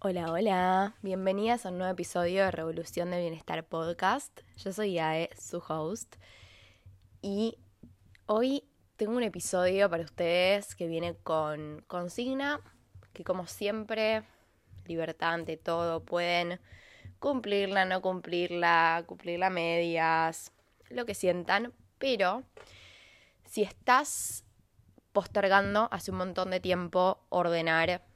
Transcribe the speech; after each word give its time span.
Hola, 0.00 0.30
hola, 0.30 0.94
bienvenidas 1.02 1.66
a 1.66 1.70
un 1.70 1.78
nuevo 1.78 1.92
episodio 1.92 2.44
de 2.44 2.52
Revolución 2.52 3.10
del 3.10 3.22
Bienestar 3.22 3.66
Podcast. 3.66 4.42
Yo 4.56 4.72
soy 4.72 4.92
Yae, 4.92 5.28
su 5.36 5.58
host, 5.58 6.14
y 7.20 7.58
hoy 8.26 8.62
tengo 8.94 9.16
un 9.16 9.24
episodio 9.24 9.90
para 9.90 10.04
ustedes 10.04 10.76
que 10.76 10.86
viene 10.86 11.16
con 11.16 11.84
consigna, 11.88 12.60
que 13.12 13.24
como 13.24 13.48
siempre, 13.48 14.22
libertad 14.86 15.34
ante 15.34 15.56
todo, 15.56 16.04
pueden 16.04 16.60
cumplirla, 17.18 17.84
no 17.84 18.00
cumplirla, 18.00 19.02
cumplirla 19.04 19.50
medias, 19.50 20.52
lo 20.90 21.06
que 21.06 21.14
sientan, 21.16 21.72
pero 21.98 22.44
si 23.46 23.62
estás 23.62 24.44
postergando 25.12 25.88
hace 25.90 26.12
un 26.12 26.18
montón 26.18 26.50
de 26.50 26.60
tiempo 26.60 27.26
ordenar 27.30 28.07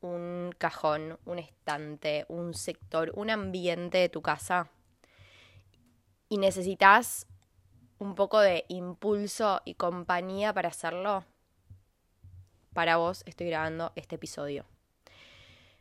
un 0.00 0.54
cajón, 0.58 1.18
un 1.24 1.38
estante, 1.38 2.24
un 2.28 2.54
sector, 2.54 3.12
un 3.14 3.30
ambiente 3.30 3.98
de 3.98 4.08
tu 4.08 4.22
casa 4.22 4.70
y 6.28 6.38
necesitas 6.38 7.26
un 7.98 8.14
poco 8.14 8.40
de 8.40 8.64
impulso 8.68 9.60
y 9.64 9.74
compañía 9.74 10.52
para 10.52 10.68
hacerlo, 10.68 11.24
para 12.72 12.96
vos 12.96 13.22
estoy 13.26 13.48
grabando 13.48 13.92
este 13.96 14.16
episodio. 14.16 14.64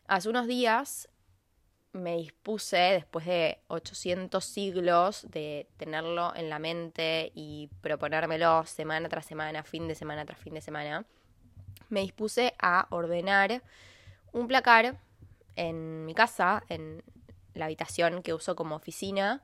Hace 0.08 0.30
unos 0.30 0.48
días 0.48 1.10
me 1.94 2.18
dispuse, 2.18 2.78
después 2.78 3.26
de 3.26 3.60
800 3.68 4.44
siglos 4.44 5.26
de 5.30 5.68
tenerlo 5.78 6.36
en 6.36 6.50
la 6.50 6.60
mente 6.60 7.32
y 7.36 7.70
proponérmelo 7.82 8.66
semana 8.66 9.10
tras 9.10 9.26
semana, 9.26 9.64
fin 9.64 9.88
de 9.88 9.96
semana 9.96 10.26
tras 10.26 10.40
fin 10.40 10.54
de 10.54 10.62
semana, 10.62 11.06
me 11.90 12.02
dispuse 12.02 12.54
a 12.60 12.88
ordenar 12.90 13.62
un 14.34 14.48
placar 14.48 14.98
en 15.56 16.06
mi 16.06 16.14
casa, 16.14 16.64
en 16.70 17.04
la 17.54 17.66
habitación 17.66 18.22
que 18.22 18.34
uso 18.34 18.56
como 18.56 18.76
oficina, 18.76 19.44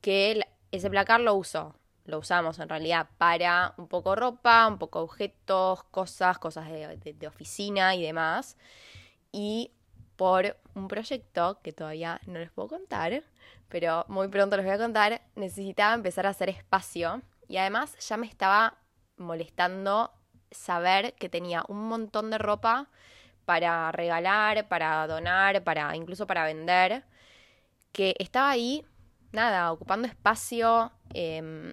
que 0.00 0.40
ese 0.72 0.90
placar 0.90 1.20
lo 1.20 1.34
uso, 1.34 1.74
lo 2.04 2.18
usamos 2.18 2.58
en 2.58 2.68
realidad 2.68 3.08
para 3.18 3.74
un 3.76 3.86
poco 3.86 4.16
ropa, 4.16 4.66
un 4.66 4.78
poco 4.78 5.00
objetos, 5.00 5.84
cosas, 5.84 6.38
cosas 6.38 6.68
de, 6.68 7.26
oficina 7.26 7.94
y 7.94 8.02
demás. 8.02 8.56
Y 9.30 9.72
por 10.16 10.56
un 10.74 10.88
proyecto 10.88 11.60
que 11.62 11.72
todavía 11.72 12.20
no 12.26 12.38
les 12.38 12.50
puedo 12.50 12.68
contar, 12.68 13.22
pero 13.68 14.04
muy 14.08 14.28
pronto 14.28 14.56
les 14.56 14.66
voy 14.66 14.74
a 14.74 14.78
contar, 14.78 15.22
necesitaba 15.36 15.94
empezar 15.94 16.26
a 16.26 16.30
hacer 16.30 16.48
espacio 16.48 17.22
y 17.48 17.56
además 17.56 17.96
ya 17.98 18.16
me 18.16 18.26
estaba 18.26 18.78
molestando 19.16 20.12
saber 20.50 21.14
que 21.14 21.28
tenía 21.28 21.64
un 21.68 21.88
montón 21.88 22.30
de 22.30 22.38
ropa 22.38 22.88
para 23.44 23.92
regalar, 23.92 24.68
para 24.68 25.06
donar, 25.06 25.62
para 25.64 25.94
incluso 25.96 26.26
para 26.26 26.44
vender, 26.44 27.04
que 27.92 28.14
estaba 28.18 28.50
ahí, 28.50 28.84
nada, 29.32 29.72
ocupando 29.72 30.08
espacio, 30.08 30.92
em, 31.14 31.72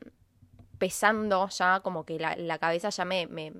pesando 0.77 1.47
ya, 1.49 1.81
como 1.81 2.05
que 2.05 2.19
la, 2.19 2.57
cabeza 2.59 2.89
ya 2.89 3.05
me, 3.05 3.27
me, 3.27 3.53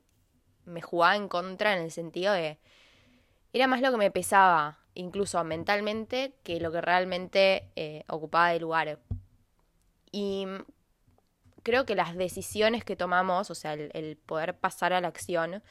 me, 0.66 0.82
jugaba 0.82 1.16
en 1.16 1.28
contra 1.28 1.76
en 1.76 1.84
el 1.84 1.92
sentido 1.92 2.34
de... 2.34 2.60
Era 3.54 3.68
más 3.68 3.82
lo 3.82 3.92
que 3.92 3.98
me 3.98 4.12
pesaba, 4.12 4.80
incluso 4.94 5.44
mentalmente, 5.44 6.36
que 6.44 6.60
lo 6.60 6.72
que 6.72 6.82
realmente 6.82 7.72
eh, 7.76 8.04
ocupaba 8.08 8.50
de 8.50 8.60
lugar. 8.60 9.00
Y 10.12 10.46
creo 11.64 11.86
que 11.86 11.96
las 11.96 12.16
decisiones 12.16 12.84
que 12.84 12.96
tomamos, 12.96 13.50
o 13.50 13.56
sea, 13.56 13.74
el 13.74 14.18
poder 14.18 14.58
pasar 14.58 14.94
a 14.94 15.02
la 15.02 15.08
acción, 15.08 15.64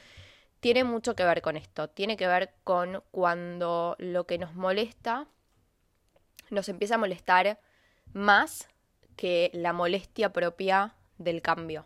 tiene 0.59 0.83
mucho 0.83 1.15
que 1.15 1.25
ver 1.25 1.41
con 1.41 1.57
esto. 1.57 1.89
Tiene 1.89 2.17
que 2.17 2.27
ver 2.27 2.53
con 2.63 3.03
cuando 3.11 3.95
lo 3.99 4.25
que 4.25 4.37
nos 4.37 4.55
molesta 4.55 5.27
nos 6.49 6.69
empieza 6.69 6.95
a 6.95 6.99
molestar 6.99 7.59
más 8.13 8.67
que 9.15 9.51
la 9.53 9.73
molestia 9.73 10.33
propia 10.33 10.95
del 11.17 11.41
cambio. 11.41 11.85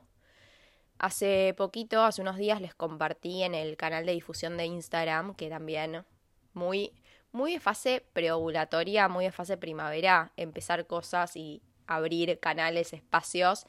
Hace 0.99 1.53
poquito, 1.57 2.03
hace 2.03 2.21
unos 2.21 2.37
días, 2.37 2.61
les 2.61 2.73
compartí 2.73 3.43
en 3.43 3.55
el 3.55 3.75
canal 3.75 4.05
de 4.05 4.13
difusión 4.13 4.55
de 4.55 4.65
Instagram 4.65 5.35
que 5.35 5.49
también 5.49 6.05
muy, 6.53 6.93
muy 7.31 7.53
de 7.53 7.59
fase 7.59 8.05
preovulatoria, 8.13 9.09
muy 9.09 9.25
de 9.25 9.31
fase 9.31 9.57
primavera, 9.57 10.31
empezar 10.37 10.87
cosas 10.87 11.35
y 11.35 11.61
abrir 11.87 12.39
canales, 12.39 12.93
espacios. 12.93 13.65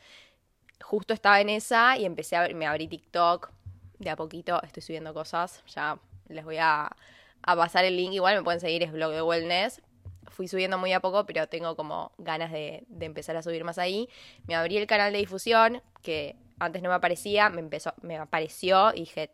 Justo 0.83 1.13
estaba 1.15 1.41
en 1.41 1.49
esa 1.49 1.97
y 1.99 2.05
empecé 2.05 2.37
a 2.37 2.49
me 2.49 2.67
abrí 2.67 2.87
TikTok, 2.87 3.51
de 3.99 4.11
a 4.11 4.17
poquito 4.17 4.63
estoy 4.63 4.83
subiendo 4.83 5.15
cosas. 5.15 5.63
Ya 5.75 5.99
les 6.29 6.45
voy 6.45 6.59
a, 6.59 6.95
pasar 7.43 7.85
el 7.85 7.97
link. 7.97 8.13
Igual 8.13 8.37
me 8.37 8.43
pueden 8.43 8.61
seguir, 8.61 8.83
es 8.83 8.93
blog 8.93 9.13
de 9.13 9.23
wellness. 9.23 9.83
Fui 10.29 10.49
subiendo 10.49 10.79
muy 10.79 10.93
a 10.93 11.01
poco, 11.01 11.27
pero 11.27 11.47
tengo 11.49 11.77
como 11.77 12.13
ganas 12.19 12.51
de, 12.51 12.85
de 12.89 13.07
empezar 13.07 13.37
a 13.37 13.43
subir 13.43 13.65
más 13.65 13.79
ahí. 13.79 14.09
Me 14.47 14.55
abrí 14.55 14.77
el 14.79 14.87
canal 14.87 15.13
de 15.13 15.19
difusión, 15.19 15.83
que 16.03 16.37
antes 16.59 16.83
no 16.83 16.89
me 16.89 16.95
aparecía, 16.95 17.51
me 17.51 17.61
empezó, 17.61 17.95
me 18.03 18.17
apareció 18.17 18.93
y 18.95 19.01
dije, 19.01 19.31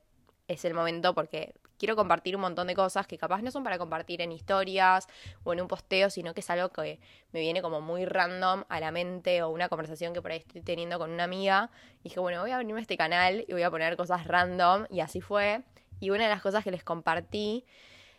es 0.49 0.65
el 0.65 0.75
momento 0.75 1.15
porque 1.15 1.55
quiero 1.81 1.97
compartir 1.97 2.37
un 2.37 2.43
montón 2.43 2.67
de 2.67 2.75
cosas 2.75 3.07
que 3.07 3.17
capaz 3.17 3.41
no 3.41 3.51
son 3.51 3.65
para 3.65 3.79
compartir 3.79 4.21
en 4.21 4.33
historias 4.33 5.09
o 5.45 5.55
en 5.55 5.63
un 5.63 5.67
posteo, 5.67 6.11
sino 6.11 6.35
que 6.35 6.41
es 6.41 6.51
algo 6.51 6.69
que 6.69 7.01
me 7.33 7.41
viene 7.41 7.63
como 7.63 7.81
muy 7.81 8.05
random 8.05 8.65
a 8.69 8.81
la 8.81 8.93
mente 8.93 9.43
o 9.43 9.49
una 9.49 9.71
conversación 9.71 10.13
que 10.13 10.21
por 10.21 10.31
ahí 10.31 10.39
estoy 10.39 10.61
teniendo 10.61 10.99
con 10.99 11.11
una 11.11 11.25
amiga. 11.25 11.71
Y 12.01 12.11
dije, 12.11 12.21
bueno, 12.21 12.43
voy 12.43 12.51
a 12.51 12.57
abrirme 12.57 12.83
este 12.83 12.99
canal 12.99 13.47
y 13.49 13.53
voy 13.53 13.63
a 13.63 13.71
poner 13.71 13.97
cosas 13.97 14.27
random 14.27 14.85
y 14.91 15.01
así 15.01 15.23
fue. 15.23 15.63
Y 16.01 16.11
una 16.11 16.25
de 16.25 16.31
las 16.31 16.43
cosas 16.43 16.63
que 16.63 16.71
les 16.71 16.85
compartí 16.85 17.65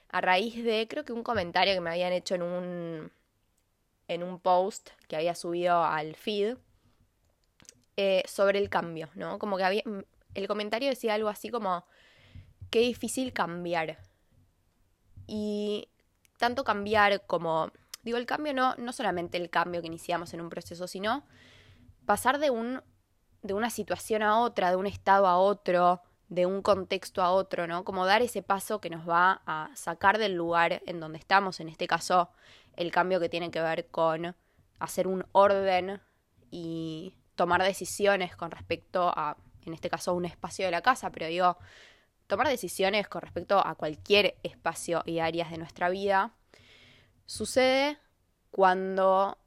a 0.10 0.22
raíz 0.22 0.64
de, 0.64 0.88
creo 0.90 1.06
que 1.06 1.14
un 1.14 1.22
comentario 1.22 1.76
que 1.76 1.82
me 1.82 1.92
habían 1.92 2.14
hecho 2.14 2.34
en 2.34 2.42
un, 2.42 3.12
en 4.08 4.24
un 4.24 4.40
post 4.40 4.90
que 5.08 5.16
había 5.16 5.36
subido 5.36 5.84
al 5.84 6.16
feed 6.16 6.58
eh, 7.96 8.24
sobre 8.26 8.58
el 8.58 8.70
cambio, 8.70 9.10
¿no? 9.14 9.38
Como 9.38 9.56
que 9.58 9.64
había, 9.64 9.84
el 10.34 10.48
comentario 10.48 10.90
decía 10.90 11.14
algo 11.14 11.30
así 11.30 11.50
como 11.50 11.86
qué 12.72 12.80
difícil 12.80 13.34
cambiar. 13.34 14.00
Y 15.28 15.90
tanto 16.38 16.64
cambiar 16.64 17.26
como, 17.28 17.72
digo, 18.02 18.18
el 18.18 18.26
cambio 18.26 18.54
no, 18.54 18.76
no 18.76 18.92
solamente 18.92 19.38
el 19.38 19.52
cambio 19.52 19.82
que 19.82 19.88
iniciamos 19.88 20.34
en 20.34 20.42
un 20.42 20.50
proceso, 20.50 20.88
sino 20.88 21.24
pasar 22.06 22.40
de, 22.40 22.50
un, 22.50 22.82
de 23.44 23.54
una 23.54 23.70
situación 23.70 24.24
a 24.24 24.40
otra, 24.40 24.72
de 24.72 24.76
un 24.78 24.88
estado 24.88 25.28
a 25.28 25.38
otro, 25.38 26.02
de 26.30 26.46
un 26.46 26.62
contexto 26.62 27.22
a 27.22 27.32
otro, 27.32 27.68
¿no? 27.68 27.84
Como 27.84 28.06
dar 28.06 28.22
ese 28.22 28.42
paso 28.42 28.82
que 28.82 28.90
nos 28.90 29.08
va 29.08 29.42
a 29.46 29.70
sacar 29.76 30.18
del 30.18 30.34
lugar 30.34 30.82
en 30.86 31.00
donde 31.00 31.20
estamos, 31.20 31.60
en 31.60 31.70
este 31.70 31.88
caso 31.88 32.30
el 32.76 32.92
cambio 32.92 33.20
que 33.20 33.30
tiene 33.30 33.52
que 33.52 33.62
ver 33.62 33.88
con 33.90 34.36
hacer 34.80 35.08
un 35.08 35.26
orden 35.34 36.02
y 36.50 37.16
tomar 37.36 37.62
decisiones 37.64 38.36
con 38.36 38.50
respecto 38.50 39.12
a, 39.16 39.38
en 39.66 39.74
este 39.74 39.90
caso, 39.90 40.14
un 40.14 40.26
espacio 40.26 40.66
de 40.66 40.72
la 40.72 40.82
casa, 40.82 41.12
pero 41.12 41.28
digo, 41.28 41.58
tomar 42.32 42.48
decisiones 42.48 43.10
con 43.10 43.22
respecto 43.22 43.60
a 43.60 43.76
cualquier 43.76 44.38
espacio 44.42 45.04
y 45.06 45.20
áreas 45.20 45.52
de 45.52 45.58
nuestra 45.58 45.90
vida, 45.90 46.34
sucede 47.26 47.98
cuando 48.52 49.38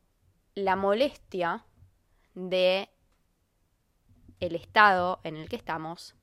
la 0.54 0.76
molestia 0.76 1.64
de 2.34 2.90
el 4.38 4.54
estado 4.54 5.18
en 5.24 5.36
el 5.36 5.48
que 5.48 5.56
estamos 5.56 6.14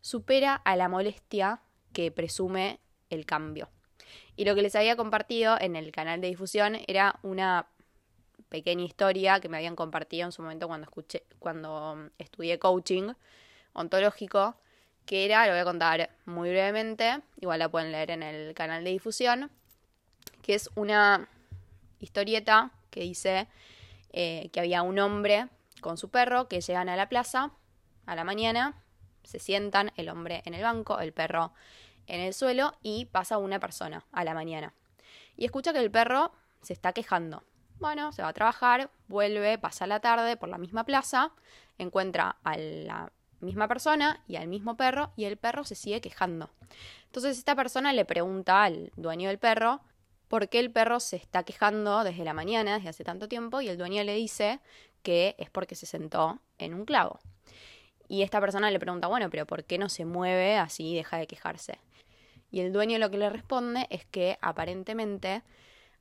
supera 0.00 0.56
a 0.56 0.74
la 0.74 0.88
molestia 0.88 1.62
que 1.92 2.10
presume 2.10 2.80
el 3.08 3.24
cambio. 3.24 3.68
Y 4.34 4.44
lo 4.44 4.56
que 4.56 4.62
les 4.62 4.74
había 4.74 4.96
compartido 4.96 5.56
en 5.60 5.76
el 5.76 5.92
canal 5.92 6.20
de 6.20 6.26
difusión 6.26 6.78
era 6.88 7.20
una 7.22 7.68
pequeña 8.48 8.82
historia 8.82 9.38
que 9.38 9.48
me 9.48 9.58
habían 9.58 9.76
compartido 9.76 10.26
en 10.26 10.32
su 10.32 10.42
momento 10.42 10.66
cuando 10.66 10.84
escuché, 10.84 11.22
cuando 11.38 12.10
estudié 12.18 12.58
coaching 12.58 13.12
ontológico, 13.72 14.56
que 15.06 15.24
era, 15.24 15.46
lo 15.46 15.52
voy 15.52 15.60
a 15.60 15.64
contar 15.64 16.10
muy 16.24 16.50
brevemente, 16.50 17.20
igual 17.40 17.58
la 17.58 17.68
pueden 17.68 17.92
leer 17.92 18.10
en 18.10 18.22
el 18.22 18.54
canal 18.54 18.84
de 18.84 18.90
difusión, 18.90 19.50
que 20.42 20.54
es 20.54 20.70
una 20.74 21.28
historieta 22.00 22.70
que 22.90 23.00
dice 23.00 23.48
eh, 24.12 24.50
que 24.52 24.60
había 24.60 24.82
un 24.82 24.98
hombre 24.98 25.48
con 25.80 25.96
su 25.96 26.10
perro 26.10 26.48
que 26.48 26.60
llegan 26.60 26.88
a 26.88 26.96
la 26.96 27.08
plaza 27.08 27.50
a 28.06 28.14
la 28.14 28.24
mañana, 28.24 28.74
se 29.22 29.38
sientan, 29.38 29.92
el 29.96 30.08
hombre 30.08 30.42
en 30.44 30.54
el 30.54 30.62
banco, 30.62 30.98
el 30.98 31.12
perro 31.12 31.52
en 32.06 32.20
el 32.20 32.34
suelo 32.34 32.74
y 32.82 33.06
pasa 33.06 33.38
una 33.38 33.60
persona 33.60 34.04
a 34.12 34.24
la 34.24 34.34
mañana. 34.34 34.74
Y 35.36 35.44
escucha 35.44 35.72
que 35.72 35.78
el 35.78 35.90
perro 35.90 36.32
se 36.60 36.72
está 36.72 36.92
quejando. 36.92 37.42
Bueno, 37.78 38.12
se 38.12 38.22
va 38.22 38.28
a 38.28 38.32
trabajar, 38.32 38.90
vuelve, 39.08 39.58
pasa 39.58 39.86
la 39.86 40.00
tarde 40.00 40.36
por 40.36 40.48
la 40.48 40.58
misma 40.58 40.84
plaza, 40.84 41.32
encuentra 41.78 42.36
a 42.44 42.56
la 42.56 43.12
misma 43.42 43.68
persona 43.68 44.22
y 44.26 44.36
al 44.36 44.48
mismo 44.48 44.76
perro 44.76 45.12
y 45.16 45.24
el 45.24 45.36
perro 45.36 45.64
se 45.64 45.74
sigue 45.74 46.00
quejando. 46.00 46.50
Entonces 47.06 47.38
esta 47.38 47.54
persona 47.54 47.92
le 47.92 48.04
pregunta 48.04 48.64
al 48.64 48.90
dueño 48.96 49.28
del 49.28 49.38
perro 49.38 49.80
por 50.28 50.48
qué 50.48 50.60
el 50.60 50.70
perro 50.70 50.98
se 50.98 51.16
está 51.16 51.42
quejando 51.42 52.04
desde 52.04 52.24
la 52.24 52.32
mañana, 52.32 52.76
desde 52.76 52.88
hace 52.88 53.04
tanto 53.04 53.28
tiempo, 53.28 53.60
y 53.60 53.68
el 53.68 53.76
dueño 53.76 54.02
le 54.02 54.14
dice 54.14 54.60
que 55.02 55.34
es 55.38 55.50
porque 55.50 55.74
se 55.74 55.84
sentó 55.84 56.40
en 56.58 56.72
un 56.72 56.86
clavo. 56.86 57.20
Y 58.08 58.22
esta 58.22 58.40
persona 58.40 58.70
le 58.70 58.78
pregunta, 58.78 59.08
bueno, 59.08 59.28
pero 59.28 59.46
¿por 59.46 59.64
qué 59.64 59.76
no 59.76 59.90
se 59.90 60.06
mueve 60.06 60.56
así 60.56 60.90
y 60.90 60.94
deja 60.94 61.18
de 61.18 61.26
quejarse? 61.26 61.78
Y 62.50 62.60
el 62.60 62.72
dueño 62.72 62.98
lo 62.98 63.10
que 63.10 63.18
le 63.18 63.28
responde 63.28 63.86
es 63.90 64.06
que 64.06 64.38
aparentemente 64.40 65.42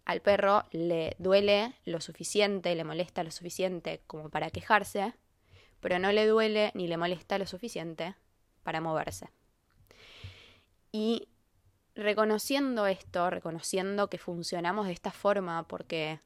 al 0.06 0.22
perro 0.22 0.66
le 0.72 1.16
duele 1.20 1.74
lo 1.86 2.02
suficiente, 2.02 2.76
le 2.76 2.84
molesta 2.84 3.24
lo 3.24 3.32
suficiente 3.32 4.02
como 4.08 4.30
para 4.30 4.50
quejarse, 4.50 5.14
pero 5.82 6.00
no 6.00 6.12
le 6.12 6.26
duele 6.26 6.72
ni 6.74 6.88
le 6.88 6.98
molesta 6.98 7.38
lo 7.38 7.46
suficiente 7.46 8.16
para 8.64 8.80
moverse. 8.80 9.30
Y 10.92 11.28
reconociendo 11.96 12.88
esto, 12.88 13.30
reconociendo 13.30 14.10
que 14.10 14.18
funcionamos 14.18 14.88
de 14.88 14.94
esta 14.94 15.12
forma, 15.12 15.68
porque 15.68 16.20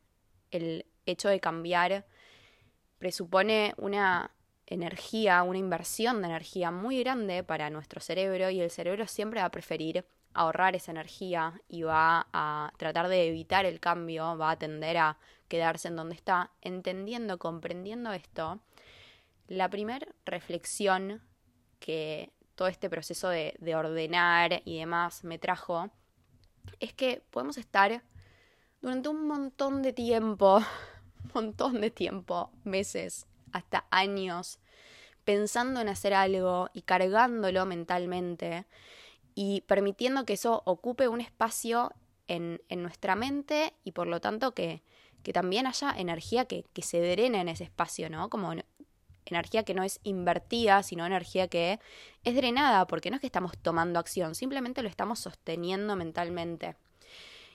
el 0.51 0.85
hecho 1.05 1.29
de 1.29 1.39
cambiar 1.39 2.05
presupone 2.99 3.73
una 3.77 4.31
energía, 4.67 5.43
una 5.43 5.59
inversión 5.59 6.21
de 6.21 6.27
energía 6.27 6.71
muy 6.71 6.99
grande 7.03 7.43
para 7.43 7.69
nuestro 7.69 8.01
cerebro 8.01 8.49
y 8.49 8.61
el 8.61 8.71
cerebro 8.71 9.07
siempre 9.07 9.39
va 9.39 9.47
a 9.47 9.51
preferir 9.51 10.05
ahorrar 10.33 10.75
esa 10.75 10.91
energía 10.91 11.61
y 11.69 11.83
va 11.83 12.27
a 12.33 12.71
tratar 12.77 13.07
de 13.07 13.27
evitar 13.27 13.65
el 13.65 13.79
cambio, 13.79 14.37
va 14.37 14.51
a 14.51 14.59
tender 14.59 14.97
a 14.97 15.17
quedarse 15.47 15.87
en 15.87 15.95
donde 15.95 16.15
está, 16.15 16.51
entendiendo, 16.61 17.37
comprendiendo 17.37 18.11
esto, 18.11 18.59
la 19.47 19.69
primera 19.69 20.07
reflexión 20.25 21.21
que 21.79 22.31
todo 22.55 22.67
este 22.67 22.89
proceso 22.89 23.29
de, 23.29 23.55
de, 23.59 23.75
ordenar 23.75 24.61
y 24.65 24.79
demás 24.79 25.23
me 25.23 25.37
trajo 25.37 25.91
es 26.79 26.93
que 26.93 27.21
podemos 27.31 27.57
estar 27.57 28.03
durante 28.81 29.09
un 29.09 29.27
montón 29.27 29.81
de 29.81 29.93
tiempo, 29.93 30.61
montón 31.33 31.81
de 31.81 31.91
tiempo, 31.91 32.51
meses, 32.63 33.27
hasta 33.51 33.85
años, 33.89 34.59
pensando 35.23 35.81
en 35.81 35.89
hacer 35.89 36.13
algo 36.13 36.69
y 36.73 36.83
cargándolo 36.83 37.65
mentalmente 37.65 38.65
y 39.33 39.61
permitiendo 39.61 40.25
que 40.25 40.33
eso 40.33 40.61
ocupe 40.65 41.07
un 41.07 41.19
espacio 41.19 41.91
en, 42.27 42.61
nuestra 42.69 43.15
mente 43.15 43.73
y 43.83 43.91
por 43.91 44.07
lo 44.07 44.21
tanto 44.21 44.53
que, 44.53 44.81
también 45.33 45.65
haya 45.65 45.91
energía 45.97 46.45
que, 46.45 46.65
que, 46.71 46.83
se 46.83 47.01
drene 47.01 47.41
en 47.41 47.49
ese 47.49 47.63
espacio, 47.63 48.11
¿no? 48.11 48.29
Como 48.29 48.53
energía 49.25 49.63
que 49.63 49.73
no 49.73 49.83
es 49.83 49.99
invertida, 50.03 50.83
sino 50.83 51.05
energía 51.05 51.47
que 51.47 51.79
es 52.23 52.35
drenada, 52.35 52.87
porque 52.87 53.09
no 53.09 53.15
es 53.15 53.21
que 53.21 53.27
estamos 53.27 53.57
tomando 53.57 53.99
acción, 53.99 54.35
simplemente 54.35 54.81
lo 54.81 54.89
estamos 54.89 55.19
sosteniendo 55.19 55.95
mentalmente. 55.95 56.75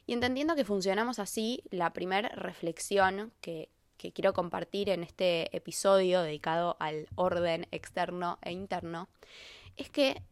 Y 0.06 0.12
entendiendo 0.12 0.56
que 0.56 0.64
funcionamos 0.64 1.18
así, 1.18 1.62
la 1.70 1.92
primera 1.92 2.28
reflexión 2.30 3.32
que, 3.40 3.68
que 3.96 4.12
quiero 4.12 4.32
compartir 4.32 4.88
en 4.88 5.02
este 5.02 5.54
episodio 5.56 6.22
dedicado 6.22 6.76
al 6.80 7.06
orden 7.14 7.66
externo 7.70 8.38
e 8.42 8.50
interno 8.50 9.08
es 9.76 9.90
que 9.90 10.22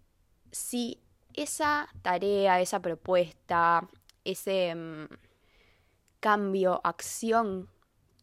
si 0.51 0.99
esa 1.35 1.89
tarea, 2.03 2.61
esa 2.61 2.81
propuesta, 2.81 3.89
ese 4.25 4.75
mm, 4.75 5.07
cambio, 6.21 6.81
acción 6.83 7.69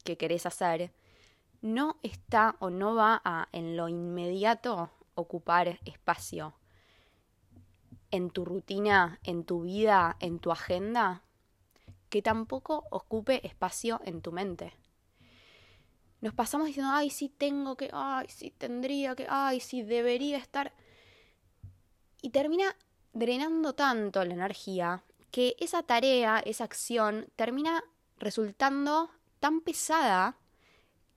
que 0.03 0.17
querés 0.17 0.45
hacer, 0.45 0.91
no 1.65 1.97
está 2.03 2.57
o 2.59 2.69
no 2.69 2.93
va 2.93 3.19
a 3.25 3.49
en 3.51 3.75
lo 3.75 3.89
inmediato 3.89 4.91
ocupar 5.15 5.79
espacio 5.83 6.53
en 8.11 8.29
tu 8.29 8.45
rutina, 8.45 9.19
en 9.23 9.43
tu 9.45 9.63
vida, 9.63 10.15
en 10.19 10.37
tu 10.37 10.51
agenda, 10.51 11.23
que 12.09 12.21
tampoco 12.21 12.85
ocupe 12.91 13.45
espacio 13.47 13.99
en 14.05 14.21
tu 14.21 14.31
mente. 14.31 14.75
Nos 16.21 16.35
pasamos 16.35 16.67
diciendo, 16.67 16.91
ay, 16.93 17.09
sí 17.09 17.29
tengo 17.29 17.75
que, 17.75 17.89
ay, 17.91 18.27
sí 18.29 18.51
tendría 18.51 19.15
que, 19.15 19.25
ay, 19.27 19.59
sí 19.59 19.81
debería 19.81 20.37
estar. 20.37 20.71
Y 22.21 22.29
termina 22.29 22.75
drenando 23.11 23.73
tanto 23.73 24.23
la 24.23 24.35
energía 24.35 25.03
que 25.31 25.55
esa 25.59 25.81
tarea, 25.81 26.39
esa 26.45 26.63
acción, 26.63 27.25
termina 27.35 27.83
resultando 28.19 29.09
tan 29.39 29.61
pesada 29.61 30.37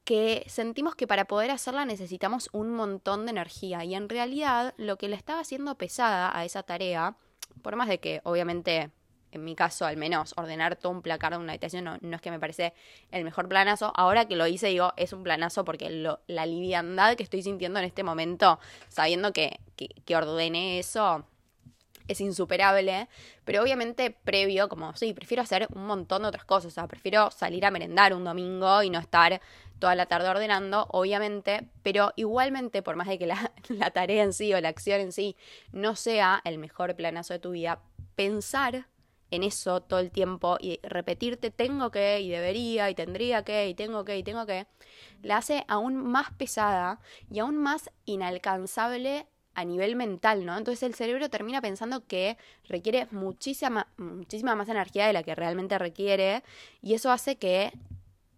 que 0.08 0.42
sentimos 0.46 0.94
que 0.94 1.06
para 1.06 1.26
poder 1.26 1.50
hacerla 1.50 1.84
necesitamos 1.84 2.48
un 2.52 2.70
montón 2.70 3.26
de 3.26 3.30
energía. 3.32 3.84
Y 3.84 3.94
en 3.94 4.08
realidad 4.08 4.72
lo 4.78 4.96
que 4.96 5.06
le 5.06 5.16
estaba 5.16 5.40
haciendo 5.40 5.74
pesada 5.74 6.34
a 6.34 6.46
esa 6.46 6.62
tarea, 6.62 7.16
por 7.60 7.76
más 7.76 7.88
de 7.88 8.00
que 8.00 8.22
obviamente 8.24 8.90
en 9.32 9.44
mi 9.44 9.54
caso 9.54 9.84
al 9.84 9.98
menos, 9.98 10.32
ordenar 10.38 10.76
todo 10.76 10.92
un 10.92 11.02
placar 11.02 11.32
de 11.32 11.38
una 11.38 11.52
habitación 11.52 11.84
no, 11.84 11.98
no, 12.00 12.16
es 12.16 12.22
que 12.22 12.30
me 12.30 12.40
parece 12.40 12.72
el 13.10 13.22
mejor 13.22 13.50
planazo. 13.50 13.92
Ahora 13.94 14.26
que 14.26 14.34
lo 14.34 14.46
hice, 14.46 14.68
digo, 14.68 14.94
es 14.96 15.12
un 15.12 15.22
planazo 15.22 15.66
porque 15.66 15.90
lo, 15.90 16.20
la 16.26 16.46
liviandad 16.46 17.14
que 17.14 17.22
estoy 17.22 17.42
sintiendo 17.42 17.78
en 17.78 17.84
este 17.84 18.02
momento, 18.02 18.58
sabiendo 18.88 19.34
que, 19.34 19.60
que, 19.76 19.88
que 20.06 20.78
eso, 20.78 21.26
es 22.08 22.20
insuperable, 22.22 23.08
pero 23.44 23.62
obviamente 23.62 24.10
previo, 24.10 24.68
como 24.68 24.96
sí, 24.96 25.12
prefiero 25.12 25.42
hacer 25.42 25.68
un 25.74 25.86
montón 25.86 26.22
de 26.22 26.28
otras 26.28 26.44
cosas, 26.44 26.72
o 26.72 26.74
sea, 26.74 26.88
prefiero 26.88 27.30
salir 27.30 27.64
a 27.66 27.70
merendar 27.70 28.14
un 28.14 28.24
domingo 28.24 28.82
y 28.82 28.90
no 28.90 28.98
estar 28.98 29.40
toda 29.78 29.94
la 29.94 30.06
tarde 30.06 30.28
ordenando, 30.28 30.86
obviamente, 30.90 31.68
pero 31.82 32.12
igualmente, 32.16 32.82
por 32.82 32.96
más 32.96 33.08
de 33.08 33.18
que 33.18 33.26
la, 33.68 33.90
tarea 33.92 34.22
en 34.22 34.32
sí 34.32 34.52
o 34.54 34.60
la 34.60 34.68
acción 34.68 35.00
en 35.00 35.12
sí 35.12 35.36
no 35.72 35.96
sea 35.96 36.40
el 36.44 36.58
mejor 36.58 36.94
planazo 36.96 37.34
de 37.34 37.40
tu 37.40 37.52
vida, 37.52 37.80
pensar 38.14 38.86
en 39.30 39.42
eso 39.42 39.82
todo 39.82 40.00
el 40.00 40.10
tiempo 40.10 40.56
y 40.58 40.80
repetirte 40.82 41.50
tengo 41.50 41.90
que 41.90 42.20
y 42.20 42.30
debería 42.30 42.88
y 42.88 42.94
tendría 42.94 43.44
que 43.44 43.68
y 43.68 43.74
tengo 43.74 44.04
que 44.04 44.16
y 44.16 44.22
tengo 44.22 44.46
que, 44.46 44.66
la 45.22 45.38
hace 45.38 45.64
aún 45.68 45.96
más 45.96 46.32
pesada 46.32 47.00
y 47.30 47.38
aún 47.40 47.56
más 47.56 47.90
inalcanzable 48.06 49.26
a 49.54 49.64
nivel 49.64 49.96
mental, 49.96 50.46
¿no? 50.46 50.56
Entonces 50.56 50.84
el 50.84 50.94
cerebro 50.94 51.28
termina 51.30 51.60
pensando 51.60 52.06
que 52.06 52.38
requiere 52.68 53.08
muchísima, 53.10 53.88
muchísima 53.96 54.54
más 54.54 54.68
energía 54.68 55.06
de 55.06 55.12
la 55.12 55.24
que 55.24 55.34
realmente 55.34 55.76
requiere 55.78 56.44
y 56.80 56.94
eso 56.94 57.10
hace 57.10 57.36
que 57.36 57.72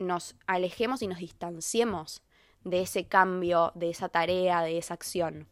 nos 0.00 0.34
alejemos 0.46 1.02
y 1.02 1.06
nos 1.06 1.18
distanciemos 1.18 2.22
de 2.64 2.82
ese 2.82 3.06
cambio, 3.06 3.72
de 3.74 3.90
esa 3.90 4.08
tarea, 4.08 4.62
de 4.62 4.78
esa 4.78 4.94
acción. 4.94 5.48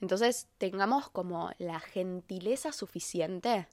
Entonces 0.00 0.48
tengamos 0.58 1.08
como 1.10 1.50
la 1.58 1.80
gentileza 1.80 2.72
suficiente 2.72 3.68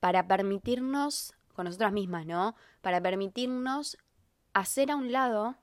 para 0.00 0.26
permitirnos, 0.26 1.34
con 1.54 1.66
nosotras 1.66 1.92
mismas, 1.92 2.26
¿no? 2.26 2.54
Para 2.80 3.00
permitirnos 3.00 3.98
hacer 4.52 4.90
a 4.90 4.96
un 4.96 5.12
lado 5.12 5.56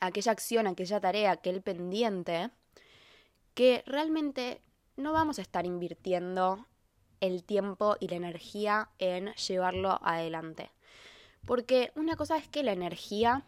aquella 0.00 0.32
acción, 0.32 0.66
aquella 0.66 1.00
tarea, 1.00 1.32
aquel 1.32 1.62
pendiente 1.62 2.50
que 3.54 3.82
realmente 3.86 4.62
no 4.96 5.12
vamos 5.12 5.38
a 5.38 5.42
estar 5.42 5.64
invirtiendo 5.64 6.66
el 7.20 7.44
tiempo 7.44 7.96
y 8.00 8.08
la 8.08 8.16
energía 8.16 8.90
en 8.98 9.32
llevarlo 9.34 9.98
adelante. 10.02 10.70
Porque 11.46 11.92
una 11.94 12.16
cosa 12.16 12.36
es 12.36 12.48
que 12.48 12.62
la 12.62 12.72
energía 12.72 13.44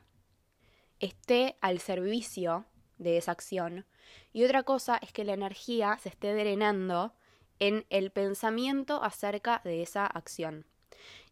esté 1.00 1.56
al 1.60 1.80
servicio 1.80 2.64
de 2.96 3.18
esa 3.18 3.32
acción 3.32 3.86
y 4.32 4.44
otra 4.44 4.62
cosa 4.62 4.98
es 5.02 5.12
que 5.12 5.24
la 5.24 5.34
energía 5.34 5.98
se 6.00 6.08
esté 6.08 6.32
drenando 6.34 7.12
en 7.58 7.84
el 7.90 8.10
pensamiento 8.10 9.02
acerca 9.02 9.60
de 9.64 9.82
esa 9.82 10.06
acción. 10.06 10.64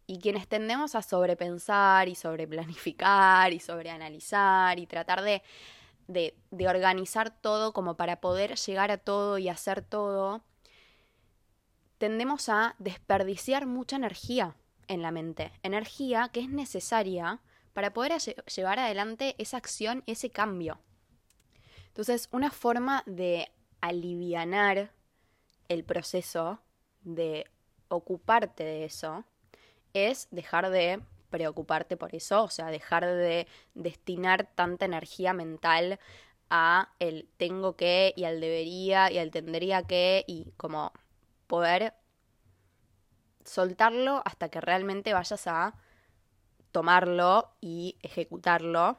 Y 0.09 0.21
quienes 0.21 0.47
tendemos 0.47 0.95
a 0.95 1.03
sobrepensar 1.03 2.09
y 2.09 2.15
sobreplanificar 2.15 3.53
y 3.53 3.61
sobreanalizar 3.61 4.79
y 4.79 4.87
tratar 4.87 5.23
de 5.23 5.43
de, 6.09 6.35
organizar 6.69 7.31
todo 7.31 7.73
como 7.73 7.97
para 7.97 8.21
poder 8.21 8.57
llegar 8.57 8.91
a 8.91 8.99
todo 8.99 9.39
y 9.39 9.49
hacer 9.49 9.83
todo, 9.83 10.43
tendemos 11.99 12.49
a 12.49 12.75
desperdiciar 12.79 13.67
mucha 13.67 13.97
energía 13.97 14.57
en 14.89 15.03
la 15.03 15.11
mente, 15.11 15.53
energía 15.63 16.31
que 16.33 16.41
es 16.41 16.49
necesaria 16.49 17.41
para 17.73 17.93
poder 17.93 18.13
llevar 18.21 18.79
adelante 18.79 19.35
esa 19.39 19.57
acción, 19.57 20.03
ese 20.07 20.31
cambio. 20.31 20.79
Entonces, 21.89 22.29
una 22.33 22.51
forma 22.51 23.03
de 23.07 23.51
alivianar 23.81 24.93
el 25.69 25.85
proceso 25.85 26.61
de 27.03 27.47
ocuparte 27.89 28.65
de 28.65 28.85
eso 28.85 29.25
es 29.93 30.29
dejar 30.31 30.71
de 30.71 31.01
preocuparte 31.31 31.97
por 31.97 32.15
eso, 32.15 32.45
o 32.45 32.51
sea, 32.51 32.67
dejar 32.67 33.05
de 33.05 33.47
destinar 33.75 34.49
tanta 34.55 34.85
energía 34.85 35.33
mental 35.33 35.99
a 36.51 36.93
el 36.99 37.29
tengo 37.37 37.77
que 37.77 38.15
y 38.17 38.25
al 38.25 38.41
debería 38.41 39.11
y 39.11 39.19
al 39.19 39.31
tendría 39.31 39.83
que 39.83 40.25
y 40.27 40.53
como 40.57 40.93
poder 41.47 41.95
soltarlo 43.47 44.23
hasta 44.25 44.49
que 44.49 44.61
realmente 44.61 45.15
vayas 45.15 45.47
a 45.47 45.75
tomarlo 46.73 47.51
y 47.61 47.97
ejecutarlo. 48.03 48.99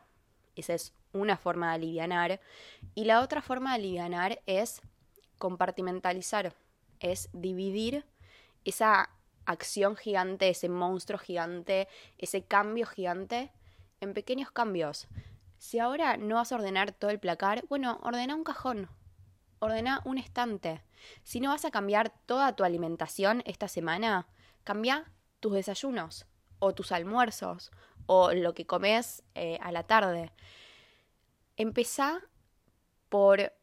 Esa 0.55 0.73
es 0.73 0.93
una 1.13 1.37
forma 1.37 1.69
de 1.69 1.75
alivianar. 1.75 2.41
Y 2.95 3.05
la 3.05 3.21
otra 3.21 3.41
forma 3.41 3.71
de 3.71 3.75
alivianar 3.75 4.41
es 4.45 4.81
compartimentalizar, 5.37 6.53
es 6.99 7.29
dividir 7.33 8.05
esa 8.65 9.09
acción 9.45 9.95
gigante, 9.95 10.49
ese 10.49 10.69
monstruo 10.69 11.19
gigante, 11.19 11.87
ese 12.17 12.43
cambio 12.43 12.85
gigante, 12.87 13.51
en 14.01 14.13
pequeños 14.13 14.51
cambios. 14.51 15.07
Si 15.57 15.79
ahora 15.79 16.17
no 16.17 16.35
vas 16.35 16.51
a 16.51 16.55
ordenar 16.55 16.91
todo 16.91 17.11
el 17.11 17.19
placar, 17.19 17.63
bueno, 17.69 17.99
ordena 18.03 18.35
un 18.35 18.43
cajón. 18.43 18.89
ordena 19.59 20.01
un 20.05 20.17
estante. 20.17 20.83
Si 21.23 21.39
no 21.39 21.49
vas 21.49 21.65
a 21.65 21.71
cambiar 21.71 22.11
toda 22.25 22.55
tu 22.55 22.63
alimentación 22.63 23.41
esta 23.45 23.67
semana, 23.67 24.27
cambia 24.67 25.05
tus 25.39 25.53
desayunos 25.53 26.25
o 26.59 26.73
tus 26.73 26.91
almuerzos 26.91 27.71
o 28.05 28.33
lo 28.33 28.53
que 28.53 28.65
comes 28.65 29.23
eh, 29.33 29.57
a 29.61 29.71
la 29.71 29.83
tarde. 29.83 30.33
Empezá 31.55 32.19
por 33.07 33.53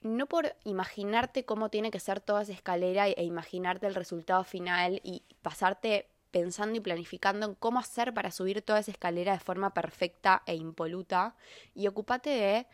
no 0.00 0.26
por 0.26 0.56
imaginarte 0.64 1.44
cómo 1.44 1.68
tiene 1.68 1.90
que 1.90 2.00
ser 2.00 2.20
toda 2.20 2.42
esa 2.42 2.52
escalera 2.52 3.08
e 3.08 3.24
imaginarte 3.24 3.86
el 3.86 3.94
resultado 3.94 4.42
final 4.44 5.02
y 5.04 5.22
pasarte 5.42 6.08
pensando 6.30 6.78
y 6.78 6.80
planificando 6.80 7.44
en 7.44 7.54
cómo 7.54 7.78
hacer 7.78 8.14
para 8.14 8.30
subir 8.30 8.62
toda 8.62 8.78
esa 8.78 8.90
escalera 8.90 9.34
de 9.34 9.40
forma 9.40 9.74
perfecta 9.74 10.42
e 10.46 10.54
impoluta 10.54 11.36
y 11.74 11.88
ocúpate 11.88 12.30
de 12.30 12.66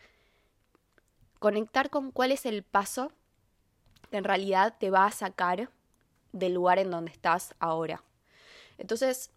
conectar 1.39 1.89
con 1.89 2.11
cuál 2.11 2.31
es 2.31 2.45
el 2.45 2.63
paso 2.63 3.11
que 4.09 4.17
en 4.17 4.23
realidad 4.23 4.75
te 4.79 4.89
va 4.91 5.05
a 5.05 5.11
sacar 5.11 5.69
del 6.31 6.53
lugar 6.53 6.79
en 6.79 6.91
donde 6.91 7.11
estás 7.11 7.55
ahora. 7.59 8.03
Entonces, 8.77 9.31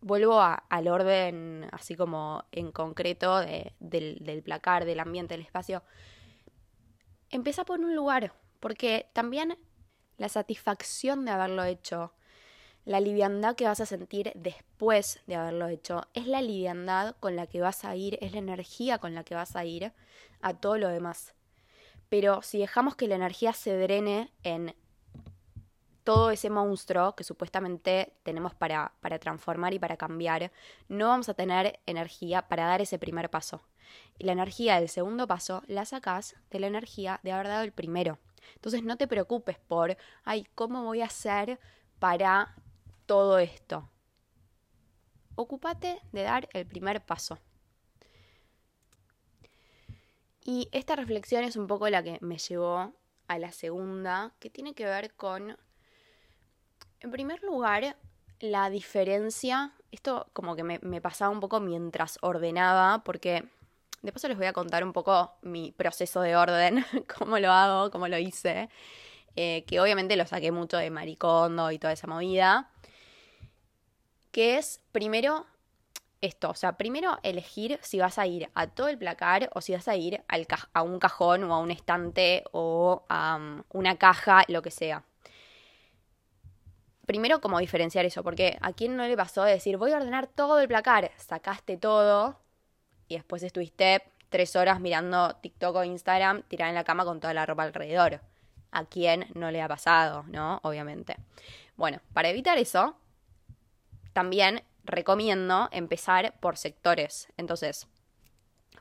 vuelvo 0.00 0.40
al 0.40 0.88
orden 0.88 1.68
así 1.72 1.94
como 1.94 2.44
en 2.52 2.72
concreto 2.72 3.38
del, 3.38 4.18
del 4.20 4.42
placar, 4.42 4.84
del 4.84 5.00
ambiente, 5.00 5.34
del 5.34 5.46
espacio. 5.46 5.82
Empieza 7.30 7.64
por 7.64 7.80
un 7.80 7.94
lugar, 7.94 8.34
porque 8.60 9.08
también 9.14 9.56
la 10.18 10.28
satisfacción 10.28 11.24
de 11.24 11.30
haberlo 11.30 11.64
hecho, 11.64 12.12
la 12.84 13.00
liviandad 13.00 13.54
que 13.54 13.64
vas 13.64 13.80
a 13.80 13.86
sentir 13.86 14.32
después 14.34 15.20
de 15.26 15.36
haberlo 15.36 15.68
hecho, 15.68 16.06
es 16.14 16.26
la 16.26 16.42
liviandad 16.42 17.16
con 17.20 17.36
la 17.36 17.46
que 17.46 17.60
vas 17.60 17.84
a 17.84 17.96
ir, 17.96 18.18
es 18.20 18.32
la 18.32 18.38
energía 18.38 18.98
con 18.98 19.14
la 19.14 19.24
que 19.24 19.34
vas 19.34 19.56
a 19.56 19.64
ir 19.64 19.92
a 20.40 20.54
todo 20.54 20.78
lo 20.78 20.88
demás. 20.88 21.34
Pero 22.08 22.42
si 22.42 22.58
dejamos 22.58 22.96
que 22.96 23.08
la 23.08 23.14
energía 23.14 23.52
se 23.52 23.76
drene 23.78 24.32
en 24.42 24.74
todo 26.04 26.30
ese 26.30 26.50
monstruo 26.50 27.14
que 27.14 27.24
supuestamente 27.24 28.14
tenemos 28.22 28.54
para, 28.54 28.92
para 29.00 29.18
transformar 29.18 29.74
y 29.74 29.78
para 29.78 29.96
cambiar, 29.96 30.52
no 30.88 31.08
vamos 31.08 31.28
a 31.28 31.34
tener 31.34 31.80
energía 31.86 32.48
para 32.48 32.66
dar 32.66 32.80
ese 32.80 32.98
primer 32.98 33.30
paso. 33.30 33.62
Y 34.18 34.24
la 34.24 34.32
energía 34.32 34.78
del 34.78 34.88
segundo 34.88 35.26
paso 35.26 35.62
la 35.66 35.84
sacás 35.84 36.36
de 36.50 36.60
la 36.60 36.66
energía 36.66 37.20
de 37.22 37.32
haber 37.32 37.48
dado 37.48 37.62
el 37.62 37.72
primero. 37.72 38.18
Entonces 38.54 38.82
no 38.82 38.96
te 38.96 39.08
preocupes 39.08 39.58
por, 39.58 39.96
ay, 40.24 40.46
¿cómo 40.54 40.84
voy 40.84 41.02
a 41.02 41.06
hacer 41.06 41.58
para 41.98 42.54
todo 43.06 43.38
esto? 43.38 43.88
Ocúpate 45.34 46.00
de 46.12 46.22
dar 46.22 46.48
el 46.52 46.66
primer 46.66 47.04
paso. 47.04 47.38
Y 50.44 50.68
esta 50.72 50.96
reflexión 50.96 51.44
es 51.44 51.56
un 51.56 51.66
poco 51.66 51.88
la 51.88 52.02
que 52.02 52.18
me 52.20 52.38
llevó 52.38 52.92
a 53.28 53.38
la 53.38 53.52
segunda, 53.52 54.34
que 54.40 54.50
tiene 54.50 54.74
que 54.74 54.84
ver 54.84 55.14
con, 55.14 55.56
en 57.02 57.10
primer 57.10 57.42
lugar, 57.42 57.96
la 58.40 58.70
diferencia, 58.70 59.72
esto 59.90 60.28
como 60.32 60.56
que 60.56 60.62
me, 60.64 61.00
pasaba 61.00 61.30
un 61.30 61.40
poco 61.40 61.60
mientras 61.60 62.18
ordenaba, 62.22 63.02
porque 63.04 63.44
de 64.02 64.12
paso 64.12 64.28
les 64.28 64.36
voy 64.36 64.46
a 64.46 64.52
contar 64.52 64.84
un 64.84 64.92
poco 64.92 65.32
mi 65.42 65.72
proceso 65.72 66.20
de 66.20 66.36
orden, 66.36 66.84
cómo 67.18 67.38
lo 67.38 67.50
hago, 67.50 67.90
cómo 67.90 68.08
lo 68.08 68.18
hice, 68.18 68.68
eh, 69.36 69.64
que 69.66 69.80
obviamente 69.80 70.16
lo 70.16 70.26
saqué 70.26 70.52
mucho 70.52 70.76
de 70.76 70.90
Maricondo 70.90 71.70
y 71.70 71.78
toda 71.78 71.92
esa 71.92 72.06
movida, 72.06 72.70
que 74.30 74.58
es 74.58 74.80
primero 74.92 75.46
esto, 76.20 76.50
o 76.50 76.54
sea, 76.54 76.76
primero 76.76 77.18
elegir 77.24 77.80
si 77.82 77.98
vas 77.98 78.16
a 78.18 78.26
ir 78.26 78.48
a 78.54 78.68
todo 78.68 78.86
el 78.88 78.96
placar 78.96 79.50
o 79.54 79.60
si 79.60 79.72
vas 79.72 79.88
a 79.88 79.96
ir 79.96 80.22
a 80.72 80.82
un 80.82 81.00
cajón 81.00 81.42
o 81.44 81.52
a 81.52 81.58
un 81.58 81.72
estante 81.72 82.44
o 82.52 83.04
a 83.08 83.36
um, 83.36 83.62
una 83.70 83.96
caja, 83.96 84.44
lo 84.46 84.62
que 84.62 84.70
sea. 84.70 85.04
Primero, 87.06 87.40
como 87.40 87.58
diferenciar 87.58 88.04
eso, 88.04 88.22
porque 88.22 88.58
a 88.60 88.72
quién 88.72 88.96
no 88.96 89.06
le 89.06 89.16
pasó 89.16 89.42
de 89.42 89.52
decir, 89.52 89.76
voy 89.76 89.92
a 89.92 89.96
ordenar 89.96 90.28
todo 90.28 90.60
el 90.60 90.68
placar, 90.68 91.10
sacaste 91.16 91.76
todo 91.76 92.38
y 93.08 93.14
después 93.16 93.42
estuviste 93.42 94.02
tres 94.28 94.56
horas 94.56 94.80
mirando 94.80 95.34
TikTok 95.36 95.76
o 95.76 95.84
Instagram 95.84 96.42
tirada 96.42 96.70
en 96.70 96.74
la 96.76 96.84
cama 96.84 97.04
con 97.04 97.20
toda 97.20 97.34
la 97.34 97.44
ropa 97.44 97.64
alrededor. 97.64 98.20
A 98.70 98.84
quién 98.86 99.26
no 99.34 99.50
le 99.50 99.60
ha 99.60 99.68
pasado, 99.68 100.24
¿no? 100.28 100.60
Obviamente. 100.62 101.16
Bueno, 101.76 102.00
para 102.14 102.30
evitar 102.30 102.56
eso, 102.56 102.96
también 104.12 104.62
recomiendo 104.84 105.68
empezar 105.72 106.34
por 106.40 106.56
sectores. 106.56 107.28
Entonces, 107.36 107.86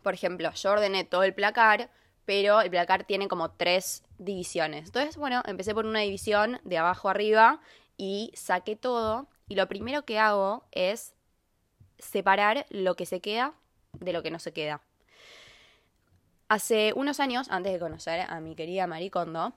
por 0.03 0.13
ejemplo, 0.13 0.51
yo 0.51 0.71
ordené 0.71 1.03
todo 1.03 1.23
el 1.23 1.33
placar, 1.33 1.89
pero 2.25 2.61
el 2.61 2.69
placar 2.69 3.03
tiene 3.03 3.27
como 3.27 3.51
tres 3.51 4.03
divisiones. 4.17 4.85
Entonces, 4.85 5.17
bueno, 5.17 5.41
empecé 5.45 5.73
por 5.73 5.85
una 5.85 5.99
división 5.99 6.59
de 6.63 6.77
abajo 6.77 7.09
arriba 7.09 7.59
y 8.01 8.31
saqué 8.33 8.75
todo. 8.75 9.27
Y 9.47 9.53
lo 9.53 9.67
primero 9.67 10.05
que 10.05 10.17
hago 10.17 10.65
es 10.71 11.13
separar 11.99 12.65
lo 12.71 12.95
que 12.95 13.05
se 13.05 13.21
queda 13.21 13.53
de 13.93 14.11
lo 14.11 14.23
que 14.23 14.31
no 14.31 14.39
se 14.39 14.53
queda. 14.53 14.81
Hace 16.49 16.93
unos 16.95 17.19
años, 17.19 17.47
antes 17.51 17.71
de 17.71 17.77
conocer 17.77 18.21
a 18.21 18.39
mi 18.39 18.55
querida 18.55 18.87
Maricondo, 18.87 19.53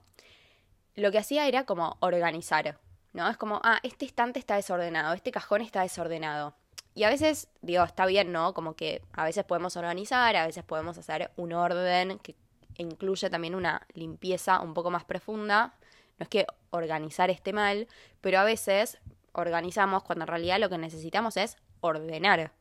lo 0.95 1.11
que 1.11 1.17
hacía 1.17 1.49
era 1.49 1.65
como 1.65 1.97
organizar. 2.01 2.79
¿no? 3.15 3.31
Es 3.31 3.39
como, 3.39 3.63
ah, 3.65 3.81
este 3.83 4.05
estante 4.05 4.41
está 4.41 4.57
desordenado, 4.57 5.15
este 5.15 5.31
cajón 5.31 5.63
está 5.63 5.81
desordenado. 5.81 6.55
Y 6.95 7.05
a 7.05 7.09
veces, 7.09 7.49
digo, 7.63 7.83
está 7.83 8.05
bien, 8.05 8.31
¿no? 8.31 8.53
Como 8.53 8.77
que 8.77 9.01
a 9.15 9.25
veces 9.25 9.45
podemos 9.45 9.75
organizar, 9.79 10.37
a 10.37 10.47
veces 10.47 10.65
podemos 10.65 10.99
hacer 10.99 11.31
un 11.37 11.55
orden 11.55 12.19
que 12.19 12.37
incluye 12.77 13.31
también 13.31 13.55
una 13.55 13.87
limpieza 13.95 14.61
un 14.61 14.75
poco 14.75 14.91
más 14.91 15.05
profunda. 15.05 15.75
No 16.19 16.25
es 16.25 16.29
que 16.29 16.47
organizar 16.71 17.31
esté 17.31 17.53
mal, 17.53 17.89
pero 18.21 18.39
a 18.39 18.45
veces 18.45 18.99
organizamos 19.33 20.03
cuando 20.03 20.25
en 20.25 20.29
realidad 20.29 20.61
lo 20.61 20.69
que 20.69 20.79
necesitamos 20.79 21.37
es 21.37 21.57
ordenar. 21.81 22.53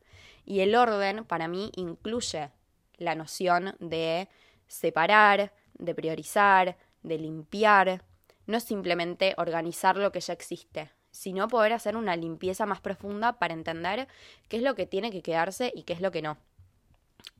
Y 0.45 0.59
el 0.59 0.75
orden 0.75 1.23
para 1.25 1.47
mí 1.47 1.71
incluye 1.75 2.49
la 2.97 3.15
noción 3.15 3.75
de 3.79 4.27
separar, 4.67 5.53
de 5.73 5.95
priorizar, 5.95 6.77
de 7.01 7.17
limpiar, 7.17 8.03
no 8.45 8.59
simplemente 8.59 9.35
organizar 9.37 9.97
lo 9.97 10.11
que 10.11 10.19
ya 10.19 10.33
existe, 10.33 10.91
sino 11.11 11.47
poder 11.47 11.73
hacer 11.73 11.95
una 11.95 12.15
limpieza 12.15 12.65
más 12.65 12.81
profunda 12.81 13.39
para 13.39 13.53
entender 13.53 14.07
qué 14.49 14.57
es 14.57 14.63
lo 14.63 14.75
que 14.75 14.85
tiene 14.85 15.11
que 15.11 15.21
quedarse 15.21 15.71
y 15.75 15.83
qué 15.83 15.93
es 15.93 16.01
lo 16.01 16.11
que 16.11 16.21
no. 16.21 16.37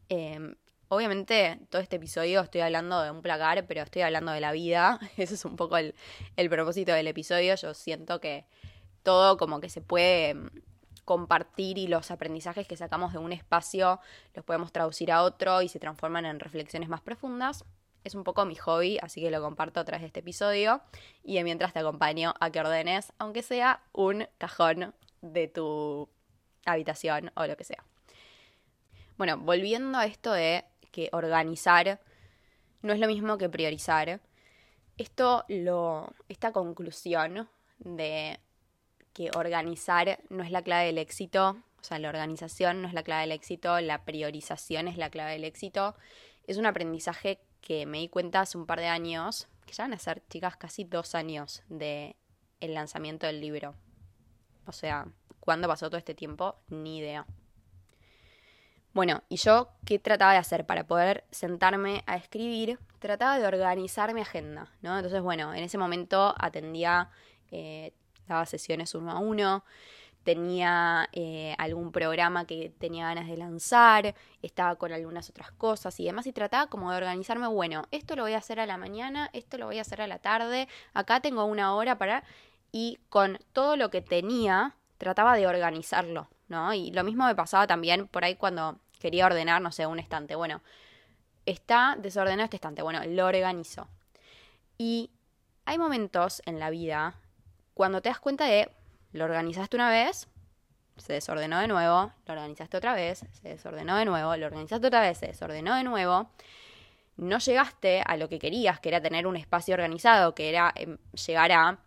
Em, 0.09 0.55
obviamente, 0.93 1.59
todo 1.69 1.81
este 1.81 1.97
episodio 1.97 2.41
estoy 2.41 2.61
hablando 2.61 3.01
de 3.01 3.11
un 3.11 3.21
placar, 3.21 3.65
pero 3.67 3.81
estoy 3.81 4.01
hablando 4.03 4.31
de 4.31 4.41
la 4.41 4.51
vida. 4.51 4.99
Ese 5.17 5.35
es 5.35 5.45
un 5.45 5.55
poco 5.55 5.77
el, 5.77 5.95
el 6.35 6.49
propósito 6.49 6.93
del 6.93 7.07
episodio. 7.07 7.55
Yo 7.55 7.73
siento 7.73 8.19
que 8.19 8.45
todo 9.03 9.37
como 9.37 9.59
que 9.59 9.69
se 9.69 9.81
puede 9.81 10.29
em, 10.29 10.49
compartir 11.05 11.77
y 11.77 11.87
los 11.87 12.11
aprendizajes 12.11 12.67
que 12.67 12.77
sacamos 12.77 13.11
de 13.13 13.19
un 13.19 13.33
espacio 13.33 13.99
los 14.33 14.45
podemos 14.45 14.71
traducir 14.71 15.11
a 15.11 15.23
otro 15.23 15.61
y 15.61 15.67
se 15.67 15.79
transforman 15.79 16.25
en 16.25 16.39
reflexiones 16.39 16.87
más 16.87 17.01
profundas 17.01 17.65
es 18.03 18.15
un 18.15 18.23
poco 18.23 18.45
mi 18.45 18.55
hobby, 18.55 18.97
así 19.01 19.21
que 19.21 19.31
lo 19.31 19.41
comparto 19.41 19.83
tras 19.85 20.03
este 20.03 20.19
episodio. 20.19 20.81
Y 21.23 21.41
mientras 21.43 21.73
te 21.73 21.79
acompaño 21.79 22.33
a 22.39 22.51
que 22.51 22.59
ordenes, 22.59 23.13
aunque 23.17 23.43
sea 23.43 23.81
un 23.93 24.27
cajón 24.37 24.93
de 25.21 25.47
tu 25.47 26.09
habitación 26.65 27.31
o 27.35 27.45
lo 27.45 27.55
que 27.55 27.63
sea. 27.63 27.83
Bueno, 29.17 29.37
volviendo 29.37 29.97
a 29.97 30.05
esto 30.05 30.33
de 30.33 30.65
que 30.93 31.09
organizar 31.11 31.99
no 32.83 32.93
es 32.93 32.99
lo 32.99 33.07
mismo 33.07 33.37
que 33.37 33.49
priorizar. 33.49 34.21
Esto 34.97 35.43
lo. 35.49 36.13
esta 36.29 36.51
conclusión 36.51 37.49
de 37.79 38.39
que 39.13 39.31
organizar 39.35 40.19
no 40.29 40.43
es 40.43 40.51
la 40.51 40.61
clave 40.61 40.85
del 40.85 40.99
éxito. 40.99 41.57
O 41.81 41.83
sea, 41.83 41.99
la 41.99 42.09
organización 42.09 42.81
no 42.81 42.87
es 42.87 42.93
la 42.93 43.03
clave 43.03 43.23
del 43.23 43.31
éxito, 43.33 43.81
la 43.81 44.05
priorización 44.05 44.87
es 44.87 44.97
la 44.97 45.09
clave 45.09 45.33
del 45.33 45.43
éxito. 45.43 45.95
Es 46.47 46.57
un 46.57 46.65
aprendizaje 46.65 47.39
que 47.59 47.85
me 47.85 47.97
di 47.97 48.07
cuenta 48.07 48.41
hace 48.41 48.57
un 48.57 48.65
par 48.65 48.79
de 48.79 48.87
años, 48.87 49.47
que 49.65 49.73
ya 49.73 49.85
van 49.85 49.93
a 49.93 49.99
ser, 49.99 50.21
chicas, 50.29 50.55
casi 50.55 50.83
dos 50.83 51.15
años 51.15 51.63
de 51.67 52.15
el 52.59 52.73
lanzamiento 52.73 53.25
del 53.25 53.41
libro. 53.41 53.75
O 54.65 54.71
sea, 54.71 55.07
¿cuándo 55.39 55.67
pasó 55.67 55.89
todo 55.89 55.97
este 55.97 56.15
tiempo? 56.15 56.55
Ni 56.69 56.99
idea. 56.99 57.25
Bueno, 58.93 59.23
¿y 59.27 59.37
yo 59.37 59.69
qué 59.85 59.97
trataba 59.97 60.33
de 60.33 60.37
hacer 60.37 60.67
para 60.67 60.85
poder 60.85 61.23
sentarme 61.31 62.03
a 62.05 62.15
escribir? 62.15 62.77
Trataba 62.99 63.39
de 63.39 63.47
organizar 63.47 64.13
mi 64.13 64.21
agenda, 64.21 64.71
¿no? 64.83 64.95
Entonces, 64.95 65.21
bueno, 65.21 65.51
en 65.55 65.63
ese 65.63 65.79
momento 65.79 66.35
atendía, 66.37 67.09
eh, 67.49 67.91
daba 68.27 68.45
sesiones 68.45 68.93
uno 68.93 69.11
a 69.11 69.17
uno, 69.17 69.65
tenía 70.23 71.09
eh, 71.11 71.55
algún 71.57 71.91
programa 71.91 72.45
que 72.45 72.71
tenía 72.77 73.07
ganas 73.07 73.27
de 73.27 73.35
lanzar, 73.35 74.13
estaba 74.43 74.75
con 74.75 74.93
algunas 74.93 75.27
otras 75.27 75.51
cosas 75.51 75.99
y 75.99 76.05
demás, 76.05 76.27
y 76.27 76.31
trataba 76.31 76.67
como 76.67 76.91
de 76.91 76.97
organizarme, 76.97 77.47
bueno, 77.47 77.85
esto 77.89 78.15
lo 78.15 78.21
voy 78.21 78.33
a 78.33 78.37
hacer 78.37 78.59
a 78.59 78.67
la 78.67 78.77
mañana, 78.77 79.31
esto 79.33 79.57
lo 79.57 79.65
voy 79.65 79.79
a 79.79 79.81
hacer 79.81 80.01
a 80.01 80.07
la 80.07 80.19
tarde, 80.19 80.67
acá 80.93 81.19
tengo 81.19 81.45
una 81.45 81.75
hora 81.75 81.97
para... 81.97 82.23
Y 82.75 82.97
con 83.09 83.37
todo 83.53 83.75
lo 83.75 83.91
que 83.91 84.01
tenía, 84.01 84.75
trataba 84.97 85.35
de 85.35 85.45
organizarlo, 85.45 86.27
¿no? 86.47 86.73
Y 86.73 86.91
lo 86.91 87.03
mismo 87.03 87.25
me 87.25 87.35
pasaba 87.35 87.67
también 87.67 88.07
por 88.07 88.23
ahí 88.23 88.35
cuando 88.35 88.79
quería 89.03 89.25
ordenar, 89.25 89.61
no 89.61 89.71
sé, 89.73 89.85
un 89.85 89.99
estante. 89.99 90.35
Bueno, 90.35 90.61
está 91.45 91.97
desordenado 91.99 92.45
este 92.45 92.55
estante, 92.55 92.81
bueno, 92.81 93.01
lo 93.05 93.25
organizo. 93.25 93.89
Y 94.77 95.11
hay 95.65 95.77
momentos 95.77 96.41
en 96.45 96.57
la 96.57 96.69
vida 96.69 97.15
cuando 97.73 98.01
te 98.01 98.07
das 98.07 98.19
cuenta 98.19 98.45
de 98.45 98.69
lo 99.11 99.25
organizaste 99.25 99.75
una 99.75 99.89
vez, 99.89 100.27
se 100.95 101.13
desordenó 101.13 101.59
de 101.59 101.67
nuevo, 101.67 102.13
lo 102.25 102.33
organizaste 102.33 102.77
otra 102.77 102.93
vez, 102.93 103.25
se 103.33 103.49
desordenó 103.49 103.97
de 103.97 104.05
nuevo, 104.05 104.37
lo 104.37 104.45
organizaste 104.45 104.87
otra 104.87 105.01
vez, 105.01 105.17
se 105.17 105.27
desordenó 105.27 105.75
de 105.75 105.83
nuevo. 105.83 106.29
No 107.17 107.39
llegaste 107.39 108.03
a 108.05 108.15
lo 108.15 108.29
que 108.29 108.39
querías, 108.39 108.79
que 108.79 108.89
era 108.89 109.01
tener 109.01 109.27
un 109.27 109.35
espacio 109.35 109.73
organizado, 109.73 110.33
que 110.33 110.49
era 110.49 110.71
em, 110.75 110.97
llegar 111.27 111.51
a 111.51 111.79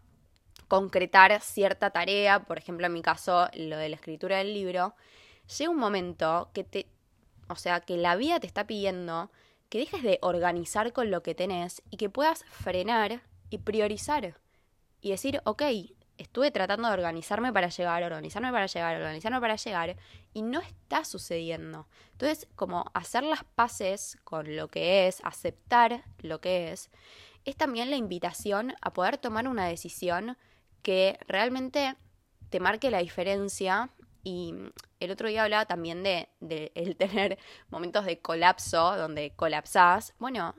concretar 0.68 1.40
cierta 1.40 1.90
tarea, 1.90 2.40
por 2.40 2.58
ejemplo 2.58 2.86
en 2.86 2.92
mi 2.92 3.02
caso 3.02 3.48
lo 3.54 3.78
de 3.78 3.88
la 3.88 3.96
escritura 3.96 4.38
del 4.38 4.52
libro, 4.52 4.94
llega 5.58 5.70
un 5.70 5.78
momento 5.78 6.50
que 6.52 6.64
te, 6.64 6.86
o 7.48 7.56
sea, 7.56 7.80
que 7.80 7.96
la 7.96 8.16
vida 8.16 8.40
te 8.40 8.46
está 8.46 8.66
pidiendo 8.66 9.30
que 9.68 9.78
dejes 9.78 10.02
de 10.02 10.18
organizar 10.22 10.92
con 10.92 11.10
lo 11.10 11.22
que 11.22 11.34
tenés 11.34 11.82
y 11.90 11.96
que 11.96 12.08
puedas 12.08 12.44
frenar 12.44 13.22
y 13.50 13.58
priorizar 13.58 14.38
y 15.00 15.10
decir, 15.10 15.40
ok, 15.44 15.62
estuve 16.18 16.50
tratando 16.50 16.88
de 16.88 16.94
organizarme 16.94 17.52
para 17.52 17.68
llegar, 17.68 18.02
organizarme 18.02 18.50
para 18.50 18.66
llegar, 18.66 18.96
organizarme 18.96 19.40
para 19.40 19.56
llegar, 19.56 19.96
y 20.32 20.42
no 20.42 20.60
está 20.60 21.04
sucediendo. 21.04 21.86
Entonces, 22.12 22.48
como 22.56 22.90
hacer 22.94 23.22
las 23.22 23.44
paces 23.44 24.18
con 24.24 24.56
lo 24.56 24.68
que 24.68 25.06
es, 25.06 25.20
aceptar 25.24 26.04
lo 26.18 26.40
que 26.40 26.72
es, 26.72 26.90
es 27.44 27.56
también 27.56 27.90
la 27.90 27.96
invitación 27.96 28.74
a 28.80 28.92
poder 28.92 29.18
tomar 29.18 29.46
una 29.46 29.66
decisión 29.66 30.36
que 30.82 31.18
realmente 31.26 31.96
te 32.50 32.60
marque 32.60 32.90
la 32.90 32.98
diferencia. 32.98 33.90
Y 34.26 34.52
el 34.98 35.12
otro 35.12 35.28
día 35.28 35.44
hablaba 35.44 35.66
también 35.66 36.02
de, 36.02 36.28
de 36.40 36.72
el 36.74 36.96
tener 36.96 37.38
momentos 37.68 38.04
de 38.04 38.18
colapso, 38.18 38.96
donde 38.96 39.30
colapsás. 39.36 40.14
Bueno, 40.18 40.56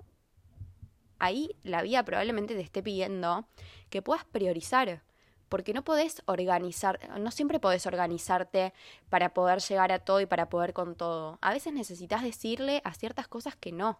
ahí 1.19 1.53
la 1.63 1.81
vida 1.81 2.05
probablemente 2.05 2.55
te 2.55 2.61
esté 2.61 2.81
pidiendo 2.81 3.45
que 3.89 4.01
puedas 4.01 4.23
priorizar 4.23 5.03
porque 5.49 5.73
no 5.73 5.83
podés 5.83 6.23
organizar, 6.27 6.97
no 7.19 7.29
siempre 7.29 7.59
podés 7.59 7.85
organizarte 7.85 8.73
para 9.09 9.33
poder 9.33 9.59
llegar 9.59 9.91
a 9.91 9.99
todo 9.99 10.21
y 10.21 10.25
para 10.25 10.47
poder 10.47 10.71
con 10.71 10.95
todo. 10.95 11.37
A 11.41 11.51
veces 11.51 11.73
necesitas 11.73 12.23
decirle 12.23 12.81
a 12.85 12.93
ciertas 12.93 13.27
cosas 13.27 13.57
que 13.57 13.73
no, 13.73 13.99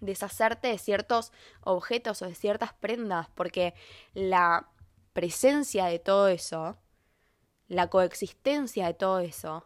deshacerte 0.00 0.68
de 0.68 0.78
ciertos 0.78 1.32
objetos 1.60 2.22
o 2.22 2.26
de 2.26 2.34
ciertas 2.34 2.72
prendas, 2.72 3.28
porque 3.34 3.74
la 4.14 4.70
presencia 5.12 5.84
de 5.84 5.98
todo 5.98 6.28
eso, 6.28 6.78
la 7.70 7.86
coexistencia 7.86 8.86
de 8.86 8.94
todo 8.94 9.20
eso, 9.20 9.64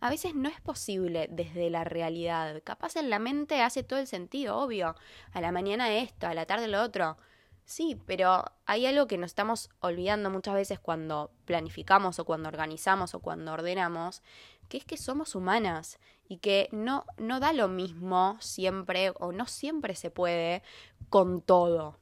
a 0.00 0.08
veces 0.10 0.34
no 0.34 0.48
es 0.48 0.60
posible 0.60 1.28
desde 1.28 1.70
la 1.70 1.82
realidad. 1.82 2.62
Capaz 2.64 2.94
en 2.96 3.10
la 3.10 3.18
mente 3.18 3.60
hace 3.60 3.82
todo 3.82 3.98
el 3.98 4.06
sentido, 4.06 4.58
obvio. 4.58 4.94
A 5.32 5.40
la 5.40 5.50
mañana 5.50 5.92
esto, 5.92 6.28
a 6.28 6.34
la 6.34 6.46
tarde 6.46 6.68
lo 6.68 6.80
otro. 6.80 7.16
Sí, 7.64 8.00
pero 8.06 8.44
hay 8.64 8.86
algo 8.86 9.08
que 9.08 9.18
nos 9.18 9.32
estamos 9.32 9.70
olvidando 9.80 10.30
muchas 10.30 10.54
veces 10.54 10.78
cuando 10.78 11.32
planificamos 11.44 12.20
o 12.20 12.24
cuando 12.24 12.48
organizamos 12.48 13.14
o 13.14 13.20
cuando 13.20 13.52
ordenamos, 13.52 14.22
que 14.68 14.78
es 14.78 14.84
que 14.84 14.96
somos 14.96 15.34
humanas 15.34 15.98
y 16.28 16.38
que 16.38 16.68
no, 16.70 17.06
no 17.18 17.40
da 17.40 17.52
lo 17.52 17.66
mismo 17.66 18.36
siempre 18.40 19.12
o 19.18 19.32
no 19.32 19.46
siempre 19.46 19.96
se 19.96 20.10
puede 20.10 20.62
con 21.08 21.42
todo. 21.42 21.98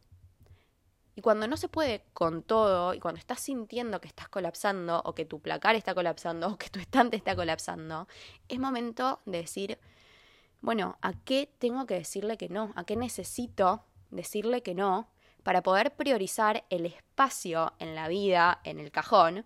Y 1.16 1.22
cuando 1.22 1.46
no 1.48 1.56
se 1.56 1.68
puede 1.68 2.04
con 2.12 2.42
todo 2.42 2.94
y 2.94 3.00
cuando 3.00 3.18
estás 3.18 3.40
sintiendo 3.40 4.00
que 4.00 4.08
estás 4.08 4.28
colapsando 4.28 5.02
o 5.04 5.14
que 5.14 5.24
tu 5.24 5.40
placar 5.40 5.74
está 5.74 5.94
colapsando 5.94 6.48
o 6.52 6.58
que 6.58 6.70
tu 6.70 6.78
estante 6.78 7.16
está 7.16 7.34
colapsando, 7.36 8.08
es 8.48 8.58
momento 8.58 9.20
de 9.26 9.38
decir, 9.38 9.78
bueno, 10.60 10.98
¿a 11.02 11.12
qué 11.12 11.52
tengo 11.58 11.86
que 11.86 11.94
decirle 11.94 12.36
que 12.36 12.48
no? 12.48 12.72
¿A 12.76 12.84
qué 12.84 12.96
necesito 12.96 13.84
decirle 14.10 14.62
que 14.62 14.74
no? 14.74 15.08
para 15.42 15.62
poder 15.62 15.94
priorizar 15.96 16.64
el 16.70 16.86
espacio 16.86 17.72
en 17.78 17.94
la 17.94 18.08
vida, 18.08 18.60
en 18.64 18.78
el 18.78 18.90
cajón, 18.90 19.44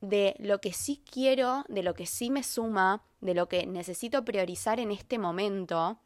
de 0.00 0.36
lo 0.38 0.60
que 0.60 0.72
sí 0.72 1.02
quiero, 1.10 1.64
de 1.68 1.82
lo 1.82 1.94
que 1.94 2.06
sí 2.06 2.30
me 2.30 2.42
suma, 2.42 3.02
de 3.20 3.34
lo 3.34 3.48
que 3.48 3.66
necesito 3.66 4.24
priorizar 4.24 4.78
en 4.78 4.92
este 4.92 5.18
momento, 5.18 5.98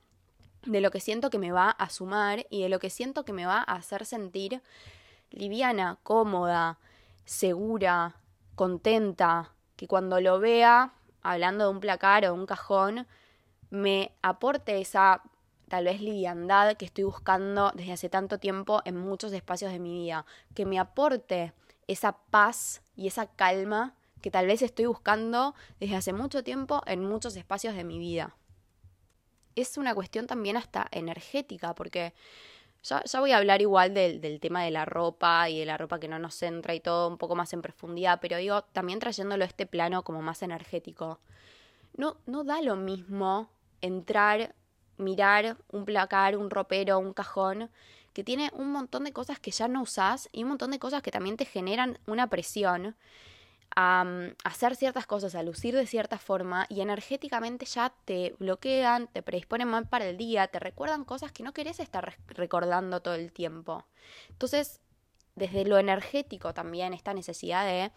de 0.64 0.80
lo 0.80 0.90
que 0.90 1.00
siento 1.00 1.30
que 1.30 1.38
me 1.38 1.52
va 1.52 1.70
a 1.70 1.90
sumar 1.90 2.46
y 2.50 2.62
de 2.62 2.68
lo 2.68 2.78
que 2.78 2.90
siento 2.90 3.24
que 3.24 3.32
me 3.32 3.46
va 3.46 3.58
a 3.58 3.74
hacer 3.74 4.04
sentir 4.06 4.62
liviana, 5.30 5.98
cómoda, 6.02 6.78
segura, 7.24 8.16
contenta, 8.54 9.52
que 9.76 9.88
cuando 9.88 10.20
lo 10.20 10.38
vea, 10.38 10.92
hablando 11.22 11.64
de 11.64 11.70
un 11.70 11.80
placar 11.80 12.26
o 12.26 12.34
un 12.34 12.46
cajón, 12.46 13.06
me 13.70 14.12
aporte 14.22 14.80
esa 14.80 15.22
tal 15.68 15.84
vez 15.86 16.02
liviandad 16.02 16.76
que 16.76 16.84
estoy 16.84 17.04
buscando 17.04 17.72
desde 17.74 17.92
hace 17.92 18.08
tanto 18.10 18.38
tiempo 18.38 18.82
en 18.84 18.96
muchos 18.96 19.32
espacios 19.32 19.72
de 19.72 19.78
mi 19.78 19.94
vida, 19.94 20.26
que 20.54 20.66
me 20.66 20.78
aporte 20.78 21.54
esa 21.86 22.12
paz 22.12 22.82
y 22.94 23.06
esa 23.06 23.26
calma 23.26 23.94
que 24.20 24.30
tal 24.30 24.46
vez 24.46 24.62
estoy 24.62 24.86
buscando 24.86 25.54
desde 25.80 25.96
hace 25.96 26.12
mucho 26.12 26.44
tiempo 26.44 26.82
en 26.86 27.02
muchos 27.02 27.36
espacios 27.36 27.74
de 27.74 27.84
mi 27.84 27.98
vida. 27.98 28.36
Es 29.56 29.76
una 29.76 29.94
cuestión 29.94 30.26
también 30.26 30.56
hasta 30.56 30.88
energética, 30.90 31.74
porque 31.74 32.14
ya, 32.82 33.02
voy 33.20 33.32
a 33.32 33.38
hablar 33.38 33.62
igual 33.62 33.94
del, 33.94 34.20
del, 34.20 34.40
tema 34.40 34.64
de 34.64 34.70
la 34.70 34.84
ropa 34.84 35.48
y 35.48 35.58
de 35.60 35.66
la 35.66 35.76
ropa 35.76 36.00
que 36.00 36.08
no 36.08 36.18
nos 36.18 36.42
entra 36.42 36.74
y 36.74 36.80
todo 36.80 37.08
un 37.08 37.18
poco 37.18 37.34
más 37.34 37.52
en 37.52 37.62
profundidad, 37.62 38.18
pero 38.20 38.36
digo, 38.38 38.62
también 38.62 38.98
trayéndolo 38.98 39.44
a 39.44 39.46
este 39.46 39.66
plano 39.66 40.02
como 40.02 40.22
más 40.22 40.42
energético. 40.42 41.20
No, 41.96 42.16
no 42.26 42.44
da 42.44 42.60
lo 42.62 42.76
mismo 42.76 43.50
entrar 43.80 44.54
mirar 45.02 45.56
un 45.68 45.84
placar, 45.84 46.36
un 46.36 46.50
ropero, 46.50 46.98
un 46.98 47.12
cajón, 47.12 47.70
que 48.12 48.24
tiene 48.24 48.50
un 48.54 48.70
montón 48.72 49.04
de 49.04 49.12
cosas 49.12 49.38
que 49.38 49.50
ya 49.50 49.68
no 49.68 49.82
usás 49.82 50.28
y 50.32 50.42
un 50.42 50.50
montón 50.50 50.70
de 50.70 50.78
cosas 50.78 51.02
que 51.02 51.10
también 51.10 51.36
te 51.36 51.44
generan 51.44 51.98
una 52.06 52.28
presión 52.28 52.94
a, 53.76 54.04
hacer 54.44 54.76
ciertas 54.76 55.06
cosas, 55.06 55.34
a 55.34 55.42
lucir 55.42 55.74
de 55.74 55.86
cierta 55.86 56.18
forma 56.18 56.66
y 56.68 56.80
energéticamente 56.80 57.66
ya 57.66 57.92
te 58.04 58.34
bloquean, 58.38 59.08
te 59.08 59.22
predisponen 59.22 59.68
mal 59.68 59.88
para 59.88 60.08
el 60.08 60.16
día, 60.16 60.48
te 60.48 60.58
recuerdan 60.58 61.04
cosas 61.04 61.32
que 61.32 61.42
no 61.42 61.52
querés 61.52 61.80
estar 61.80 62.16
recordando 62.28 63.00
todo 63.00 63.14
el 63.14 63.32
tiempo. 63.32 63.84
Entonces, 64.30 64.80
desde 65.34 65.64
lo 65.64 65.78
energético 65.78 66.52
también 66.52 66.92
esta 66.92 67.14
necesidad 67.14 67.64
de, 67.64 67.92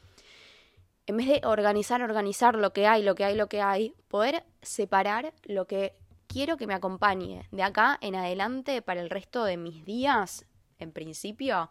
en 1.08 1.18
vez 1.18 1.28
de 1.28 1.42
organizar, 1.46 2.02
organizar 2.02 2.56
lo 2.56 2.74
que 2.74 2.88
hay, 2.88 3.04
lo 3.04 3.16
que 3.16 3.26
hay, 3.26 3.36
lo 3.36 3.48
que 3.48 3.62
hay, 3.62 3.94
poder 4.08 4.46
separar 4.62 5.34
lo 5.44 5.68
que 5.68 5.96
quiero 6.28 6.58
que 6.58 6.68
me 6.68 6.74
acompañe 6.74 7.48
de 7.52 7.64
acá 7.64 7.98
en 8.02 8.16
adelante 8.16 8.82
para 8.82 9.02
el 9.02 9.10
resto 9.10 9.44
de 9.44 9.58
mis 9.58 9.86
días, 9.86 10.46
en 10.80 10.92
principio, 10.92 11.70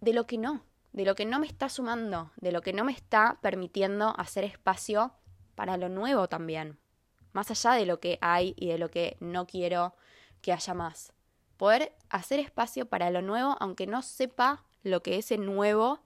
de 0.00 0.12
lo 0.12 0.26
que 0.26 0.38
no, 0.38 0.62
de 0.98 1.04
lo 1.04 1.14
que 1.14 1.24
no 1.24 1.38
me 1.38 1.46
está 1.46 1.68
sumando, 1.68 2.32
de 2.38 2.50
lo 2.50 2.60
que 2.60 2.72
no 2.72 2.82
me 2.82 2.90
está 2.90 3.38
permitiendo 3.40 4.18
hacer 4.18 4.42
espacio 4.42 5.12
para 5.54 5.76
lo 5.76 5.88
nuevo 5.88 6.28
también, 6.28 6.76
más 7.32 7.52
allá 7.52 7.74
de 7.74 7.86
lo 7.86 8.00
que 8.00 8.18
hay 8.20 8.52
y 8.56 8.66
de 8.66 8.78
lo 8.78 8.90
que 8.90 9.16
no 9.20 9.46
quiero 9.46 9.94
que 10.42 10.52
haya 10.52 10.74
más. 10.74 11.12
Poder 11.56 11.92
hacer 12.10 12.40
espacio 12.40 12.86
para 12.86 13.10
lo 13.10 13.22
nuevo 13.22 13.56
aunque 13.60 13.86
no 13.86 14.02
sepa 14.02 14.64
lo 14.82 15.00
que 15.00 15.18
ese 15.18 15.38
nuevo 15.38 16.00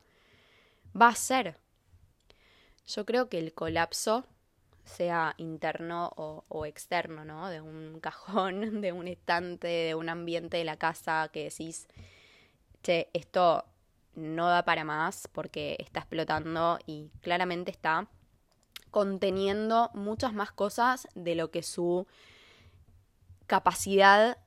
va 0.95 1.09
a 1.09 1.15
ser. 1.15 1.57
Yo 2.87 3.07
creo 3.07 3.31
que 3.31 3.39
el 3.39 3.55
colapso 3.55 4.27
sea 4.85 5.33
interno 5.39 6.13
o, 6.17 6.67
externo, 6.67 7.25
¿no? 7.25 7.49
De 7.49 7.63
un 7.63 7.99
cajón, 8.03 8.83
de 8.83 8.93
un 8.93 9.09
estante, 9.09 9.69
de 9.69 9.95
un 9.95 10.11
ambiente 10.11 10.59
de 10.59 10.65
la 10.65 10.77
casa 10.77 11.31
que 11.33 11.45
decís, 11.45 11.89
che, 12.83 13.09
esto 13.15 13.65
no 14.15 14.49
da 14.49 14.65
para 14.65 14.85
más 14.85 15.29
porque 15.33 15.77
está 15.79 16.01
explotando 16.01 16.79
y 16.87 17.11
claramente 17.21 17.71
está 17.71 18.09
conteniendo 18.91 19.91
muchas 19.95 20.35
más 20.35 20.53
cosas 20.53 21.09
de 21.15 21.35
lo 21.35 21.51
que 21.51 21.63
su 21.63 22.07
capacidad 23.47 24.39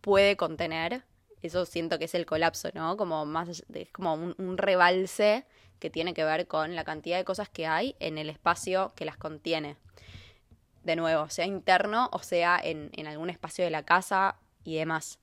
puede 0.00 0.36
contener. 0.36 1.04
Eso 1.42 1.64
siento 1.64 1.98
que 1.98 2.06
es 2.06 2.14
el 2.14 2.26
colapso, 2.26 2.68
¿no? 2.74 2.96
Como 2.96 3.24
más 3.24 3.48
es 3.48 3.92
como 3.92 4.14
un, 4.14 4.34
un 4.38 4.58
rebalse 4.58 5.46
que 5.78 5.90
tiene 5.90 6.14
que 6.14 6.24
ver 6.24 6.46
con 6.46 6.74
la 6.74 6.84
cantidad 6.84 7.16
de 7.16 7.24
cosas 7.24 7.48
que 7.48 7.66
hay 7.66 7.96
en 8.00 8.18
el 8.18 8.30
espacio 8.30 8.92
que 8.96 9.04
las 9.04 9.16
contiene. 9.16 9.76
De 10.82 10.96
nuevo, 10.96 11.28
sea 11.28 11.46
interno 11.46 12.08
o 12.12 12.20
sea 12.20 12.60
en, 12.62 13.06
algún 13.06 13.30
espacio 13.30 13.64
de 13.64 13.70
la 13.70 13.84
casa 13.84 14.36
y 14.64 14.76
demás. 14.76 15.18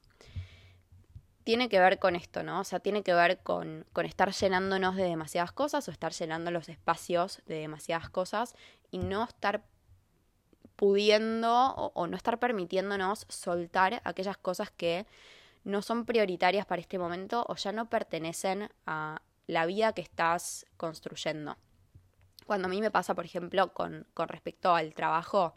Tiene 1.45 1.69
que 1.69 1.79
ver 1.79 1.99
con 1.99 2.17
esto, 2.17 2.43
¿no? 2.43 2.59
O 2.59 2.63
sea, 2.65 2.81
tiene 2.81 3.03
que 3.03 3.13
ver 3.13 3.39
con, 3.39 3.85
con 3.93 4.05
estar 4.05 4.33
llenándonos 4.33 4.97
de 4.97 5.03
demasiadas 5.03 5.53
cosas 5.53 5.87
o 5.87 5.91
estar 5.91 6.11
llenando 6.11 6.51
los 6.51 6.67
espacios 6.67 7.41
de 7.45 7.55
demasiadas 7.55 8.09
cosas 8.09 8.55
y 8.91 8.97
no 8.97 9.23
estar 9.23 9.63
pudiendo 10.75 11.73
o, 11.75 12.07
no 12.07 12.17
estar 12.17 12.39
permitiéndonos 12.39 13.25
soltar 13.29 14.01
aquellas 14.03 14.37
cosas 14.37 14.71
que 14.71 15.05
no 15.63 15.81
son 15.81 16.05
prioritarias 16.05 16.65
para 16.65 16.81
este 16.81 16.99
momento 16.99 17.45
o 17.47 17.55
ya 17.55 17.71
no 17.71 17.89
pertenecen 17.89 18.69
a, 18.85 19.21
la 19.47 19.65
vida 19.65 19.93
que 19.93 20.01
estás 20.01 20.65
construyendo. 20.75 21.55
Cuando 22.47 22.67
a 22.67 22.69
mí 22.69 22.81
me 22.81 22.91
pasa, 22.91 23.13
por 23.13 23.25
ejemplo, 23.25 23.73
con, 23.73 24.07
con 24.13 24.27
respecto 24.27 24.73
al 24.73 24.93
trabajo, 24.93 25.53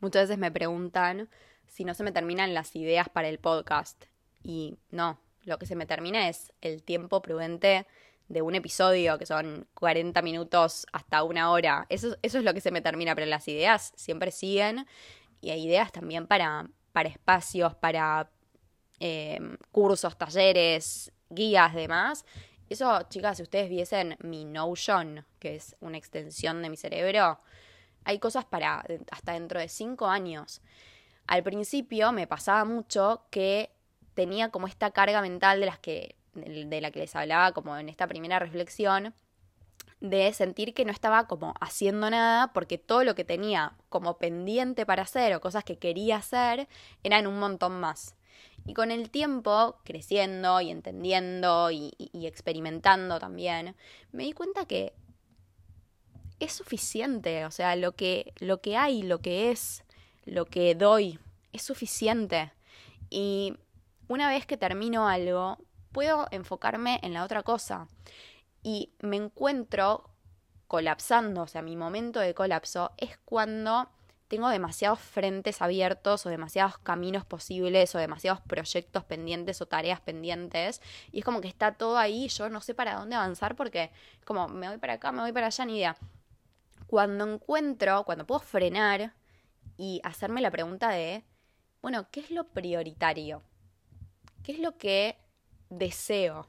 muchas 0.00 0.24
veces 0.24 0.38
me 0.38 0.50
preguntan 0.50 1.28
si 1.66 1.84
no 1.84 1.94
se 1.94 2.04
me 2.04 2.12
terminan 2.12 2.52
las 2.52 2.76
ideas 2.76 3.08
para 3.08 3.28
el 3.28 3.38
podcast. 3.38 4.04
Y 4.42 4.76
no, 4.90 5.18
lo 5.44 5.58
que 5.58 5.66
se 5.66 5.76
me 5.76 5.86
termina 5.86 6.28
es 6.28 6.52
el 6.60 6.82
tiempo 6.82 7.22
prudente 7.22 7.86
de 8.28 8.42
un 8.42 8.54
episodio, 8.54 9.18
que 9.18 9.26
son 9.26 9.66
40 9.74 10.22
minutos 10.22 10.86
hasta 10.92 11.22
una 11.22 11.50
hora. 11.50 11.86
Eso, 11.88 12.16
eso 12.22 12.38
es 12.38 12.44
lo 12.44 12.54
que 12.54 12.60
se 12.60 12.70
me 12.70 12.80
termina, 12.80 13.14
pero 13.14 13.26
las 13.26 13.46
ideas 13.48 13.92
siempre 13.96 14.30
siguen 14.30 14.86
y 15.40 15.50
hay 15.50 15.64
ideas 15.64 15.92
también 15.92 16.26
para, 16.26 16.68
para 16.92 17.08
espacios, 17.08 17.74
para 17.74 18.30
eh, 19.00 19.38
cursos, 19.70 20.16
talleres, 20.16 21.12
guías, 21.28 21.74
demás. 21.74 22.24
Eso, 22.70 23.02
chicas, 23.10 23.36
si 23.36 23.42
ustedes 23.42 23.68
viesen 23.68 24.16
mi 24.20 24.44
Notion, 24.44 25.26
que 25.38 25.56
es 25.56 25.76
una 25.80 25.98
extensión 25.98 26.62
de 26.62 26.70
mi 26.70 26.76
cerebro, 26.76 27.40
hay 28.04 28.18
cosas 28.18 28.44
para 28.44 28.84
hasta 29.10 29.32
dentro 29.32 29.60
de 29.60 29.68
cinco 29.68 30.06
años. 30.06 30.62
Al 31.26 31.42
principio 31.42 32.12
me 32.12 32.26
pasaba 32.26 32.64
mucho 32.64 33.26
que 33.30 33.70
tenía 34.14 34.50
como 34.50 34.66
esta 34.66 34.90
carga 34.90 35.22
mental 35.22 35.60
de 35.60 35.66
las 35.66 35.78
que 35.78 36.16
de 36.34 36.80
la 36.80 36.90
que 36.90 37.00
les 37.00 37.14
hablaba 37.14 37.52
como 37.52 37.76
en 37.76 37.90
esta 37.90 38.06
primera 38.06 38.38
reflexión, 38.38 39.14
de 40.00 40.32
sentir 40.32 40.74
que 40.74 40.84
no 40.84 40.90
estaba 40.90 41.26
como 41.28 41.54
haciendo 41.60 42.10
nada 42.10 42.52
porque 42.52 42.78
todo 42.78 43.04
lo 43.04 43.14
que 43.14 43.24
tenía 43.24 43.74
como 43.88 44.18
pendiente 44.18 44.86
para 44.86 45.02
hacer 45.02 45.34
o 45.34 45.40
cosas 45.40 45.62
que 45.62 45.76
quería 45.76 46.16
hacer 46.16 46.68
eran 47.04 47.26
un 47.26 47.38
montón 47.38 47.78
más. 47.80 48.16
Y 48.64 48.74
con 48.74 48.90
el 48.90 49.10
tiempo, 49.10 49.76
creciendo 49.84 50.60
y 50.60 50.70
entendiendo 50.70 51.70
y, 51.70 51.92
y 51.98 52.26
experimentando 52.26 53.18
también, 53.18 53.76
me 54.12 54.24
di 54.24 54.32
cuenta 54.32 54.66
que 54.66 54.94
es 56.40 56.52
suficiente, 56.52 57.44
o 57.44 57.50
sea, 57.50 57.76
lo 57.76 57.92
que, 57.92 58.32
lo 58.38 58.60
que 58.60 58.76
hay, 58.76 59.02
lo 59.02 59.20
que 59.20 59.50
es, 59.50 59.84
lo 60.24 60.46
que 60.46 60.74
doy, 60.74 61.18
es 61.52 61.62
suficiente. 61.62 62.52
Y 63.10 63.54
una 64.12 64.28
vez 64.28 64.44
que 64.44 64.58
termino 64.58 65.08
algo, 65.08 65.58
puedo 65.90 66.26
enfocarme 66.30 67.00
en 67.02 67.14
la 67.14 67.24
otra 67.24 67.42
cosa. 67.42 67.88
Y 68.62 68.92
me 69.00 69.16
encuentro 69.16 70.10
colapsando, 70.68 71.42
o 71.42 71.46
sea, 71.46 71.62
mi 71.62 71.76
momento 71.76 72.20
de 72.20 72.34
colapso 72.34 72.92
es 72.98 73.18
cuando 73.24 73.90
tengo 74.28 74.48
demasiados 74.48 75.00
frentes 75.00 75.60
abiertos 75.60 76.24
o 76.24 76.30
demasiados 76.30 76.78
caminos 76.78 77.24
posibles 77.24 77.94
o 77.94 77.98
demasiados 77.98 78.40
proyectos 78.40 79.04
pendientes 79.04 79.60
o 79.60 79.66
tareas 79.66 80.00
pendientes 80.00 80.80
y 81.10 81.18
es 81.18 81.24
como 81.24 81.42
que 81.42 81.48
está 81.48 81.72
todo 81.72 81.98
ahí, 81.98 82.28
yo 82.28 82.48
no 82.48 82.62
sé 82.62 82.74
para 82.74 82.94
dónde 82.94 83.16
avanzar 83.16 83.56
porque 83.56 83.90
es 84.18 84.24
como 84.24 84.48
me 84.48 84.68
voy 84.68 84.78
para 84.78 84.94
acá, 84.94 85.12
me 85.12 85.20
voy 85.20 85.32
para 85.32 85.48
allá, 85.48 85.64
ni 85.66 85.76
idea. 85.76 85.96
Cuando 86.86 87.30
encuentro, 87.30 88.04
cuando 88.04 88.26
puedo 88.26 88.40
frenar 88.40 89.14
y 89.76 90.00
hacerme 90.04 90.40
la 90.40 90.50
pregunta 90.50 90.90
de, 90.90 91.24
bueno, 91.82 92.06
¿qué 92.10 92.20
es 92.20 92.30
lo 92.30 92.44
prioritario? 92.44 93.42
¿Qué 94.42 94.52
es 94.52 94.58
lo 94.58 94.76
que 94.76 95.16
deseo? 95.70 96.48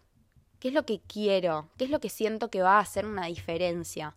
¿Qué 0.60 0.70
es 0.70 0.74
lo 0.74 0.84
que 0.84 1.00
quiero? 1.02 1.70
¿Qué 1.78 1.86
es 1.86 1.92
lo 1.92 2.00
que 2.00 2.10
siento 2.10 2.50
que 2.50 2.64
va 2.64 2.78
a 2.78 2.82
hacer 2.82 3.06
una 3.06 3.28
diferencia? 3.28 4.16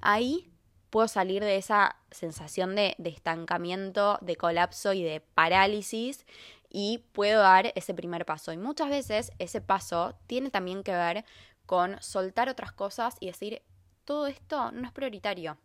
Ahí 0.00 0.52
puedo 0.90 1.08
salir 1.08 1.42
de 1.42 1.56
esa 1.56 1.96
sensación 2.12 2.76
de, 2.76 2.94
estancamiento, 3.04 4.18
de 4.20 4.36
colapso 4.36 4.92
y 4.92 5.02
de 5.02 5.20
parálisis 5.20 6.26
y 6.70 7.04
puedo 7.12 7.40
dar 7.40 7.72
ese 7.74 7.92
primer 7.92 8.24
paso. 8.24 8.52
Y 8.52 8.56
muchas 8.56 8.88
veces 8.88 9.32
ese 9.40 9.60
paso 9.60 10.14
tiene 10.28 10.50
también 10.50 10.84
que 10.84 10.92
ver 10.92 11.24
con 11.66 12.00
soltar 12.00 12.48
otras 12.48 12.70
cosas 12.70 13.16
y 13.18 13.26
decir, 13.26 13.62
todo 14.04 14.28
esto 14.28 14.70
no 14.70 14.86
es 14.86 14.92
prioritario. 14.92 15.58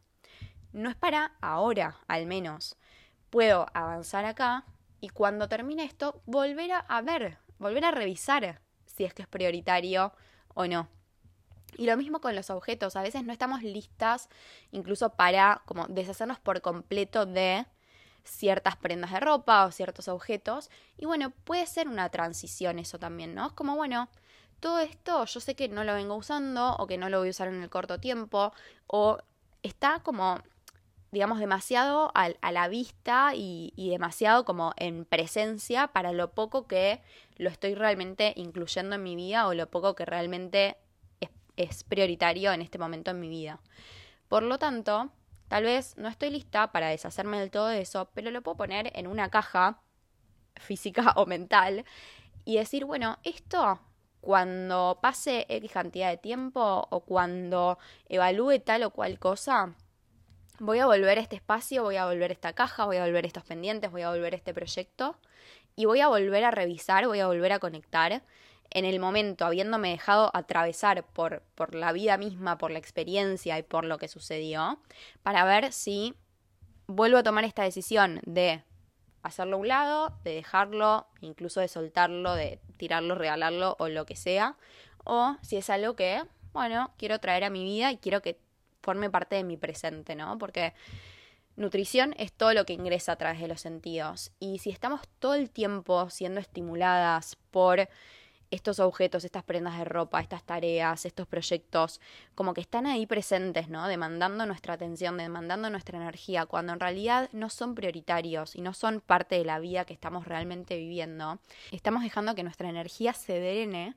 No 0.72 0.90
es 0.90 0.96
para 0.96 1.36
ahora, 1.40 2.00
al 2.08 2.26
menos. 2.26 2.78
Puedo 3.30 3.68
avanzar 3.76 4.26
acá 4.26 4.66
y 5.00 5.10
cuando 5.10 5.48
termine 5.48 5.84
esto, 5.84 6.22
volver 6.26 6.72
a 6.72 7.02
ver, 7.02 7.43
volver 7.60 7.86
a 7.86 7.92
revisar 7.92 8.62
si 8.86 9.04
es 9.04 9.14
que 9.14 9.24
es 9.24 9.28
prioritario 9.28 10.14
o 10.54 10.68
no. 10.68 10.88
Y 11.78 11.86
lo 11.86 11.98
mismo 11.98 12.22
con 12.22 12.36
los 12.36 12.50
objetos, 12.50 12.96
a 12.96 13.02
veces 13.02 13.24
no 13.24 13.34
estamos 13.34 13.64
listas 13.64 14.30
incluso 14.72 15.10
para 15.10 15.64
como 15.66 15.88
deshacernos 15.88 16.40
por 16.40 16.62
completo 16.62 17.26
de 17.26 17.66
ciertas 18.24 18.78
prendas 18.78 19.12
de 19.12 19.20
ropa 19.20 19.66
o 19.66 19.72
ciertos 19.72 20.08
objetos. 20.08 20.70
Y 20.98 21.06
bueno, 21.06 21.32
puede 21.44 21.66
ser 21.66 21.88
una 21.88 22.10
transición 22.10 22.80
eso 22.80 23.00
también, 23.00 23.34
¿no? 23.34 23.48
Es 23.48 23.54
como, 23.54 23.76
bueno, 23.76 24.10
todo 24.60 24.80
esto 24.80 25.26
yo 25.26 25.40
sé 25.40 25.56
que 25.56 25.68
no 25.68 25.84
lo 25.84 25.94
vengo 25.94 26.16
usando 26.16 26.76
o 26.78 26.88
que 26.88 26.98
no 26.98 27.10
lo 27.10 27.20
voy 27.20 27.30
a 27.30 27.32
usar 27.32 27.48
en 27.48 27.62
el 27.62 27.70
corto 27.70 28.00
tiempo 28.00 28.54
o 28.88 29.18
está 29.62 30.00
como 30.00 30.42
digamos, 31.14 31.38
demasiado 31.38 32.12
a, 32.16 32.52
la 32.52 32.68
vista 32.68 33.34
y, 33.36 33.72
demasiado 33.78 34.46
como 34.46 34.74
en 34.78 35.06
presencia 35.06 35.88
para 35.90 36.12
lo 36.12 36.32
poco 36.32 36.66
que 36.66 37.04
lo 37.38 37.52
estoy 37.52 37.76
realmente 37.76 38.34
incluyendo 38.36 38.96
en 38.96 39.04
mi 39.04 39.16
vida 39.16 39.48
o 39.48 39.54
lo 39.54 39.70
poco 39.70 39.94
que 39.94 40.06
realmente 40.06 40.76
es 41.56 41.84
prioritario 41.84 42.52
en 42.52 42.64
este 42.64 42.80
momento 42.80 43.12
en 43.12 43.20
mi 43.20 43.30
vida. 43.30 43.60
Por 44.28 44.42
lo 44.42 44.58
tanto, 44.58 45.12
tal 45.50 45.66
vez 45.66 45.96
no 45.98 46.08
estoy 46.08 46.32
lista 46.32 46.72
para 46.72 46.88
deshacerme 46.88 47.40
del 47.40 47.52
todo 47.52 47.68
de 47.68 47.82
eso, 47.82 48.10
pero 48.16 48.32
lo 48.32 48.42
puedo 48.42 48.58
poner 48.58 48.92
en 48.96 49.06
una 49.06 49.30
caja 49.30 49.84
física 50.56 51.14
o 51.16 51.28
mental 51.28 51.86
y 52.44 52.58
decir, 52.58 52.86
bueno, 52.86 53.20
esto 53.24 53.80
cuando 54.20 54.98
pase 55.00 55.46
X 55.48 55.72
cantidad 55.72 56.10
de 56.10 56.18
tiempo 56.18 56.88
o 56.90 57.02
cuando 57.02 57.78
evalúe 58.10 58.62
tal 58.62 58.82
o 58.82 58.90
cual 58.90 59.20
cosa, 59.20 59.76
voy 60.60 60.80
a 60.80 60.86
volver 60.86 61.18
a 61.18 61.22
este 61.22 61.36
espacio, 61.36 61.84
voy 61.84 61.98
a 61.98 62.06
volver 62.06 62.32
a 62.32 62.34
esta 62.34 62.54
caja, 62.54 62.86
voy 62.86 62.98
a 62.98 63.06
volver 63.06 63.26
a 63.26 63.28
estos 63.28 63.44
pendientes, 63.44 63.92
voy 63.92 64.04
a 64.04 64.10
volver 64.10 64.34
a 64.34 64.38
este 64.38 64.54
proyecto 64.54 65.18
y 65.76 65.86
voy 65.86 66.02
a 66.02 66.08
volver 66.08 66.44
a 66.44 66.52
revisar, 66.52 67.08
voy 67.08 67.20
a 67.20 67.28
volver 67.28 67.52
a 67.52 67.60
conectar 67.60 68.24
en 68.70 68.86
el 68.86 69.00
momento, 69.00 69.46
habiéndome 69.46 69.90
dejado 69.90 70.32
atravesar 70.34 71.06
por, 71.06 71.44
por 71.56 71.76
la 71.76 71.92
vida 71.92 72.18
misma, 72.18 72.58
por 72.58 72.72
la 72.72 72.80
experiencia 72.80 73.58
y 73.60 73.64
por 73.64 73.86
lo 73.86 73.98
que 73.98 74.08
sucedió, 74.08 74.80
para 75.22 75.46
ver 75.46 75.72
si 75.72 76.16
vuelvo 76.88 77.20
a 77.20 77.24
tomar 77.24 77.44
esta 77.44 77.64
decisión 77.64 78.20
de 78.26 78.64
hacerlo 79.22 79.58
a 79.58 79.60
un 79.60 79.68
lado, 79.68 80.18
de 80.24 80.36
dejarlo, 80.36 81.08
incluso 81.22 81.60
de 81.60 81.68
soltarlo, 81.68 82.34
de 82.36 82.60
tirarlo, 82.78 83.16
regalarlo 83.16 83.76
o 83.80 83.90
lo 83.90 84.06
que 84.06 84.16
sea, 84.16 84.58
o 85.04 85.38
si 85.42 85.58
es 85.58 85.70
algo 85.70 85.96
que, 85.96 86.24
bueno, 86.52 86.94
quiero 86.98 87.20
traer 87.20 87.44
a 87.44 87.50
mi 87.50 87.64
vida 87.64 87.92
y 87.92 87.98
quiero 87.98 88.22
que 88.22 88.40
forme 88.84 89.10
parte 89.10 89.38
de 89.38 89.44
mi 89.44 89.58
presente, 89.58 90.16
¿no? 90.16 90.38
Porque 90.38 90.74
nutrición 91.56 92.14
es 92.18 92.32
todo 92.34 92.54
lo 92.54 92.66
que 92.66 92.74
ingresa 92.74 93.14
a 93.14 93.16
través 93.16 93.40
de 93.40 93.48
los 93.48 93.62
sentidos 93.62 94.32
y 94.40 94.60
si 94.60 94.70
estamos 94.70 95.02
todo 95.20 95.36
el 95.36 95.50
tiempo 95.50 96.10
siendo 96.10 96.40
estimuladas 96.40 97.38
por 97.50 97.88
estos 98.52 98.80
objetos, 98.80 99.24
estas 99.24 99.44
prendas 99.44 99.80
de 99.80 99.86
ropa, 99.86 100.22
estas 100.22 100.44
tareas, 100.44 101.06
estos 101.06 101.26
proyectos, 101.26 102.00
como 102.36 102.54
que 102.54 102.62
están 102.62 102.86
ahí 102.86 103.08
presentes, 103.08 103.68
¿no? 103.68 103.88
Demandando 103.88 104.46
nuestra 104.46 104.76
atención, 104.76 105.18
demandando 105.18 105.72
nuestra 105.72 105.98
energía, 105.98 106.46
cuando 106.46 106.74
en 106.74 106.80
realidad 106.80 107.30
no 107.34 107.50
son 107.50 107.74
prioritarios 107.74 108.56
y 108.56 108.62
no 108.62 108.76
son 108.76 109.02
parte 109.02 109.36
de 109.40 109.46
la 109.46 109.58
vida 109.58 109.86
que 109.86 109.94
estamos 109.94 110.28
realmente 110.28 110.78
viviendo. 110.78 111.40
Estamos 111.72 112.04
dejando 112.04 112.36
que 112.36 112.44
nuestra 112.44 112.70
energía 112.70 113.14
se 113.14 113.40
drene 113.40 113.96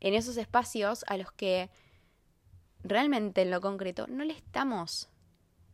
en 0.00 0.14
esos 0.14 0.36
espacios 0.36 1.04
a 1.08 1.16
los 1.16 1.32
que 1.32 1.70
realmente 2.84 3.42
en 3.42 3.50
lo 3.50 3.60
concreto 3.60 4.06
no 4.08 4.24
le 4.24 4.34
estamos 4.34 5.08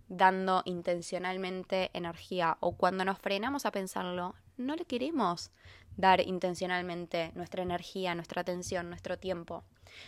dando 0.09 0.63
intencionalmente 0.65 1.91
energía 1.93 2.57
o 2.61 2.77
cuando 2.77 3.05
nos 3.05 3.19
frenamos 3.19 3.67
a 3.67 3.73
pensarlo, 3.73 4.35
no 4.57 4.75
le 4.75 4.85
queremos 4.85 5.51
dar 5.97 6.21
intencionalmente 6.21 7.33
nuestra 7.35 7.63
energía, 7.63 8.15
nuestra 8.15 8.43
atención, 8.43 8.89
nuestro 8.89 9.19
tiempo. 9.19 9.65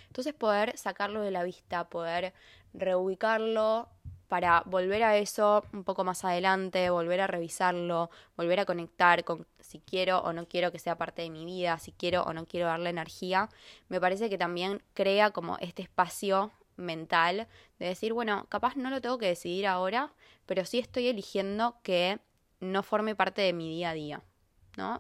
Entonces 0.06 0.34
poder 0.34 0.76
sacarlo 0.78 1.20
de 1.20 1.30
la 1.30 1.42
vista, 1.42 1.88
poder 1.88 2.32
reubicarlo 2.72 3.88
para 4.28 4.62
volver 4.64 5.02
a 5.02 5.16
eso 5.16 5.64
un 5.72 5.82
poco 5.82 6.04
más 6.04 6.24
adelante, 6.24 6.88
volver 6.88 7.20
a 7.20 7.26
revisarlo, 7.26 8.10
volver 8.36 8.60
a 8.60 8.64
conectar 8.64 9.24
con 9.24 9.46
si 9.58 9.80
quiero 9.80 10.20
o 10.20 10.32
no 10.32 10.46
quiero 10.46 10.70
que 10.70 10.78
sea 10.78 10.96
parte 10.96 11.22
de 11.22 11.30
mi 11.30 11.44
vida, 11.44 11.78
si 11.78 11.90
quiero 11.90 12.22
o 12.22 12.32
no 12.32 12.46
quiero 12.46 12.68
darle 12.68 12.90
energía, 12.90 13.48
me 13.88 14.00
parece 14.00 14.30
que 14.30 14.38
también 14.38 14.82
crea 14.94 15.32
como 15.32 15.58
este 15.58 15.82
espacio 15.82 16.52
mental 16.81 17.49
de 17.79 17.87
decir, 17.87 18.12
bueno, 18.12 18.47
capaz 18.49 18.77
no 18.77 18.90
lo 18.90 19.01
tengo 19.01 19.19
que 19.19 19.27
decidir 19.27 19.66
ahora, 19.66 20.12
pero 20.47 20.64
sí 20.64 20.79
estoy 20.79 21.09
eligiendo 21.09 21.79
que 21.83 22.19
no 22.61 22.83
forme 22.83 23.14
parte 23.14 23.43
de 23.43 23.53
mi 23.53 23.69
día 23.69 23.90
a 23.90 23.95
día. 23.95 24.23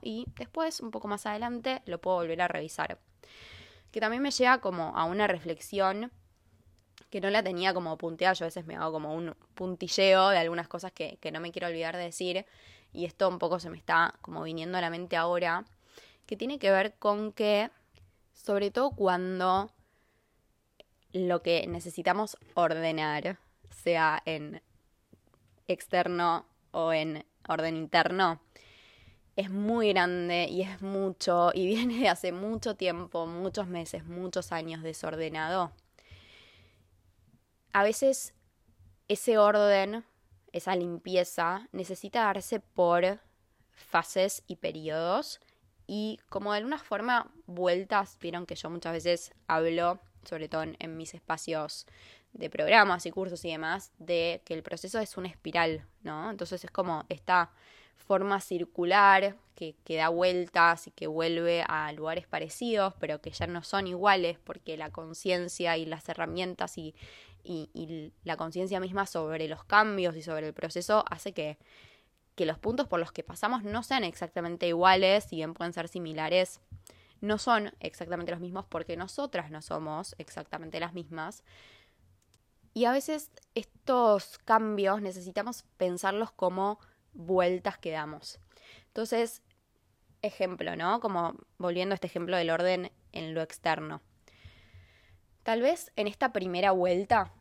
Y 0.02 0.26
después, 0.36 0.80
un 0.80 0.90
poco 0.90 1.08
más 1.08 1.26
adelante, 1.26 1.82
lo 1.86 2.00
puedo 2.00 2.18
volver 2.18 2.42
a 2.42 2.48
revisar. 2.48 2.98
Que 3.90 4.00
también 4.00 4.22
me 4.22 4.30
lleva 4.30 4.60
como 4.60 4.96
a 4.96 5.04
una 5.04 5.26
reflexión 5.26 6.12
que 7.10 7.20
no 7.20 7.30
la 7.30 7.42
tenía 7.42 7.74
como 7.74 7.96
punteada, 7.98 8.34
yo 8.34 8.44
a 8.44 8.48
veces 8.48 8.66
me 8.66 8.76
hago 8.76 8.92
como 8.92 9.14
un 9.14 9.34
puntilleo 9.54 10.28
de 10.28 10.38
algunas 10.38 10.68
cosas 10.68 10.92
que, 10.92 11.18
que 11.20 11.32
no 11.32 11.40
me 11.40 11.50
quiero 11.50 11.66
olvidar 11.66 11.96
de 11.96 12.04
decir, 12.04 12.46
y 12.92 13.04
esto 13.04 13.28
un 13.28 13.38
poco 13.38 13.58
se 13.58 13.68
me 13.68 13.76
está 13.76 14.14
como 14.20 14.42
viniendo 14.44 14.78
a 14.78 14.80
la 14.80 14.90
mente 14.90 15.16
ahora, 15.16 15.64
que 16.26 16.36
tiene 16.36 16.60
que 16.60 16.70
ver 16.70 16.94
con 16.98 17.32
que, 17.32 17.70
sobre 18.32 18.70
todo 18.70 18.92
cuando 18.92 19.72
lo 21.12 21.42
que 21.42 21.66
necesitamos 21.66 22.36
ordenar, 22.54 23.38
sea 23.70 24.22
en 24.24 24.62
externo 25.66 26.46
o 26.70 26.92
en 26.92 27.24
orden 27.48 27.76
interno, 27.76 28.40
es 29.36 29.50
muy 29.50 29.90
grande 29.90 30.46
y 30.50 30.62
es 30.62 30.82
mucho 30.82 31.50
y 31.54 31.66
viene 31.74 31.98
de 31.98 32.08
hace 32.08 32.32
mucho 32.32 32.76
tiempo, 32.76 33.26
muchos 33.26 33.66
meses, 33.66 34.04
muchos 34.04 34.52
años 34.52 34.82
desordenado, 34.82 35.72
a 37.72 37.82
veces 37.82 38.34
ese 39.08 39.38
orden, 39.38 40.04
esa 40.52 40.74
limpieza, 40.74 41.68
necesita 41.72 42.24
darse 42.24 42.60
por 42.60 43.20
fases 43.72 44.42
y 44.46 44.56
periodos 44.56 45.40
y 45.86 46.18
como 46.28 46.52
de 46.52 46.58
alguna 46.58 46.78
forma 46.78 47.32
vueltas, 47.46 48.18
vieron 48.20 48.46
que 48.46 48.54
yo 48.54 48.70
muchas 48.70 48.92
veces 48.92 49.32
hablo, 49.46 50.00
sobre 50.24 50.48
todo 50.48 50.62
en, 50.62 50.96
mis 50.96 51.14
espacios 51.14 51.86
de 52.32 52.50
programas 52.50 53.06
y 53.06 53.10
cursos 53.10 53.44
y 53.44 53.50
demás, 53.50 53.92
de 53.98 54.42
que 54.44 54.54
el 54.54 54.62
proceso 54.62 54.98
es 54.98 55.16
una 55.16 55.28
espiral, 55.28 55.84
¿no? 56.02 56.30
Entonces 56.30 56.64
es 56.64 56.70
como 56.70 57.04
esta 57.08 57.50
forma 57.96 58.40
circular 58.40 59.36
que, 59.54 59.76
que, 59.84 59.96
da 59.96 60.08
vueltas 60.08 60.86
y 60.86 60.90
que 60.90 61.06
vuelve 61.06 61.64
a 61.68 61.92
lugares 61.92 62.26
parecidos, 62.26 62.94
pero 62.98 63.20
que 63.20 63.30
ya 63.30 63.46
no 63.46 63.62
son 63.62 63.86
iguales 63.86 64.38
porque 64.42 64.76
la 64.76 64.90
conciencia 64.90 65.76
y 65.76 65.86
las 65.86 66.08
herramientas 66.08 66.78
y, 66.78 66.94
y, 67.44 68.12
la 68.24 68.36
conciencia 68.36 68.80
misma 68.80 69.06
sobre 69.06 69.48
los 69.48 69.64
cambios 69.64 70.16
y 70.16 70.22
sobre 70.22 70.48
el 70.48 70.54
proceso 70.54 71.04
hace 71.10 71.32
que, 71.32 71.58
que 72.34 72.46
los 72.46 72.58
puntos 72.58 72.86
por 72.86 73.00
los 73.00 73.12
que 73.12 73.22
pasamos 73.22 73.62
no 73.62 73.82
sean 73.82 74.04
exactamente 74.04 74.66
iguales, 74.66 75.24
si 75.24 75.36
bien 75.36 75.54
pueden 75.54 75.72
ser 75.72 75.88
similares, 75.88 76.60
no 77.20 77.38
son 77.38 77.72
exactamente 77.80 78.32
los 78.32 78.40
mismos 78.40 78.64
porque 78.66 78.96
nosotras 78.96 79.50
no 79.50 79.62
somos 79.62 80.14
exactamente 80.18 80.80
las 80.80 80.94
mismas. 80.94 81.44
Y 82.72 82.84
a 82.84 82.92
veces 82.92 83.30
estos 83.54 84.38
cambios 84.38 85.02
necesitamos 85.02 85.64
pensarlos 85.76 86.30
como 86.32 86.78
vueltas 87.12 87.78
que 87.78 87.90
damos. 87.90 88.38
Entonces, 88.86 89.42
ejemplo, 90.22 90.76
¿no? 90.76 91.00
Como 91.00 91.34
volviendo 91.58 91.92
a 91.92 91.96
este 91.96 92.06
ejemplo 92.06 92.36
del 92.36 92.50
orden 92.50 92.92
en 93.12 93.34
lo 93.34 93.42
externo. 93.42 94.00
Tal 95.42 95.62
vez 95.62 95.90
en 95.96 96.06
esta 96.06 96.32
primera 96.32 96.70
vuelta 96.70 97.32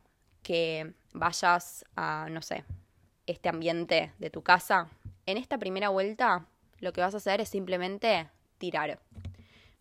que 0.41 0.93
vayas 1.13 1.85
a, 1.95 2.27
no 2.29 2.41
sé, 2.41 2.63
este 3.27 3.49
ambiente 3.49 4.13
de 4.17 4.29
tu 4.29 4.41
casa, 4.41 4.89
en 5.25 5.37
esta 5.37 5.57
primera 5.57 5.89
vuelta 5.89 6.47
lo 6.79 6.93
que 6.93 7.01
vas 7.01 7.13
a 7.13 7.17
hacer 7.17 7.41
es 7.41 7.49
simplemente 7.49 8.29
tirar 8.57 8.99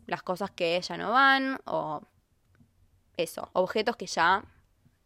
las 0.09 0.25
cosas 0.25 0.51
que 0.51 0.81
ya 0.81 0.97
no 0.97 1.13
van 1.13 1.61
o 1.67 2.03
eso, 3.17 3.49
objetos 3.53 3.97
que 3.97 4.07
ya 4.07 4.45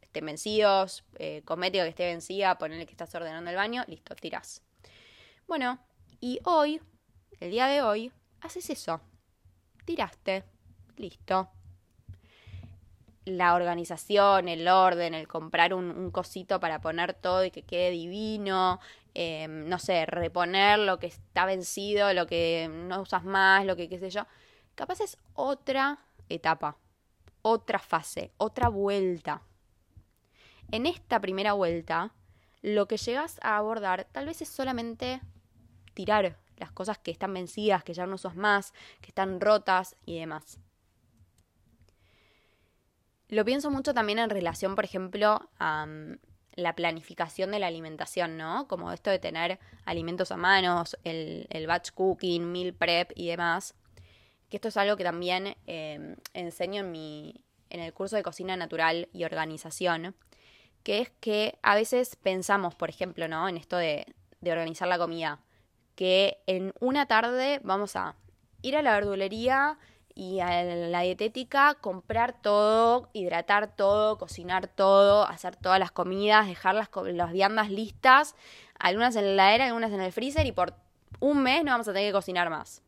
estén 0.01 0.25
vencidos, 0.25 1.05
eh, 1.19 1.43
que 1.45 1.88
esté 1.88 2.07
vencida, 2.07 2.57
ponerle 2.57 2.87
que 2.87 2.93
estás 2.93 3.15
ordenando 3.15 3.51
el 3.51 3.57
baño, 3.57 3.85
listo, 3.88 4.15
tiras. 4.15 4.62
Bueno, 5.47 5.79
y 6.21 6.38
hoy, 6.45 6.81
el 7.41 7.51
día 7.51 7.67
de 7.67 7.83
hoy, 7.83 8.12
haces 8.41 8.71
eso. 8.71 9.01
Tiraste, 9.85 10.45
listo 10.97 11.51
la 13.25 13.55
organización, 13.55 14.49
el 14.49 14.67
orden, 14.69 15.15
el 15.15 15.29
comprar 15.29 15.75
un, 15.75 16.11
cosito 16.11 16.61
para 16.61 16.81
poner 16.81 17.15
todo 17.15 17.45
y 17.45 17.51
que 17.51 17.62
quede 17.62 17.91
divino, 17.91 18.81
em, 19.15 19.69
no 19.69 19.79
sé, 19.79 20.07
reponer 20.07 20.79
lo 20.79 20.99
que 20.99 21.07
está 21.07 21.47
vencido, 21.47 22.12
lo 22.15 22.27
que 22.27 22.69
no 22.71 23.01
usas 23.01 23.25
más, 23.25 23.65
lo 23.65 23.77
que 23.77 23.88
qué 23.88 23.99
sé 23.99 24.11
yo. 24.11 24.27
Capaz 24.74 25.00
es 25.00 25.18
otra 25.35 25.98
etapa, 26.28 26.76
otra 27.42 27.78
fase, 27.78 28.32
otra 28.37 28.68
vuelta. 28.68 29.42
En 30.70 30.87
esta 30.87 31.20
primera 31.20 31.52
vuelta, 31.52 32.12
lo 32.62 32.87
que 32.88 32.96
llegas 32.96 33.38
a 33.42 33.56
abordar 33.56 34.06
tal 34.12 34.26
vez 34.26 34.40
es 34.40 34.48
solamente 34.48 35.20
tirar 35.94 36.38
las 36.56 36.72
cosas 36.72 36.98
que 36.98 37.11
están 37.11 37.35
vencidas, 37.35 37.85
que 37.85 37.94
ya 37.94 38.06
no 38.06 38.14
usas 38.14 38.37
más, 38.37 38.72
que 39.00 39.08
están 39.08 39.40
rotas 39.40 39.96
y 40.06 40.18
demás. 40.18 40.58
Lo 43.28 43.44
pienso 43.44 43.70
mucho 43.70 43.94
también 43.94 44.18
en 44.18 44.30
relación, 44.30 44.74
por 44.74 44.85
ejemplo, 44.85 45.48
a 45.58 45.87
mm, 45.87 46.18
la 46.54 46.74
planificación 46.74 47.50
de 47.50 47.58
la 47.58 47.66
alimentación, 47.66 48.37
¿no? 48.37 48.68
Como 48.68 48.92
esto 48.92 49.11
de 49.11 49.18
tener 49.18 49.58
alimentos 49.85 50.30
a 50.32 50.37
manos, 50.37 50.98
el, 51.02 51.66
batch 51.66 51.92
cooking, 51.92 52.52
meal 52.52 52.74
prep 52.74 53.11
y 53.14 53.28
demás. 53.28 53.74
Que 54.53 54.59
esto 54.59 54.69
es 54.69 54.77
algo 54.77 54.99
que 54.99 55.05
también 55.05 55.57
em, 55.67 56.17
enseño 56.35 56.81
en, 56.81 56.93
mi, 56.93 57.43
en 57.71 57.81
el 57.81 57.95
curso 57.95 58.17
de 58.17 58.23
cocina 58.23 58.55
natural 58.55 59.09
y 59.15 59.25
organización, 59.25 60.15
que 60.83 60.99
es 60.99 61.11
que 61.21 61.59
a 61.62 61.75
veces 61.75 62.17
pensamos, 62.17 62.75
por 62.75 62.91
ejemplo, 62.91 63.29
¿no? 63.29 63.49
En 63.49 63.57
esto 63.57 63.79
de, 63.79 64.05
de 64.43 64.53
organizar 64.53 64.88
la 64.88 64.99
comida, 64.99 65.41
que 65.95 66.37
en 66.47 66.75
una 66.81 67.07
tarde 67.07 67.61
vamos 67.65 67.97
a 67.97 68.15
ir 68.61 68.77
a 68.77 68.83
la 68.83 68.93
verdulería 68.93 69.79
y 70.15 70.41
a 70.41 70.62
la 70.62 71.01
dietética 71.01 71.79
comprar 71.81 72.43
todo, 72.43 73.09
hidratar 73.15 73.75
todo, 73.75 74.19
cocinar 74.19 74.69
todo, 74.69 75.27
hacer 75.27 75.57
todas 75.57 75.79
las 75.79 75.93
comidas, 75.93 76.47
dejar 76.47 76.75
las, 76.75 76.91
viandas 77.33 77.71
listas, 77.71 78.37
algunas 78.79 79.17
en 79.17 79.25
la 79.25 79.31
heladera, 79.55 79.67
algunas 79.69 79.93
en 79.93 80.03
el 80.03 80.12
freezer 80.12 80.45
y 80.45 80.53
por 80.53 80.75
un 81.21 81.43
mes 81.43 81.65
no 81.65 81.71
vamos 81.71 81.88
a 81.88 81.95
tener 81.95 82.11
que 82.11 82.12
cocinar 82.12 82.51
más. 82.51 82.83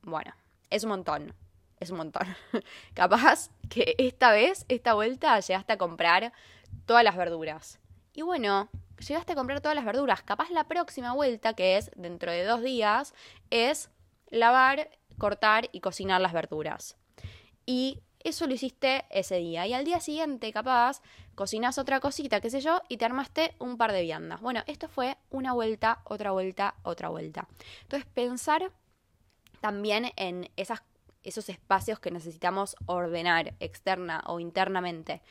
Bueno, 0.00 0.32
es 0.70 0.84
un 0.84 0.90
montón, 0.90 1.34
es 1.80 1.90
un 1.90 1.98
montón. 1.98 2.26
Capaz 2.94 3.50
que 3.68 3.94
esta 3.98 4.32
vez, 4.32 4.64
esta 4.68 4.94
vuelta, 4.94 5.38
llegaste 5.40 5.72
a 5.72 5.78
comprar 5.78 6.32
todas 6.86 7.04
las 7.04 7.16
verduras. 7.16 7.78
Y 8.12 8.22
bueno, 8.22 8.68
llegaste 9.06 9.32
a 9.32 9.36
comprar 9.36 9.60
todas 9.60 9.74
las 9.74 9.84
verduras. 9.84 10.22
Capaz 10.22 10.50
la 10.50 10.64
próxima 10.64 11.12
vuelta, 11.14 11.54
que 11.54 11.76
es 11.76 11.90
dentro 11.96 12.30
de 12.30 12.44
dos 12.44 12.62
días, 12.62 13.14
es 13.50 13.90
lavar 14.30 14.90
cortar 15.18 15.68
y 15.72 15.80
cocinar 15.80 16.20
las 16.20 16.32
verduras. 16.32 16.96
Y 17.66 18.00
eso 18.20 18.46
lo 18.46 18.54
hiciste 18.54 19.04
ese 19.10 19.36
día. 19.36 19.66
Y 19.66 19.74
al 19.74 19.84
día 19.84 20.00
siguiente, 20.00 20.52
capaz, 20.52 21.02
cocinas 21.34 21.78
otra 21.78 22.00
cosita, 22.00 22.40
qué 22.40 22.50
sé 22.50 22.60
yo, 22.60 22.80
y 22.88 22.96
te 22.96 23.04
armaste 23.04 23.54
un 23.58 23.76
par 23.76 23.92
de 23.92 24.02
viandas. 24.02 24.40
Bueno, 24.40 24.62
esto 24.66 24.88
fue 24.88 25.16
una 25.30 25.52
vuelta, 25.52 26.00
otra 26.04 26.30
vuelta, 26.30 26.74
otra 26.82 27.08
vuelta. 27.10 27.46
Entonces, 27.82 28.08
pensar 28.12 28.72
también 29.64 30.12
en 30.16 30.50
esos 30.56 31.48
espacios 31.48 31.98
que 31.98 32.10
necesitamos 32.10 32.76
ordenar 32.84 33.54
externa 33.60 34.22
o 34.26 34.38
internamente. 34.38 35.22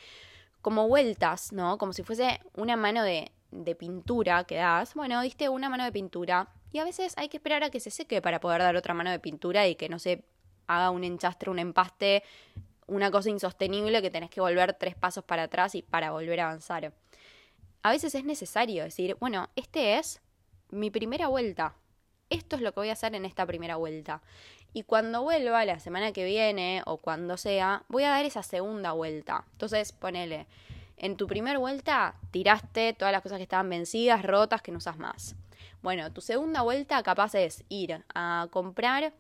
Como 0.64 0.88
vueltas, 0.88 1.54
¿no? 1.54 1.78
Como 1.78 1.94
si 1.94 2.02
fuese 2.02 2.40
una 2.56 2.76
mano 2.76 3.04
de, 3.04 3.32
de 3.52 3.76
pintura 3.76 4.44
que 4.46 4.56
das. 4.56 4.96
Bueno, 4.96 5.22
diste 5.22 5.50
una 5.50 5.70
mano 5.70 5.84
de 5.84 5.92
pintura, 5.92 6.48
y 6.72 6.80
a 6.80 6.84
veces 6.84 7.14
hay 7.16 7.30
que 7.30 7.38
esperar 7.38 7.64
a 7.64 7.70
que 7.70 7.80
se 7.80 7.92
seque 7.92 8.24
para 8.24 8.40
poder 8.40 8.64
dar 8.64 8.76
otra 8.76 8.96
mano 8.96 9.12
de 9.12 9.20
pintura 9.20 9.68
y 9.68 9.76
que 9.76 9.88
no 9.88 10.00
se 10.00 10.24
haga 10.66 10.90
un 10.90 11.04
enchastre, 11.04 11.52
un 11.52 11.60
empaste, 11.60 12.24
una 12.88 13.12
cosa 13.12 13.30
insostenible 13.30 14.02
que 14.02 14.10
tenés 14.10 14.32
que 14.32 14.42
volver 14.42 14.74
tres 14.74 14.96
pasos 14.96 15.24
para 15.24 15.44
atrás 15.44 15.76
y 15.76 15.84
para 15.84 16.10
volver 16.10 16.40
a 16.40 16.46
avanzar. 16.46 16.92
A 17.84 17.92
veces 17.92 18.16
es 18.16 18.24
necesario 18.24 18.84
decir, 18.84 19.16
bueno, 19.20 19.52
este 19.56 20.00
es 20.00 20.24
mi 20.72 20.90
primera 20.90 21.28
vuelta. 21.28 21.76
Esto 22.34 22.56
es 22.56 22.64
lo 22.64 22.74
que 22.74 22.80
voy 22.80 22.90
a 22.90 22.94
hacer 22.94 23.14
en 23.14 23.26
esta 23.26 23.46
primera 23.46 23.76
vuelta. 23.76 24.24
Y 24.74 24.82
cuando 24.82 25.22
vuelva 25.22 25.66
la 25.66 25.80
semana 25.80 26.14
que 26.14 26.26
viene 26.26 26.82
o 26.88 26.98
cuando 26.98 27.38
sea, 27.38 27.84
voy 27.90 28.06
a 28.06 28.10
dar 28.10 28.26
esa 28.26 28.42
segunda 28.42 28.94
vuelta. 28.94 29.46
Entonces, 29.52 29.92
ponele, 29.92 30.48
en 30.98 31.16
tu 31.16 31.28
primera 31.28 31.60
vuelta 31.60 32.16
tiraste 32.32 32.94
todas 32.94 33.12
las 33.12 33.22
cosas 33.22 33.38
que 33.38 33.44
estaban 33.44 33.70
vencidas, 33.70 34.24
rotas, 34.24 34.64
que 34.64 34.72
no 34.72 34.80
usas 34.80 34.98
más. 34.98 35.36
Bueno, 35.84 36.12
tu 36.12 36.22
segunda 36.22 36.64
vuelta 36.64 37.04
capaz 37.04 37.36
es 37.36 37.64
ir 37.70 38.04
a 38.16 38.48
comprar 38.50 39.14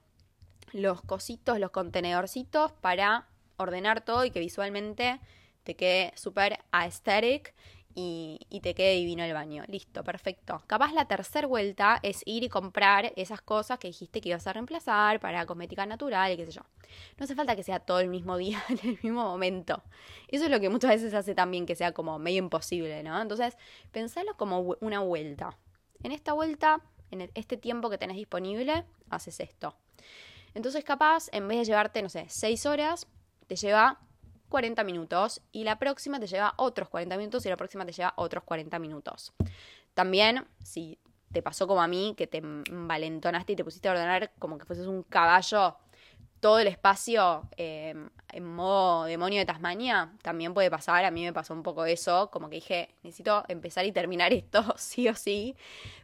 los 0.71 1.03
cositos, 1.03 1.59
los 1.59 1.69
contenedorcitos 1.69 2.71
para 2.71 3.27
ordenar 3.57 4.01
todo 4.01 4.25
y 4.25 4.31
que 4.31 4.39
visualmente 4.39 5.19
te 5.63 5.75
quede 5.75 6.13
súper 6.15 6.57
aesthetic 6.71 7.53
y, 7.95 8.39
te 8.61 8.73
quede 8.73 8.95
divino 8.95 9.23
el 9.23 9.33
baño. 9.33 9.63
Listo, 9.67 10.03
perfecto. 10.03 10.63
Capaz 10.67 10.93
la 10.93 11.05
tercera 11.05 11.47
vuelta 11.47 11.99
es 12.01 12.21
ir 12.25 12.43
y 12.43 12.49
comprar 12.49 13.11
esas 13.15 13.41
cosas 13.41 13.79
que 13.79 13.87
dijiste 13.87 14.21
que 14.21 14.29
ibas 14.29 14.47
a 14.47 14.53
reemplazar 14.53 15.19
para 15.19 15.45
cosmética 15.45 15.85
natural 15.85 16.31
y 16.31 16.37
qué 16.37 16.45
sé 16.45 16.51
yo. 16.53 16.61
No 17.17 17.25
hace 17.25 17.35
falta 17.35 17.55
que 17.55 17.63
sea 17.63 17.79
todo 17.79 17.99
el 17.99 18.07
mismo 18.07 18.37
día, 18.43 18.63
en 18.69 18.79
el 18.83 18.99
mismo 19.03 19.23
momento. 19.23 19.83
Eso 20.27 20.45
es 20.45 20.51
lo 20.51 20.59
que 20.59 20.69
muchas 20.69 20.91
veces 20.91 21.13
hace 21.13 21.35
también 21.35 21.65
que 21.65 21.75
sea 21.75 21.91
como 21.91 22.19
medio 22.19 22.39
imposible, 22.39 23.03
¿no? 23.03 23.21
Entonces, 23.21 23.57
pensalo 23.91 24.35
como 24.37 24.59
una 24.79 24.99
vuelta. 24.99 25.57
En 26.03 26.11
esta 26.11 26.33
vuelta, 26.33 26.81
en 27.11 27.29
este 27.33 27.57
tiempo 27.57 27.89
que 27.89 27.97
tenés 27.97 28.17
disponible, 28.17 28.85
haces 29.09 29.39
esto. 29.39 29.75
Entonces 30.53 30.83
capaz, 30.83 31.29
en 31.31 31.47
vez 31.47 31.59
de 31.59 31.65
llevarte, 31.65 32.01
no 32.01 32.09
sé, 32.09 32.25
6 32.29 32.65
horas, 32.65 33.07
te 33.47 33.55
lleva 33.55 33.99
40 34.53 34.83
minutos 34.83 35.41
y 35.51 35.63
la 35.63 35.79
próxima 35.79 36.19
te 36.19 36.27
lleva 36.27 36.53
otros 36.57 36.87
40 36.87 37.17
minutos 37.17 37.43
y 37.43 37.49
la 37.49 37.57
próxima 37.57 37.87
te 37.87 37.91
lleva 37.91 38.13
otros 38.17 38.43
40 38.43 38.77
minutos. 38.77 39.33
También, 39.95 40.45
si 40.63 40.99
te 41.31 41.41
pasó 41.41 41.65
como 41.65 41.81
a 41.81 41.87
mí, 41.87 42.13
que 42.15 42.27
te 42.27 42.39
valentonaste 42.43 43.53
y 43.53 43.55
te 43.55 43.63
pusiste 43.63 43.87
a 43.87 43.93
ordenar 43.93 44.31
como 44.37 44.59
que 44.59 44.65
fueses 44.65 44.85
un 44.85 45.01
caballo 45.01 45.75
todo 46.39 46.59
el 46.59 46.67
espacio 46.67 47.49
em, 47.57 48.11
en 48.31 48.45
modo 48.45 49.05
demonio 49.05 49.39
de 49.39 49.45
Tasmania, 49.47 50.13
también 50.21 50.53
puede 50.53 50.69
pasar. 50.69 51.03
A 51.03 51.09
mí 51.09 51.23
me 51.23 51.33
pasó 51.33 51.55
un 51.55 51.63
poco 51.63 51.85
eso, 51.85 52.29
como 52.29 52.47
que 52.47 52.57
dije, 52.57 52.89
necesito 53.01 53.43
empezar 53.47 53.85
y 53.85 53.91
terminar 53.91 54.33
esto 54.33 54.75
sí 54.77 55.09
o 55.09 55.15
sí. 55.15 55.55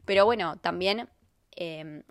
Pero 0.05 0.25
bueno, 0.25 0.57
también 0.57 1.07
em, 1.55 2.01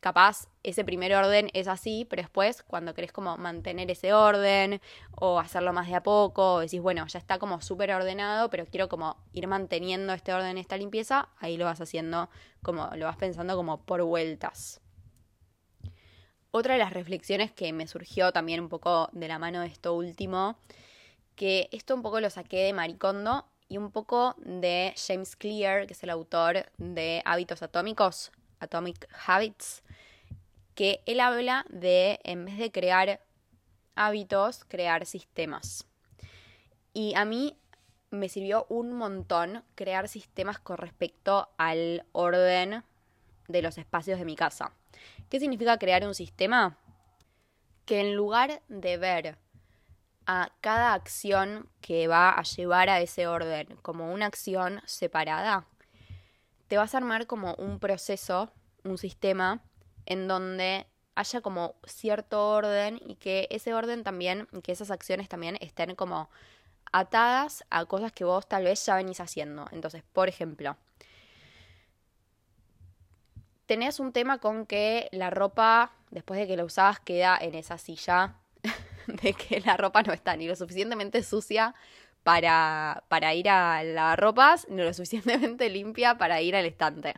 capaz 0.00 0.48
ese 0.62 0.84
primer 0.84 1.14
orden 1.14 1.50
es 1.54 1.68
así, 1.68 2.06
pero 2.08 2.22
después 2.22 2.62
cuando 2.62 2.94
querés 2.94 3.12
como 3.12 3.36
mantener 3.36 3.90
ese 3.90 4.12
orden 4.12 4.80
o 5.12 5.38
hacerlo 5.38 5.72
más 5.72 5.88
de 5.88 5.96
a 5.96 6.02
poco, 6.02 6.54
o 6.54 6.60
decís, 6.60 6.80
bueno, 6.80 7.06
ya 7.06 7.18
está 7.18 7.38
como 7.38 7.60
súper 7.60 7.92
ordenado, 7.92 8.50
pero 8.50 8.66
quiero 8.66 8.88
como 8.88 9.16
ir 9.32 9.48
manteniendo 9.48 10.12
este 10.12 10.32
orden, 10.32 10.58
esta 10.58 10.76
limpieza, 10.76 11.28
ahí 11.38 11.56
lo 11.56 11.64
vas 11.64 11.80
haciendo 11.80 12.28
como, 12.62 12.88
lo 12.96 13.06
vas 13.06 13.16
pensando 13.16 13.56
como 13.56 13.84
por 13.84 14.02
vueltas. 14.02 14.80
Otra 16.50 16.74
de 16.74 16.78
las 16.78 16.92
reflexiones 16.92 17.52
que 17.52 17.72
me 17.72 17.86
surgió 17.86 18.32
también 18.32 18.60
un 18.60 18.68
poco 18.68 19.10
de 19.12 19.28
la 19.28 19.38
mano 19.38 19.60
de 19.60 19.66
esto 19.66 19.94
último, 19.94 20.58
que 21.34 21.68
esto 21.72 21.94
un 21.94 22.02
poco 22.02 22.20
lo 22.20 22.30
saqué 22.30 22.64
de 22.64 22.72
Maricondo 22.72 23.46
y 23.68 23.76
un 23.76 23.90
poco 23.90 24.34
de 24.38 24.94
James 24.96 25.36
Clear, 25.36 25.86
que 25.86 25.92
es 25.92 26.02
el 26.02 26.10
autor 26.10 26.66
de 26.78 27.22
Hábitos 27.26 27.62
Atómicos, 27.62 28.32
Atomic 28.60 29.08
Habits, 29.26 29.82
que 30.74 31.02
él 31.06 31.20
habla 31.20 31.64
de, 31.68 32.20
en 32.24 32.44
vez 32.44 32.58
de 32.58 32.70
crear 32.70 33.20
hábitos, 33.94 34.64
crear 34.64 35.06
sistemas. 35.06 35.86
Y 36.94 37.14
a 37.14 37.24
mí 37.24 37.56
me 38.10 38.28
sirvió 38.28 38.66
un 38.68 38.92
montón 38.92 39.62
crear 39.74 40.08
sistemas 40.08 40.58
con 40.58 40.78
respecto 40.78 41.48
al 41.58 42.04
orden 42.12 42.84
de 43.48 43.62
los 43.62 43.78
espacios 43.78 44.18
de 44.18 44.24
mi 44.24 44.36
casa. 44.36 44.72
¿Qué 45.28 45.40
significa 45.40 45.78
crear 45.78 46.06
un 46.06 46.14
sistema? 46.14 46.76
Que 47.84 48.00
en 48.00 48.14
lugar 48.14 48.62
de 48.68 48.96
ver 48.98 49.38
a 50.26 50.52
cada 50.60 50.94
acción 50.94 51.68
que 51.80 52.06
va 52.06 52.30
a 52.30 52.42
llevar 52.42 52.90
a 52.90 53.00
ese 53.00 53.26
orden 53.26 53.66
como 53.82 54.12
una 54.12 54.26
acción 54.26 54.82
separada, 54.84 55.66
te 56.68 56.76
vas 56.76 56.94
a 56.94 56.98
armar 56.98 57.26
como 57.26 57.54
un 57.54 57.80
proceso, 57.80 58.52
un 58.84 58.98
sistema, 58.98 59.62
en 60.06 60.28
donde 60.28 60.86
haya 61.14 61.40
como 61.40 61.74
cierto 61.84 62.50
orden 62.50 63.00
y 63.04 63.16
que 63.16 63.48
ese 63.50 63.74
orden 63.74 64.04
también, 64.04 64.46
que 64.62 64.72
esas 64.72 64.90
acciones 64.90 65.28
también 65.28 65.58
estén 65.60 65.94
como 65.96 66.30
atadas 66.92 67.64
a 67.70 67.84
cosas 67.86 68.12
que 68.12 68.24
vos 68.24 68.48
tal 68.48 68.64
vez 68.64 68.84
ya 68.86 68.94
venís 68.94 69.20
haciendo. 69.20 69.66
Entonces, 69.72 70.02
por 70.12 70.28
ejemplo, 70.28 70.76
tenés 73.66 73.98
un 73.98 74.12
tema 74.12 74.38
con 74.38 74.64
que 74.64 75.08
la 75.10 75.30
ropa, 75.30 75.92
después 76.10 76.38
de 76.38 76.46
que 76.46 76.56
la 76.56 76.64
usabas, 76.64 77.00
queda 77.00 77.36
en 77.40 77.54
esa 77.54 77.78
silla, 77.78 78.36
de 79.06 79.32
que 79.34 79.60
la 79.60 79.76
ropa 79.76 80.02
no 80.02 80.12
está 80.12 80.36
ni 80.36 80.46
lo 80.46 80.56
suficientemente 80.56 81.22
sucia 81.22 81.74
para, 82.28 83.04
para 83.08 83.32
ir 83.32 83.48
a 83.48 83.82
lavar 83.82 84.20
ni 84.68 84.82
lo 84.82 84.92
suficientemente 84.92 85.70
limpia 85.70 86.18
para 86.18 86.42
ir 86.42 86.54
al 86.56 86.66
estante. 86.66 87.14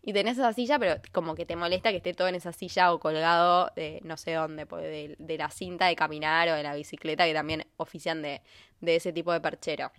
Y 0.00 0.14
tenés 0.14 0.38
esa 0.38 0.54
silla, 0.54 0.78
pero 0.78 1.02
como 1.12 1.34
que 1.34 1.44
te 1.44 1.54
molesta 1.54 1.90
que 1.90 1.98
esté 1.98 2.14
todo 2.14 2.28
en 2.28 2.34
esa 2.34 2.50
silla 2.50 2.90
o 2.94 2.98
colgado 2.98 3.70
de 3.76 4.00
no 4.04 4.16
sé 4.16 4.32
dónde, 4.32 4.64
de, 4.64 5.16
de 5.18 5.36
la 5.36 5.50
cinta 5.50 5.84
de 5.88 5.96
caminar 5.96 6.48
o 6.48 6.54
de 6.54 6.62
la 6.62 6.74
bicicleta, 6.74 7.26
que 7.26 7.34
también 7.34 7.66
ofician 7.76 8.22
de, 8.22 8.40
de 8.80 8.96
ese 8.96 9.12
tipo 9.12 9.34
de 9.34 9.42
perchero. 9.42 9.92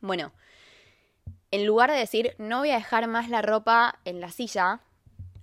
Bueno, 0.00 0.32
en 1.52 1.64
lugar 1.64 1.92
de 1.92 1.98
decir 1.98 2.34
no 2.38 2.58
voy 2.58 2.72
a 2.72 2.78
dejar 2.78 3.06
más 3.06 3.28
la 3.28 3.40
ropa 3.40 4.00
en 4.04 4.20
la 4.20 4.32
silla, 4.32 4.80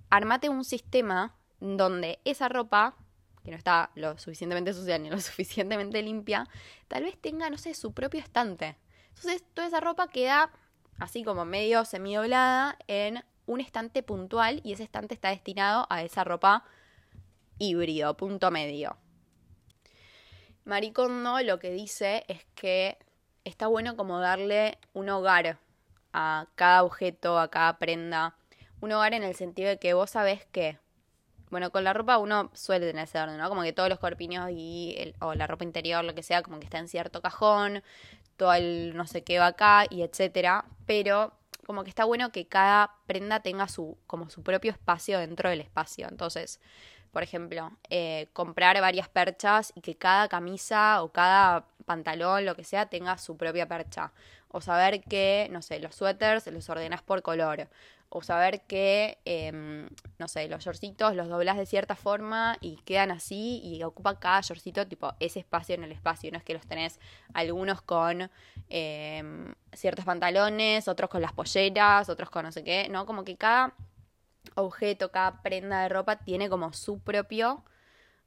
armate 0.10 0.50
un 0.50 0.66
sistema 0.66 1.34
donde 1.62 2.20
esa 2.26 2.50
ropa, 2.50 2.98
que 3.44 3.52
no 3.52 3.58
está 3.58 3.92
lo 3.96 4.18
suficientemente 4.18 4.74
sucia 4.74 4.98
ni 4.98 5.10
lo 5.10 5.20
suficientemente 5.22 6.02
limpia, 6.02 6.48
tal 6.88 7.04
vez 7.04 7.18
tenga, 7.20 7.50
no 7.50 7.58
sé, 7.58 7.74
su 7.74 7.94
propio 7.94 8.20
estante. 8.20 8.78
Entonces, 9.10 9.44
toda 9.54 9.68
esa 9.68 9.80
ropa 9.80 10.08
queda 10.08 10.52
así 11.00 11.24
como 11.24 11.46
medio 11.46 11.86
semidoblada 11.86 12.78
en 12.88 13.24
un 13.46 13.62
estante 13.62 14.04
puntual 14.04 14.62
y 14.64 14.74
ese 14.74 14.84
estante 14.84 15.14
está 15.14 15.30
destinado 15.30 15.86
a 15.90 16.04
esa 16.04 16.24
ropa 16.24 16.64
híbrido, 17.60 18.16
punto 18.16 18.52
medio. 18.52 18.98
Maricondo 20.66 21.42
lo 21.42 21.60
que 21.60 21.72
dice 21.72 22.24
es 22.28 22.46
que 22.56 22.98
está 23.44 23.68
bueno 23.68 23.98
como 23.98 24.20
darle 24.20 24.78
un 24.94 25.10
hogar 25.10 25.60
a 26.14 26.48
cada 26.56 26.84
objeto, 26.84 27.38
a 27.38 27.50
cada 27.50 27.78
prenda. 27.80 28.36
Un 28.80 28.92
hogar 28.92 29.14
en 29.14 29.24
el 29.24 29.36
sentido 29.36 29.70
de 29.70 29.80
que 29.80 29.94
vos 29.94 30.12
sabés 30.12 30.46
que, 30.46 30.78
bueno, 31.54 31.70
con 31.70 31.84
la 31.84 31.94
ropa 31.94 32.18
uno 32.18 32.50
suele 32.56 32.88
tener 32.88 33.04
ese 33.04 33.24
¿no? 33.28 33.48
Como 33.48 33.62
que 33.62 33.74
todos 33.74 33.88
los 33.88 34.00
corpiños 34.00 34.50
y 34.52 35.14
o 35.22 35.36
la 35.36 35.46
ropa 35.46 35.64
interior, 35.64 36.04
lo 36.04 36.16
que 36.16 36.24
sea, 36.24 36.42
como 36.42 36.60
que 36.60 36.66
está 36.66 36.80
en 36.80 36.88
cierto 36.88 37.22
cajón, 37.22 37.84
todo 38.38 38.56
el 38.56 38.98
no 38.98 39.06
sé 39.06 39.24
qué 39.24 39.38
va 39.38 39.48
acá 39.48 39.86
y 39.88 40.02
etcétera. 40.02 40.66
Pero 40.88 41.32
como 41.68 41.84
que 41.84 41.90
está 41.90 42.06
bueno 42.06 42.32
que 42.32 42.48
cada 42.48 42.96
prenda 43.06 43.42
tenga 43.42 43.68
su, 43.68 44.00
como 44.08 44.32
su 44.32 44.42
propio 44.42 44.72
espacio 44.72 45.20
dentro 45.20 45.48
del 45.48 45.62
espacio. 45.62 46.08
Entonces, 46.10 46.60
por 47.12 47.22
ejemplo, 47.22 47.72
eh, 47.92 48.30
comprar 48.34 48.82
varias 48.82 49.08
perchas 49.08 49.74
y 49.76 49.82
que 49.82 49.96
cada 49.96 50.28
camisa 50.30 51.04
o 51.04 51.12
cada 51.12 51.68
pantalón, 51.86 52.46
lo 52.46 52.56
que 52.56 52.64
sea, 52.64 52.88
tenga 52.88 53.20
su 53.20 53.38
propia 53.38 53.68
percha. 53.68 54.12
O 54.48 54.60
saber 54.60 55.04
que, 55.04 55.48
no 55.52 55.62
sé, 55.62 55.80
los 55.80 55.94
suéteres 55.94 56.48
los 56.48 56.68
ordenas 56.68 57.04
por 57.04 57.22
color. 57.22 57.70
O 58.16 58.22
saber 58.22 58.62
que, 58.68 59.18
em, 59.26 59.90
no 60.20 60.28
sé, 60.28 60.48
los 60.48 60.64
shortcitos 60.64 61.16
los 61.16 61.30
doblas 61.30 61.58
de 61.58 61.66
cierta 61.66 61.96
forma 61.96 62.58
y 62.62 62.78
quedan 62.86 63.10
así 63.10 63.60
y 63.64 63.82
ocupa 63.82 64.20
cada 64.20 64.40
shortcito 64.42 64.86
tipo 64.88 65.16
ese 65.20 65.40
espacio 65.40 65.74
en 65.74 65.84
el 65.84 65.92
espacio. 65.92 66.32
No 66.32 66.38
es 66.38 66.44
que 66.44 66.54
los 66.54 66.68
tenés 66.68 67.00
algunos 67.34 67.82
con 67.82 68.30
em, 68.70 69.56
ciertos 69.74 70.06
pantalones, 70.06 70.88
otros 70.88 71.10
con 71.10 71.24
las 71.24 71.34
polleras, 71.34 72.08
otros 72.08 72.30
con 72.30 72.44
no 72.46 72.52
sé 72.52 72.64
qué. 72.64 72.88
No, 72.88 73.08
como 73.08 73.24
que 73.24 73.36
cada 73.36 73.74
objeto, 74.54 75.10
cada 75.12 75.42
prenda 75.42 75.82
de 75.82 75.90
ropa 75.90 76.18
tiene 76.18 76.50
como 76.50 76.72
su 76.72 77.00
propio 77.00 77.64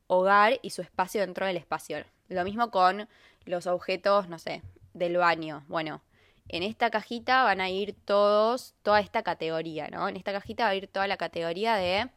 hogar 0.09 0.59
y 0.62 0.70
su 0.70 0.83
espacio 0.83 1.20
dentro 1.20 1.46
del 1.46 1.59
espacio. 1.59 2.05
Lo 2.29 2.42
mismo 2.42 2.72
con 2.72 3.09
los 3.44 3.68
objetos, 3.68 4.29
no 4.29 4.40
sé, 4.40 4.62
del 4.94 5.16
baño. 5.16 5.64
Bueno, 5.68 6.03
en 6.49 6.63
esta 6.63 6.91
cajita 6.91 7.45
van 7.45 7.61
a 7.61 7.69
ir 7.71 7.95
todos, 8.05 8.75
toda 8.83 9.01
esta 9.01 9.23
categoría, 9.23 9.89
¿no? 9.89 10.09
En 10.09 10.17
esta 10.17 10.33
cajita 10.33 10.65
va 10.65 10.71
a 10.71 10.75
ir 10.75 10.87
toda 10.87 11.07
la 11.07 11.17
categoría 11.17 11.77
de 11.77 12.09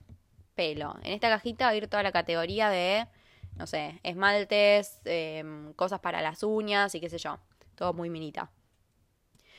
pelo. 0.56 0.96
En 1.04 1.14
esta 1.14 1.30
cajita 1.30 1.66
va 1.66 1.72
a 1.72 1.76
ir 1.76 1.88
toda 1.88 2.04
la 2.04 2.12
categoría 2.12 2.70
de, 2.70 3.08
no 3.56 3.66
sé, 3.66 4.00
esmaltes, 4.04 5.00
em, 5.06 5.74
cosas 5.74 6.00
para 6.00 6.22
las 6.22 6.44
uñas 6.44 6.94
y 6.96 7.00
qué 7.00 7.10
sé 7.10 7.18
yo. 7.18 7.40
Todo 7.76 7.94
muy 7.94 8.10
minita. 8.10 8.52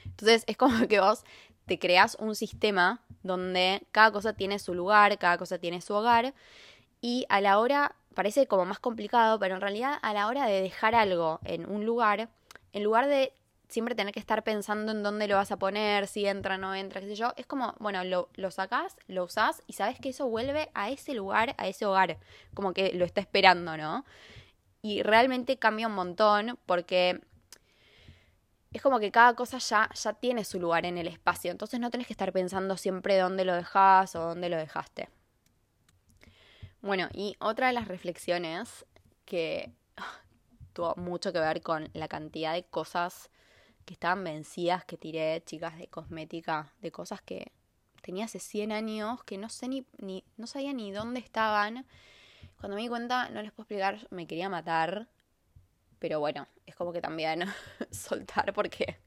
Entonces 0.04 0.44
es 0.46 0.56
como 0.56 0.86
que 0.88 1.00
vos 1.00 1.24
te 1.66 1.78
creas 1.78 2.16
un 2.20 2.34
sistema 2.34 3.00
donde 3.22 3.86
cada 3.92 4.12
cosa 4.12 4.32
tiene 4.32 4.58
su 4.58 4.74
lugar, 4.74 5.18
cada 5.18 5.38
cosa 5.38 5.58
tiene 5.58 5.80
su 5.80 5.94
hogar 5.94 6.34
y 7.00 7.26
a 7.28 7.40
la 7.40 7.58
hora, 7.58 7.94
parece 8.14 8.46
como 8.46 8.64
más 8.64 8.78
complicado, 8.78 9.38
pero 9.38 9.54
en 9.54 9.60
realidad 9.60 9.98
a 10.02 10.12
la 10.12 10.26
hora 10.26 10.46
de 10.46 10.60
dejar 10.60 10.94
algo 10.94 11.40
en 11.44 11.70
un 11.70 11.86
lugar, 11.86 12.28
en 12.72 12.82
lugar 12.82 13.06
de 13.06 13.32
siempre 13.70 13.94
tener 13.94 14.12
que 14.12 14.20
estar 14.20 14.42
pensando 14.44 14.92
en 14.92 15.02
dónde 15.02 15.28
lo 15.28 15.36
vas 15.36 15.52
a 15.52 15.58
poner, 15.58 16.06
si 16.06 16.26
entra, 16.26 16.58
no 16.58 16.74
entra, 16.74 17.00
qué 17.00 17.06
sé 17.06 17.14
yo. 17.14 17.32
Es 17.36 17.46
como, 17.46 17.74
bueno, 17.78 18.04
lo, 18.04 18.28
lo 18.34 18.50
sacás, 18.50 18.96
lo 19.06 19.24
usás 19.24 19.62
y 19.66 19.74
sabes 19.74 19.98
que 20.00 20.10
eso 20.10 20.28
vuelve 20.28 20.70
a 20.74 20.90
ese 20.90 21.14
lugar, 21.14 21.54
a 21.58 21.68
ese 21.68 21.86
hogar, 21.86 22.18
como 22.54 22.72
que 22.72 22.92
lo 22.92 23.04
está 23.04 23.20
esperando, 23.20 23.76
¿no? 23.76 24.04
Y 24.82 25.02
realmente 25.02 25.58
cambia 25.58 25.86
un 25.86 25.94
montón 25.94 26.58
porque 26.66 27.20
es 28.72 28.82
como 28.82 29.00
que 29.00 29.10
cada 29.10 29.34
cosa 29.34 29.58
ya, 29.58 29.90
ya 29.94 30.12
tiene 30.14 30.44
su 30.44 30.60
lugar 30.60 30.86
en 30.86 30.98
el 30.98 31.08
espacio, 31.08 31.50
entonces 31.50 31.80
no 31.80 31.90
tenés 31.90 32.06
que 32.06 32.12
estar 32.12 32.32
pensando 32.32 32.76
siempre 32.76 33.18
dónde 33.18 33.44
lo 33.44 33.54
dejás 33.54 34.14
o 34.14 34.20
dónde 34.20 34.48
lo 34.48 34.56
dejaste. 34.56 35.08
Bueno, 36.82 37.08
y 37.12 37.36
otra 37.40 37.66
de 37.66 37.72
las 37.74 37.88
reflexiones 37.88 38.86
que 39.26 39.72
ah, 39.96 40.20
tuvo 40.72 40.94
mucho 40.96 41.32
que 41.32 41.40
ver 41.40 41.62
con 41.62 41.90
la 41.92 42.08
cantidad 42.08 42.54
de 42.54 42.64
cosas 42.64 43.30
que 43.84 43.94
estaban 43.94 44.24
vencidas 44.24 44.84
que 44.84 44.96
tiré, 44.96 45.42
chicas, 45.44 45.76
de 45.78 45.88
cosmética, 45.88 46.72
de 46.80 46.90
cosas 46.90 47.22
que 47.22 47.52
tenía 48.02 48.26
hace 48.26 48.38
100 48.38 48.72
años, 48.72 49.22
que 49.24 49.38
no 49.38 49.48
sé 49.48 49.68
ni, 49.68 49.86
ni, 49.98 50.24
no 50.36 50.46
sabía 50.46 50.72
ni 50.72 50.92
dónde 50.92 51.20
estaban. 51.20 51.86
Cuando 52.58 52.76
me 52.76 52.82
di 52.82 52.88
cuenta, 52.88 53.28
no 53.30 53.42
les 53.42 53.52
puedo 53.52 53.64
explicar, 53.64 54.06
me 54.10 54.26
quería 54.26 54.48
matar. 54.48 55.08
Pero 55.98 56.20
bueno, 56.20 56.46
es 56.66 56.74
como 56.74 56.92
que 56.92 57.00
también 57.00 57.44
soltar 57.90 58.52
porque 58.54 58.98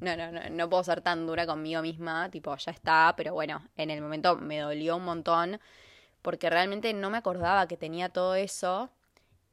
no, 0.00 0.16
no, 0.16 0.32
no, 0.32 0.40
no 0.50 0.70
puedo 0.70 0.84
ser 0.84 1.00
tan 1.00 1.26
dura 1.26 1.46
conmigo 1.46 1.82
misma, 1.82 2.30
tipo, 2.30 2.56
ya 2.56 2.72
está, 2.72 3.14
pero 3.16 3.34
bueno, 3.34 3.62
en 3.76 3.90
el 3.90 4.00
momento 4.00 4.36
me 4.36 4.58
dolió 4.58 4.96
un 4.96 5.04
montón 5.04 5.60
porque 6.22 6.50
realmente 6.50 6.92
no 6.92 7.10
me 7.10 7.18
acordaba 7.18 7.66
que 7.66 7.76
tenía 7.76 8.08
todo 8.08 8.34
eso 8.34 8.90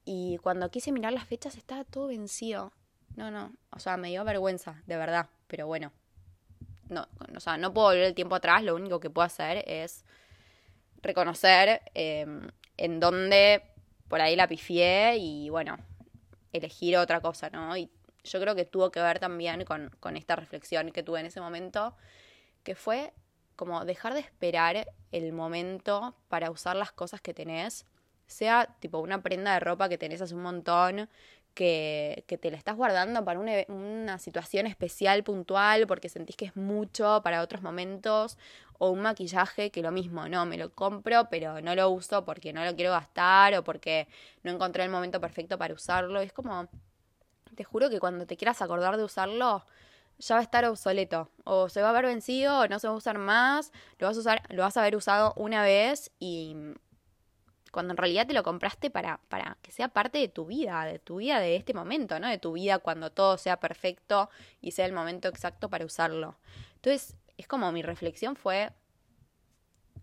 y 0.03 0.37
cuando 0.37 0.69
quise 0.69 0.91
mirar 0.91 1.13
las 1.13 1.25
fechas 1.25 1.55
estaba 1.55 1.83
todo 1.83 2.07
vencido. 2.07 2.71
No, 3.15 3.31
no, 3.31 3.53
o 3.71 3.79
sea, 3.79 3.97
me 3.97 4.09
dio 4.09 4.23
vergüenza, 4.23 4.81
de 4.85 4.97
verdad, 4.97 5.29
pero 5.47 5.67
bueno. 5.67 5.91
No, 6.89 7.07
o 7.35 7.39
sea, 7.39 7.57
no 7.57 7.73
puedo 7.73 7.87
volver 7.87 8.03
el 8.03 8.13
tiempo 8.13 8.35
atrás, 8.35 8.63
lo 8.63 8.75
único 8.75 8.99
que 8.99 9.09
puedo 9.09 9.25
hacer 9.25 9.63
es 9.67 10.05
reconocer 11.01 11.81
em, 11.93 12.47
en 12.77 12.99
dónde 12.99 13.63
por 14.07 14.21
ahí 14.21 14.35
la 14.35 14.47
pifié 14.47 15.17
y 15.17 15.49
bueno, 15.49 15.77
elegir 16.53 16.97
otra 16.97 17.21
cosa, 17.21 17.49
¿no? 17.49 17.75
Y 17.75 17.89
yo 18.23 18.39
creo 18.39 18.55
que 18.55 18.65
tuvo 18.65 18.91
que 18.91 19.01
ver 19.01 19.19
también 19.19 19.63
con, 19.65 19.89
con 19.99 20.17
esta 20.17 20.35
reflexión 20.35 20.91
que 20.91 21.03
tuve 21.03 21.19
en 21.21 21.25
ese 21.27 21.41
momento, 21.41 21.95
que 22.63 22.75
fue 22.75 23.13
como 23.55 23.85
dejar 23.85 24.13
de 24.13 24.19
esperar 24.19 24.87
el 25.11 25.31
momento 25.31 26.15
para 26.27 26.51
usar 26.51 26.75
las 26.75 26.91
cosas 26.91 27.21
que 27.21 27.33
tenés, 27.33 27.85
sea 28.27 28.75
tipo 28.79 28.99
una 28.99 29.21
prenda 29.21 29.53
de 29.53 29.59
ropa 29.59 29.89
que 29.89 29.97
tenés 29.97 30.21
hace 30.21 30.35
un 30.35 30.41
montón, 30.41 31.09
que, 31.55 32.23
que 32.27 32.37
te 32.37 32.51
la 32.51 32.57
estás 32.57 32.75
guardando 32.75 33.25
para 33.25 33.39
una, 33.39 33.53
una, 33.69 34.19
situación 34.19 34.67
especial, 34.67 35.23
puntual, 35.23 35.87
porque 35.87 36.09
sentís 36.09 36.35
que 36.35 36.45
es 36.45 36.55
mucho 36.55 37.21
para 37.23 37.41
otros 37.41 37.63
momentos, 37.63 38.37
o 38.77 38.89
un 38.89 39.01
maquillaje 39.01 39.71
que 39.71 39.81
lo 39.81 39.91
mismo, 39.91 40.27
no, 40.27 40.45
me 40.45 40.57
lo 40.57 40.73
compro, 40.73 41.29
pero 41.29 41.61
no 41.61 41.73
lo 41.75 41.89
uso 41.89 42.25
porque 42.25 42.53
no 42.53 42.63
lo 42.65 42.75
quiero 42.75 42.91
gastar 42.91 43.55
o 43.55 43.63
porque 43.63 44.07
no 44.43 44.51
encontré 44.51 44.83
el 44.83 44.89
momento 44.89 45.19
perfecto 45.19 45.57
para 45.57 45.73
usarlo. 45.73 46.19
Es 46.19 46.33
como, 46.33 46.67
te 47.55 47.63
juro 47.63 47.89
que 47.89 47.99
cuando 47.99 48.25
te 48.25 48.37
quieras 48.37 48.61
acordar 48.61 48.97
de 48.97 49.03
usarlo, 49.03 49.65
ya 50.19 50.35
va 50.35 50.41
a 50.41 50.43
estar 50.43 50.65
obsoleto. 50.65 51.29
O 51.45 51.69
se 51.69 51.81
va 51.81 51.87
a 51.87 51.91
haber 51.91 52.05
vencido, 52.05 52.59
o 52.59 52.67
no 52.67 52.79
se 52.79 52.87
va 52.87 52.93
a 52.93 52.97
usar 52.97 53.17
más, 53.17 53.71
lo 53.97 54.07
vas 54.07 54.17
a 54.17 54.19
usar, 54.19 54.41
lo 54.49 54.63
vas 54.63 54.77
a 54.77 54.81
haber 54.81 54.95
usado 54.95 55.33
una 55.37 55.63
vez 55.63 56.11
y 56.19 56.55
cuando 57.75 57.91
en 57.91 57.97
realidad 57.97 58.25
te 58.25 58.33
lo 58.33 58.41
compraste 58.41 58.89
para, 58.89 59.19
para 59.27 59.57
que 59.61 59.69
sea 59.69 59.89
parte 59.89 60.17
de 60.17 60.29
tu 60.29 60.45
vida, 60.45 60.85
de 60.85 60.97
tu 60.97 61.17
vida 61.17 61.41
de 61.41 61.57
este 61.57 61.73
momento, 61.73 62.17
¿no? 62.21 62.29
De 62.29 62.37
tu 62.37 62.53
vida 62.53 62.79
cuando 62.79 63.11
todo 63.11 63.37
sea 63.37 63.59
perfecto 63.59 64.29
y 64.61 64.71
sea 64.71 64.85
el 64.85 64.93
momento 64.93 65.27
exacto 65.27 65.69
para 65.69 65.83
usarlo. 65.83 66.37
Entonces, 66.75 67.17
es 67.37 67.47
como 67.47 67.69
mi 67.73 67.81
reflexión 67.81 68.37
fue, 68.37 68.71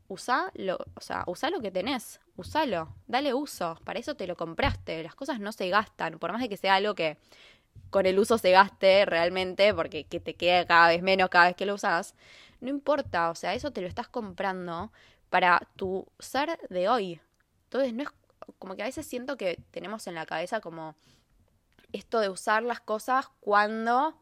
usa 0.07 0.51
lo, 0.53 0.85
o 0.95 1.01
sea, 1.01 1.25
usa 1.27 1.49
lo 1.49 1.63
que 1.63 1.71
tenés, 1.71 2.21
usalo, 2.37 2.95
dale 3.07 3.33
uso, 3.33 3.79
para 3.85 3.99
eso 3.99 4.17
te 4.17 4.27
lo 4.27 4.37
compraste, 4.37 5.03
las 5.03 5.15
cosas 5.15 5.41
no 5.41 5.51
se 5.51 5.71
gastan, 5.71 6.19
por 6.19 6.31
más 6.31 6.43
de 6.43 6.51
que 6.51 6.59
sea 6.59 6.75
algo 6.75 6.95
que 6.95 7.17
con 7.89 8.05
el 8.05 8.19
uso 8.19 8.37
se 8.37 8.51
gaste 8.51 9.07
realmente, 9.07 9.73
porque 9.73 10.05
que 10.05 10.21
te 10.21 10.35
quede 10.35 10.67
cada 10.67 10.89
vez 10.89 11.01
menos 11.03 11.31
cada 11.31 11.47
vez 11.47 11.57
que 11.57 11.65
lo 11.65 11.73
usas, 11.73 12.15
no 12.61 12.69
importa, 12.69 13.31
o 13.31 13.35
sea, 13.35 13.55
eso 13.55 13.71
te 13.71 13.81
lo 13.81 13.89
estás 13.89 14.09
comprando 14.09 14.93
para 15.31 15.67
tu 15.77 16.07
ser 16.19 16.59
de 16.69 16.91
hoy. 16.91 17.19
Entonces, 17.73 17.95
no 17.95 18.03
es 18.03 18.11
como 18.59 18.77
que 18.77 18.83
a 18.83 18.85
veces 18.85 19.07
siento 19.07 19.39
que 19.39 19.59
tenemos 19.71 20.07
en 20.07 20.15
la 20.15 20.27
cabeza 20.27 20.61
como 20.61 20.95
esto 21.95 22.21
de 22.21 22.29
usar 22.29 22.63
las 22.63 22.81
cosas 22.81 23.31
cuando 23.41 24.15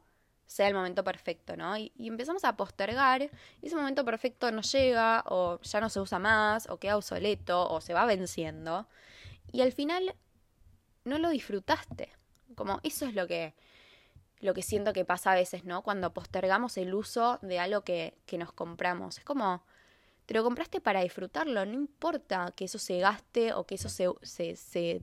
sea 0.47 0.69
el 0.69 0.75
momento 0.75 1.03
perfecto, 1.03 1.57
¿no? 1.57 1.77
Y, 1.77 1.93
empezamos 1.99 2.45
a 2.45 2.57
postergar, 2.57 3.23
y 3.23 3.31
ese 3.67 3.75
momento 3.75 4.05
perfecto 4.05 4.53
no 4.53 4.63
llega, 4.63 5.25
o 5.27 5.61
ya 5.63 5.81
no 5.81 5.89
se 5.89 5.99
usa 5.99 6.21
más, 6.21 6.69
o 6.69 6.79
queda 6.79 6.97
obsoleto, 6.97 7.69
o 7.69 7.81
se 7.81 7.93
va 7.93 8.05
venciendo, 8.05 8.87
y 9.51 9.63
al 9.63 9.73
final 9.73 10.15
no 11.05 11.19
lo 11.19 11.31
disfrutaste. 11.31 12.13
Como 12.55 12.79
eso 12.85 13.05
es 13.07 13.15
lo 13.15 13.27
que, 13.27 13.55
lo 14.39 14.55
que 14.55 14.63
siento 14.63 14.93
que 14.93 15.05
pasa 15.05 15.33
a 15.33 15.35
veces, 15.35 15.65
¿no? 15.65 15.83
Cuando 15.83 16.13
postergamos 16.13 16.77
el 16.77 16.95
uso 16.95 17.41
de 17.43 17.59
algo 17.59 17.81
que, 17.83 18.17
que 18.27 18.39
nos 18.39 18.53
compramos. 18.53 19.19
Es 19.19 19.25
como, 19.25 19.65
lo 20.35 20.45
compraste 20.45 20.81
para 20.81 21.03
disfrutarlo, 21.03 21.65
no 21.67 21.75
importa 21.75 22.53
que 22.57 22.65
eso 22.65 22.79
se 22.79 22.99
gaste 22.99 23.53
o 23.55 23.65
que 23.67 23.75
eso 23.77 23.89
se, 23.89 24.09
se, 24.23 24.57
se 24.57 25.03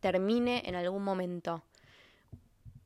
termine 0.00 0.62
en 0.66 0.74
algún 0.74 1.02
momento 1.02 1.62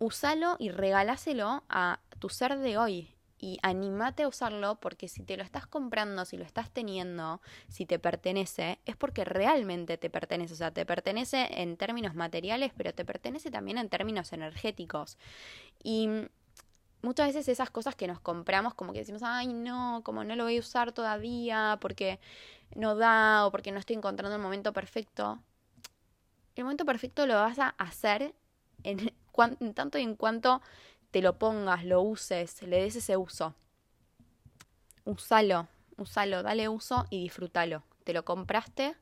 usalo 0.03 0.57
y 0.59 0.71
regaláselo 0.71 1.65
a 1.69 2.01
tu 2.19 2.29
ser 2.29 2.59
de 2.59 2.77
hoy. 2.79 3.09
Y 3.39 3.59
animate 3.63 4.23
a 4.23 4.29
usarlo 4.29 4.79
porque 4.79 5.09
si 5.09 5.25
te 5.25 5.37
lo 5.37 5.43
estás 5.43 5.67
comprando, 5.67 6.25
si 6.25 6.37
lo 6.37 6.45
estás 6.45 6.71
teniendo, 6.71 7.41
si 7.69 7.87
te 7.87 7.99
pertenece, 7.99 8.79
es 8.87 8.95
porque 8.95 9.25
realmente 9.25 9.99
te 9.99 10.11
pertenece. 10.11 10.55
O 10.55 10.57
sea, 10.57 10.71
te 10.71 10.87
pertenece 10.87 11.49
en 11.51 11.77
términos 11.77 12.15
materiales, 12.15 12.71
pero 12.77 12.95
te 12.95 13.05
pertenece 13.05 13.51
también 13.51 13.79
en 13.79 13.89
términos 13.89 14.33
energéticos. 14.33 15.19
Y 15.83 16.09
muchas 17.03 17.29
veces 17.29 17.49
esas 17.49 17.71
cosas 17.71 17.95
que 17.95 18.07
nos 18.07 18.21
compramos, 18.21 18.75
como 18.75 18.93
que 18.93 19.01
decimos, 19.01 19.23
ay, 19.25 19.49
no, 19.49 20.03
como 20.05 20.25
no 20.25 20.37
lo 20.37 20.45
voy 20.45 20.57
a 20.57 20.61
usar 20.61 20.93
todavía, 20.93 21.79
porque 21.81 22.21
no 22.75 22.97
da 22.97 23.47
o 23.47 23.51
porque 23.51 23.73
no 23.73 23.79
estoy 23.79 23.97
encontrando 23.97 24.37
el 24.37 24.43
momento 24.43 24.73
perfecto. 24.73 25.41
El 26.55 26.65
momento 26.65 26.85
perfecto 26.85 27.27
lo 27.27 27.35
vas 27.35 27.59
a 27.59 27.69
hacer 27.79 28.35
en, 28.85 29.13
tanto 29.75 29.99
y 29.99 30.03
en 30.03 30.17
cuanto 30.17 30.63
te 31.11 31.21
lo 31.21 31.39
pongas, 31.39 31.85
lo 31.85 32.01
uses, 32.03 32.63
le 32.63 32.83
des 32.83 32.97
ese 32.97 33.17
uso. 33.17 33.55
Usalo, 35.05 35.69
usalo, 35.97 36.43
dale 36.43 36.69
uso 36.69 37.07
y 37.11 37.23
disfrútalo. 37.23 37.83
Te 38.05 38.13
lo 38.13 38.25
compraste 38.25 38.97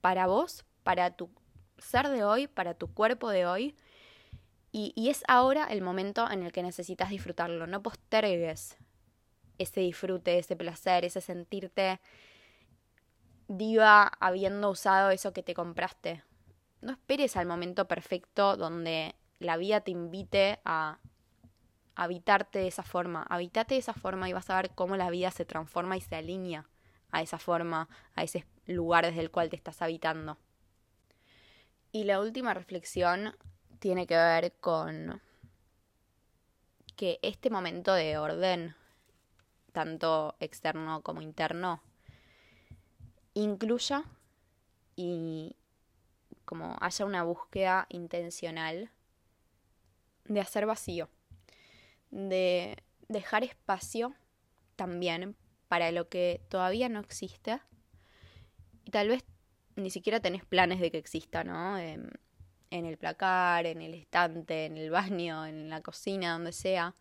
para 0.00 0.26
vos, 0.26 0.64
para 0.82 1.10
tu 1.10 1.30
ser 1.78 2.08
de 2.08 2.24
hoy, 2.24 2.46
para 2.46 2.74
tu 2.74 2.92
cuerpo 2.92 3.30
de 3.30 3.46
hoy. 3.46 3.74
Y, 4.80 5.08
es 5.08 5.24
ahora 5.26 5.64
el 5.64 5.82
momento 5.82 6.30
en 6.30 6.44
el 6.44 6.52
que 6.52 6.62
necesitas 6.62 7.10
disfrutarlo. 7.10 7.66
No 7.66 7.82
postergues 7.82 8.76
ese 9.58 9.80
disfrute, 9.80 10.38
ese 10.38 10.54
placer, 10.54 11.04
ese 11.04 11.20
sentirte 11.20 12.00
diva 13.48 14.12
habiendo 14.20 14.70
usado 14.70 15.10
eso 15.10 15.32
que 15.32 15.42
te 15.42 15.52
compraste. 15.52 16.22
No 16.80 16.92
esperes 16.92 17.36
al 17.36 17.46
momento 17.46 17.88
perfecto 17.88 18.56
donde 18.56 19.16
la 19.40 19.56
vida 19.56 19.80
te 19.80 19.90
invite 19.90 20.60
a 20.64 21.00
habitarte 21.96 22.60
de 22.60 22.68
esa 22.68 22.84
forma. 22.84 23.24
Habitate 23.28 23.74
de 23.74 23.80
esa 23.80 23.94
forma 23.94 24.28
y 24.28 24.32
vas 24.32 24.48
a 24.48 24.62
ver 24.62 24.70
cómo 24.76 24.96
la 24.96 25.10
vida 25.10 25.32
se 25.32 25.44
transforma 25.44 25.96
y 25.96 26.02
se 26.02 26.14
alinea 26.14 26.68
a 27.10 27.20
esa 27.20 27.40
forma, 27.40 27.88
a 28.14 28.22
ese 28.22 28.46
lugar 28.66 29.06
desde 29.06 29.22
el 29.22 29.32
cual 29.32 29.50
te 29.50 29.56
estás 29.56 29.82
habitando. 29.82 30.38
Y 31.90 32.04
la 32.04 32.20
última 32.20 32.54
reflexión 32.54 33.34
tiene 33.78 34.06
que 34.06 34.16
ver 34.16 34.52
con 34.60 35.20
que 36.96 37.18
este 37.22 37.50
momento 37.50 37.94
de 37.94 38.18
orden, 38.18 38.74
tanto 39.72 40.34
externo 40.40 41.02
como 41.02 41.22
interno, 41.22 41.82
incluya 43.34 44.04
y 44.96 45.54
como 46.44 46.76
haya 46.80 47.04
una 47.04 47.22
búsqueda 47.22 47.86
intencional 47.88 48.90
de 50.24 50.40
hacer 50.40 50.66
vacío, 50.66 51.08
de 52.10 52.82
dejar 53.08 53.44
espacio 53.44 54.14
también 54.76 55.36
para 55.68 55.92
lo 55.92 56.08
que 56.08 56.40
todavía 56.48 56.88
no 56.88 57.00
existe 57.00 57.60
y 58.84 58.90
tal 58.90 59.08
vez 59.08 59.24
ni 59.76 59.90
siquiera 59.90 60.20
tenés 60.20 60.44
planes 60.44 60.80
de 60.80 60.90
que 60.90 60.98
exista, 60.98 61.44
¿no? 61.44 61.76
En 62.70 62.86
el 62.86 62.96
placar, 62.96 63.66
en 63.66 63.82
el 63.82 63.94
estante, 63.94 64.66
en 64.66 64.76
el 64.76 64.90
baño, 64.90 65.46
en 65.46 65.68
la 65.68 65.80
cocina, 65.80 66.32
donde 66.32 66.52
sea. 66.52 66.94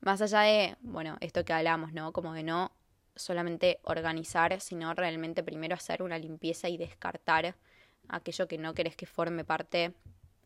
Más 0.00 0.20
allá 0.20 0.40
de, 0.40 0.76
bueno, 0.80 1.16
esto 1.20 1.44
que 1.44 1.52
hablamos, 1.52 1.92
¿no? 1.92 2.12
Como 2.12 2.34
de 2.34 2.42
no 2.42 2.72
solamente 3.16 3.80
organizar, 3.84 4.60
sino 4.60 4.92
realmente 4.94 5.42
primero 5.42 5.74
hacer 5.74 6.02
una 6.02 6.18
limpieza 6.18 6.68
y 6.68 6.76
descartar 6.76 7.54
aquello 8.08 8.48
que 8.48 8.58
no 8.58 8.74
querés 8.74 8.96
que 8.96 9.06
forme 9.06 9.44
parte 9.44 9.94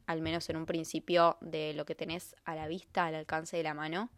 al 0.08 0.22
menos 0.22 0.48
en 0.48 0.56
un 0.56 0.64
principio, 0.64 1.36
de 1.42 1.74
lo 1.74 1.84
que 1.84 1.94
tenés 1.94 2.34
a 2.46 2.54
la 2.54 2.66
vista, 2.66 3.04
al 3.04 3.14
alcance 3.14 3.58
de 3.58 3.62
la 3.62 3.74
mano, 3.74 4.08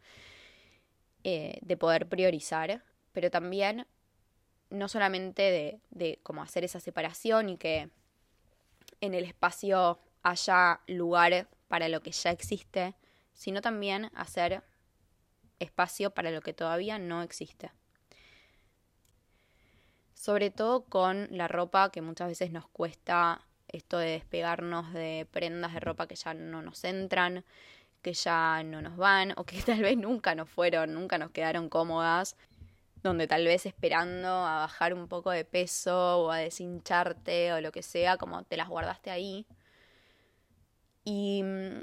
eh, 1.25 1.59
de 1.62 1.77
poder 1.77 2.09
priorizar, 2.09 2.85
pero 3.12 3.29
también 3.29 3.89
no 4.71 4.87
solamente 4.87 5.43
de, 5.43 5.81
de 5.91 6.21
cómo 6.23 6.43
hacer 6.43 6.62
esa 6.62 6.79
separación 6.79 7.49
y 7.49 7.57
que 7.57 7.91
en 9.01 9.14
el 9.14 9.25
espacio 9.25 9.99
haya 10.23 10.81
lugar 10.87 11.49
para 11.68 11.89
lo 11.89 12.03
que 12.03 12.12
ya 12.12 12.31
existe, 12.31 12.95
sino 13.33 13.61
también 13.61 14.11
hacer 14.14 14.62
espacio 15.59 16.11
para 16.11 16.31
lo 16.31 16.41
que 16.41 16.53
todavía 16.53 16.99
no 16.99 17.23
existe. 17.23 17.71
Sobre 20.14 20.51
todo 20.51 20.85
con 20.85 21.29
la 21.31 21.49
ropa 21.49 21.91
que 21.91 22.03
muchas 22.03 22.29
veces 22.29 22.51
nos 22.51 22.68
cuesta 22.68 23.47
esto 23.68 23.99
de 23.99 24.11
despegarnos 24.11 24.93
de 24.93 25.27
prendas 25.31 25.73
de 25.73 25.81
ropa 25.81 26.07
que 26.07 26.16
ya 26.16 26.35
no 26.35 26.61
nos 26.61 26.85
entran, 26.85 27.45
que 28.03 28.12
ya 28.12 28.62
no 28.64 28.83
nos 28.83 28.97
van 28.97 29.33
o 29.37 29.45
que 29.45 29.62
tal 29.62 29.81
vez 29.81 29.97
nunca 29.97 30.35
nos 30.35 30.49
fueron, 30.51 30.93
nunca 30.95 31.18
nos 31.18 31.31
quedaron 31.31 31.68
cómodas, 31.68 32.37
donde 33.03 33.27
tal 33.27 33.45
vez 33.45 33.64
esperando 33.66 34.29
a 34.29 34.61
bajar 34.61 34.93
un 34.93 35.09
poco 35.09 35.31
de 35.31 35.45
peso 35.45 36.25
o 36.25 36.31
a 36.31 36.39
deshincharte 36.39 37.53
o 37.53 37.61
lo 37.61 37.73
que 37.73 37.83
sea, 37.83 38.16
como 38.18 38.43
te 38.45 38.57
las 38.57 38.68
guardaste 38.68 39.11
ahí. 39.11 39.47
Y 41.05 41.43
mm, 41.43 41.83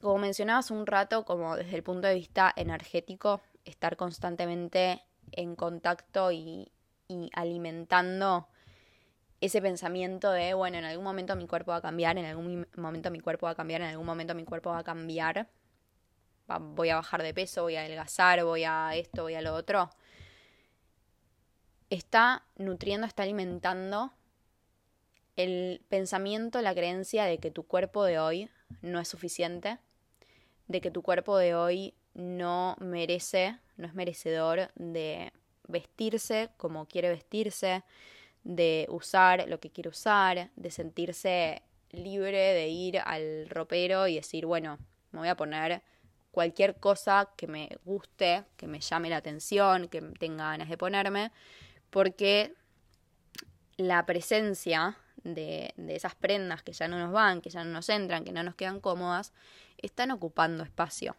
como 0.00 0.18
mencionabas 0.18 0.70
un 0.70 0.86
rato, 0.86 1.24
como 1.24 1.56
desde 1.56 1.76
el 1.76 1.82
punto 1.82 2.08
de 2.08 2.14
vista 2.14 2.52
energético, 2.56 3.40
estar 3.64 3.96
constantemente 3.96 5.02
en 5.30 5.54
contacto 5.56 6.32
y, 6.32 6.72
y 7.08 7.30
alimentando 7.34 8.48
ese 9.40 9.60
pensamiento 9.60 10.30
de, 10.30 10.54
bueno, 10.54 10.78
en 10.78 10.84
algún 10.84 11.04
momento 11.04 11.34
mi 11.34 11.48
cuerpo 11.48 11.72
va 11.72 11.78
a 11.78 11.82
cambiar, 11.82 12.16
en 12.16 12.26
algún 12.26 12.66
momento 12.76 13.10
mi 13.10 13.18
cuerpo 13.18 13.46
va 13.46 13.52
a 13.52 13.54
cambiar, 13.56 13.80
en 13.80 13.88
algún 13.88 14.06
momento 14.06 14.34
mi 14.36 14.44
cuerpo 14.44 14.70
va 14.70 14.78
a 14.78 14.84
cambiar, 14.84 15.48
voy 16.60 16.90
a 16.90 16.96
bajar 16.96 17.22
de 17.22 17.34
peso, 17.34 17.62
voy 17.62 17.76
a 17.76 17.80
adelgazar, 17.80 18.44
voy 18.44 18.64
a 18.64 18.94
esto, 18.94 19.22
voy 19.22 19.34
a 19.34 19.42
lo 19.42 19.54
otro, 19.54 19.90
está 21.90 22.44
nutriendo, 22.56 23.06
está 23.06 23.24
alimentando 23.24 24.12
el 25.36 25.82
pensamiento, 25.88 26.60
la 26.62 26.74
creencia 26.74 27.24
de 27.24 27.38
que 27.38 27.50
tu 27.50 27.64
cuerpo 27.64 28.04
de 28.04 28.18
hoy 28.18 28.50
no 28.80 29.00
es 29.00 29.08
suficiente, 29.08 29.78
de 30.68 30.80
que 30.80 30.90
tu 30.90 31.02
cuerpo 31.02 31.38
de 31.38 31.54
hoy 31.54 31.94
no 32.14 32.76
merece, 32.80 33.58
no 33.76 33.86
es 33.86 33.94
merecedor 33.94 34.70
de 34.74 35.32
vestirse 35.68 36.50
como 36.56 36.86
quiere 36.86 37.08
vestirse, 37.08 37.82
de 38.44 38.86
usar 38.90 39.48
lo 39.48 39.60
que 39.60 39.70
quiere 39.70 39.88
usar, 39.88 40.50
de 40.56 40.70
sentirse 40.70 41.62
libre 41.90 42.54
de 42.54 42.68
ir 42.68 42.98
al 42.98 43.48
ropero 43.48 44.08
y 44.08 44.16
decir, 44.16 44.46
bueno, 44.46 44.78
me 45.12 45.20
voy 45.20 45.28
a 45.28 45.36
poner 45.36 45.82
cualquier 46.30 46.76
cosa 46.76 47.30
que 47.36 47.46
me 47.46 47.68
guste, 47.84 48.44
que 48.56 48.66
me 48.66 48.80
llame 48.80 49.10
la 49.10 49.18
atención, 49.18 49.88
que 49.88 50.00
tenga 50.18 50.50
ganas 50.50 50.68
de 50.68 50.78
ponerme, 50.78 51.30
porque 51.90 52.54
la 53.76 54.06
presencia 54.06 54.96
de, 55.24 55.74
de, 55.76 55.96
esas 55.96 56.14
prendas 56.14 56.62
que 56.62 56.72
ya 56.72 56.88
no 56.88 56.98
nos 56.98 57.12
van, 57.12 57.40
que 57.40 57.50
ya 57.50 57.64
no 57.64 57.70
nos 57.70 57.88
entran, 57.88 58.24
que 58.24 58.32
no 58.32 58.42
nos 58.42 58.54
quedan 58.54 58.80
cómodas, 58.80 59.32
están 59.78 60.10
ocupando 60.10 60.64
espacio. 60.64 61.16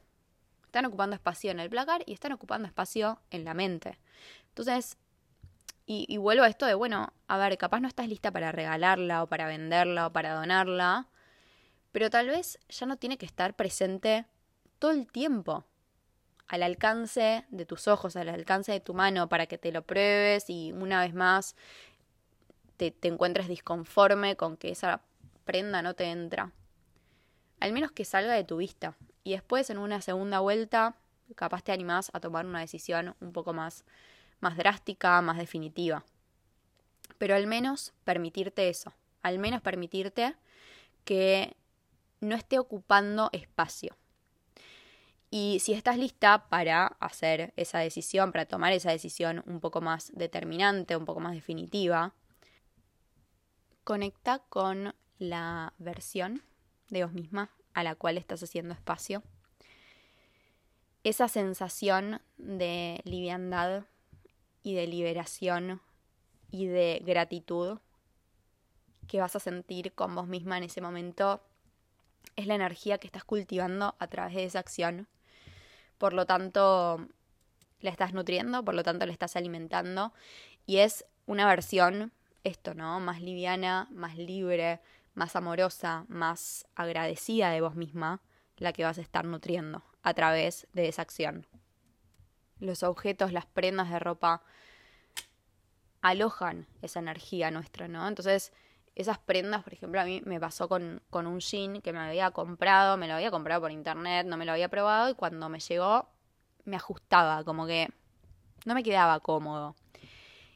Están 0.66 0.86
ocupando 0.86 1.16
espacio 1.16 1.52
en 1.52 1.60
el 1.60 1.70
placar 1.70 2.04
y 2.06 2.14
están 2.14 2.32
ocupando 2.32 2.68
espacio 2.68 3.22
en 3.30 3.46
la 3.46 3.54
mente. 3.54 4.00
Entonces, 4.50 4.98
y, 5.86 6.06
y, 6.08 6.18
vuelvo 6.18 6.44
a 6.44 6.48
esto 6.48 6.66
de, 6.66 6.74
bueno, 6.74 7.14
a 7.28 7.38
ver, 7.38 7.58
capaz 7.58 7.80
no 7.82 7.88
estás 7.88 8.08
lista 8.08 8.32
para 8.32 8.52
regalarla 8.52 9.24
o 9.24 9.28
para 9.28 9.46
venderla 9.48 10.08
o 10.08 10.14
para 10.14 10.34
donarla, 10.34 11.10
pero 11.92 12.10
tal 12.10 12.28
vez 12.28 12.58
ya 12.70 12.86
no 12.86 12.98
tiene 12.98 13.18
que 13.18 13.26
estar 13.26 13.56
presente 13.56 14.26
todo 14.80 14.92
el 14.92 15.12
tiempo 15.12 15.66
al 16.48 16.64
alcance 16.64 17.46
de 17.50 17.66
tus 17.66 17.88
ojos, 17.88 18.16
al 18.16 18.30
alcance 18.30 18.72
de 18.72 18.80
tu 18.80 18.94
mano, 18.94 19.30
para 19.30 19.46
que 19.46 19.58
te 19.58 19.72
lo 19.72 19.82
pruebes 19.84 20.50
y 20.50 20.72
una 20.72 21.02
vez 21.02 21.14
más 21.14 21.56
te, 22.78 22.92
te 22.92 23.08
encuentres 23.08 23.48
disconforme 23.48 24.36
con 24.36 24.58
que 24.58 24.70
esa 24.70 25.02
prenda 25.46 25.82
no 25.82 25.94
te 25.94 26.06
entra. 26.06 26.52
Al 27.60 27.74
menos 27.74 27.92
que 27.92 28.06
salga 28.06 28.34
de 28.34 28.44
tu 28.44 28.58
vista. 28.58 28.96
Y 29.24 29.32
después 29.32 29.70
en 29.70 29.78
una 29.78 30.02
segunda 30.02 30.40
vuelta, 30.40 30.96
capaz 31.36 31.64
te 31.64 31.72
animás 31.72 32.10
a 32.14 32.20
tomar 32.20 32.46
una 32.46 32.60
decisión 32.60 33.16
un 33.20 33.32
poco 33.32 33.54
más, 33.54 33.86
más 34.40 34.58
drástica, 34.58 35.22
más 35.22 35.38
definitiva. 35.38 36.04
Pero 37.18 37.36
al 37.36 37.48
menos 37.48 37.94
permitirte 38.04 38.70
eso. 38.70 38.94
Al 39.22 39.40
menos 39.40 39.62
permitirte 39.62 40.36
que 41.06 41.56
no 42.20 42.36
esté 42.36 42.60
ocupando 42.60 43.30
espacio. 43.32 43.96
Y 45.30 45.60
si 45.62 45.74
estás 45.74 45.98
lista 45.98 46.48
para 46.50 46.86
hacer 47.00 47.54
esa 47.56 47.80
decisión, 47.80 48.32
para 48.32 48.46
tomar 48.46 48.72
esa 48.72 48.92
decisión 48.92 49.44
un 49.48 49.60
poco 49.60 49.82
más 49.82 50.12
determinante, 50.14 50.96
un 50.96 51.06
poco 51.06 51.20
más 51.20 51.34
definitiva, 51.34 52.14
conecta 53.84 54.40
con 54.50 54.96
la 55.20 55.74
versión 55.78 56.44
de 56.90 57.04
vos 57.04 57.14
misma 57.14 57.50
a 57.74 57.84
la 57.84 57.96
cual 57.96 58.18
estás 58.18 58.44
haciendo 58.44 58.74
espacio. 58.74 59.24
Esa 61.04 61.28
sensación 61.28 62.22
de 62.38 63.02
liviandad 63.04 63.84
y 64.64 64.76
de 64.76 64.88
liberación 64.88 65.82
y 66.52 66.68
de 66.68 67.02
gratitud 67.06 67.80
que 69.08 69.20
vas 69.20 69.36
a 69.36 69.40
sentir 69.40 69.94
con 69.94 70.16
vos 70.16 70.28
misma 70.28 70.58
en 70.58 70.64
ese 70.64 70.82
momento 70.82 71.44
es 72.36 72.48
la 72.48 72.56
energía 72.56 73.00
que 73.00 73.08
estás 73.08 73.26
cultivando 73.26 73.96
a 74.00 74.08
través 74.08 74.36
de 74.36 74.46
esa 74.46 74.60
acción 74.60 75.08
por 76.04 76.12
lo 76.12 76.26
tanto 76.26 77.08
la 77.80 77.90
estás 77.90 78.14
nutriendo, 78.14 78.66
por 78.66 78.74
lo 78.74 78.84
tanto 78.84 79.06
la 79.06 79.14
estás 79.14 79.38
alimentando 79.38 80.12
y 80.66 80.80
es 80.80 81.06
una 81.26 81.48
versión, 81.48 82.12
esto, 82.44 82.74
¿no? 82.74 83.00
Más 83.00 83.22
liviana, 83.22 83.88
más 83.92 84.18
libre, 84.18 84.82
más 85.14 85.36
amorosa, 85.36 86.06
más 86.08 86.66
agradecida 86.76 87.50
de 87.52 87.62
vos 87.62 87.76
misma, 87.76 88.22
la 88.58 88.74
que 88.74 88.84
vas 88.84 88.98
a 88.98 89.02
estar 89.02 89.26
nutriendo 89.26 89.84
a 90.02 90.14
través 90.14 90.68
de 90.74 90.88
esa 90.88 91.02
acción. 91.02 91.48
Los 92.60 92.84
objetos, 92.84 93.32
las 93.32 93.46
prendas 93.46 93.90
de 93.90 94.00
ropa 94.00 94.44
alojan 96.02 96.68
esa 96.82 97.00
energía 97.00 97.52
nuestra, 97.52 97.88
¿no? 97.88 98.08
Entonces, 98.08 98.52
esas 98.96 99.18
prendas, 99.18 99.64
por 99.64 99.74
ejemplo, 99.74 100.00
a 100.00 100.06
mí 100.06 100.22
me 100.26 100.40
pasó 100.40 100.70
con, 100.70 101.02
con, 101.10 101.26
un 101.26 101.40
jean 101.40 101.82
que 101.82 101.94
me 101.94 102.00
había 102.00 102.32
comprado, 102.32 102.98
me 102.98 103.08
lo 103.08 103.16
había 103.16 103.32
comprado 103.32 103.62
por 103.62 103.72
internet, 103.72 104.28
no 104.28 104.38
me 104.38 104.46
lo 104.46 104.52
había 104.52 104.70
probado 104.70 105.10
y 105.10 105.16
cuando 105.16 105.50
me 105.50 105.60
llegó 105.60 106.08
me 106.66 106.76
ajustaba, 106.76 107.44
como 107.44 107.66
que 107.66 107.90
no 108.66 108.76
me 108.76 108.84
quedaba 108.84 109.20
cómodo. 109.20 109.76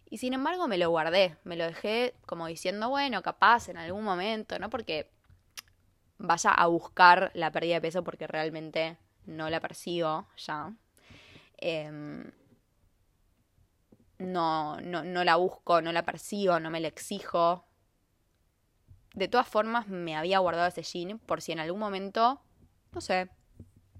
Y 0.09 0.19
sin 0.19 0.33
embargo 0.33 0.67
me 0.67 0.77
lo 0.77 0.89
guardé, 0.89 1.37
me 1.43 1.55
lo 1.55 1.65
dejé 1.65 2.15
como 2.25 2.47
diciendo, 2.47 2.89
bueno, 2.89 3.21
capaz 3.21 3.69
en 3.69 3.77
algún 3.77 4.03
momento, 4.03 4.57
no 4.59 4.69
porque 4.69 5.11
vaya 6.17 6.51
a 6.51 6.67
buscar 6.67 7.31
la 7.33 7.51
pérdida 7.51 7.75
de 7.75 7.81
peso 7.81 8.03
porque 8.03 8.25
realmente 8.25 8.97
no 9.25 9.49
la 9.49 9.59
persigo 9.59 10.27
ya. 10.37 10.73
Eh, 11.57 11.91
no, 14.19 14.79
no, 14.81 15.03
no 15.03 15.23
la 15.23 15.35
busco, 15.35 15.81
no 15.81 15.91
la 15.91 16.03
persigo, 16.03 16.59
no 16.59 16.69
me 16.71 16.79
la 16.79 16.87
exijo, 16.87 17.67
de 19.17 19.27
todas 19.27 19.47
formas, 19.47 19.87
me 19.87 20.15
había 20.15 20.37
guardado 20.37 20.67
ese 20.67 20.83
jean 20.83 21.17
por 21.17 21.41
si 21.41 21.51
en 21.51 21.59
algún 21.59 21.79
momento, 21.79 22.39
no 22.91 23.01
sé, 23.01 23.29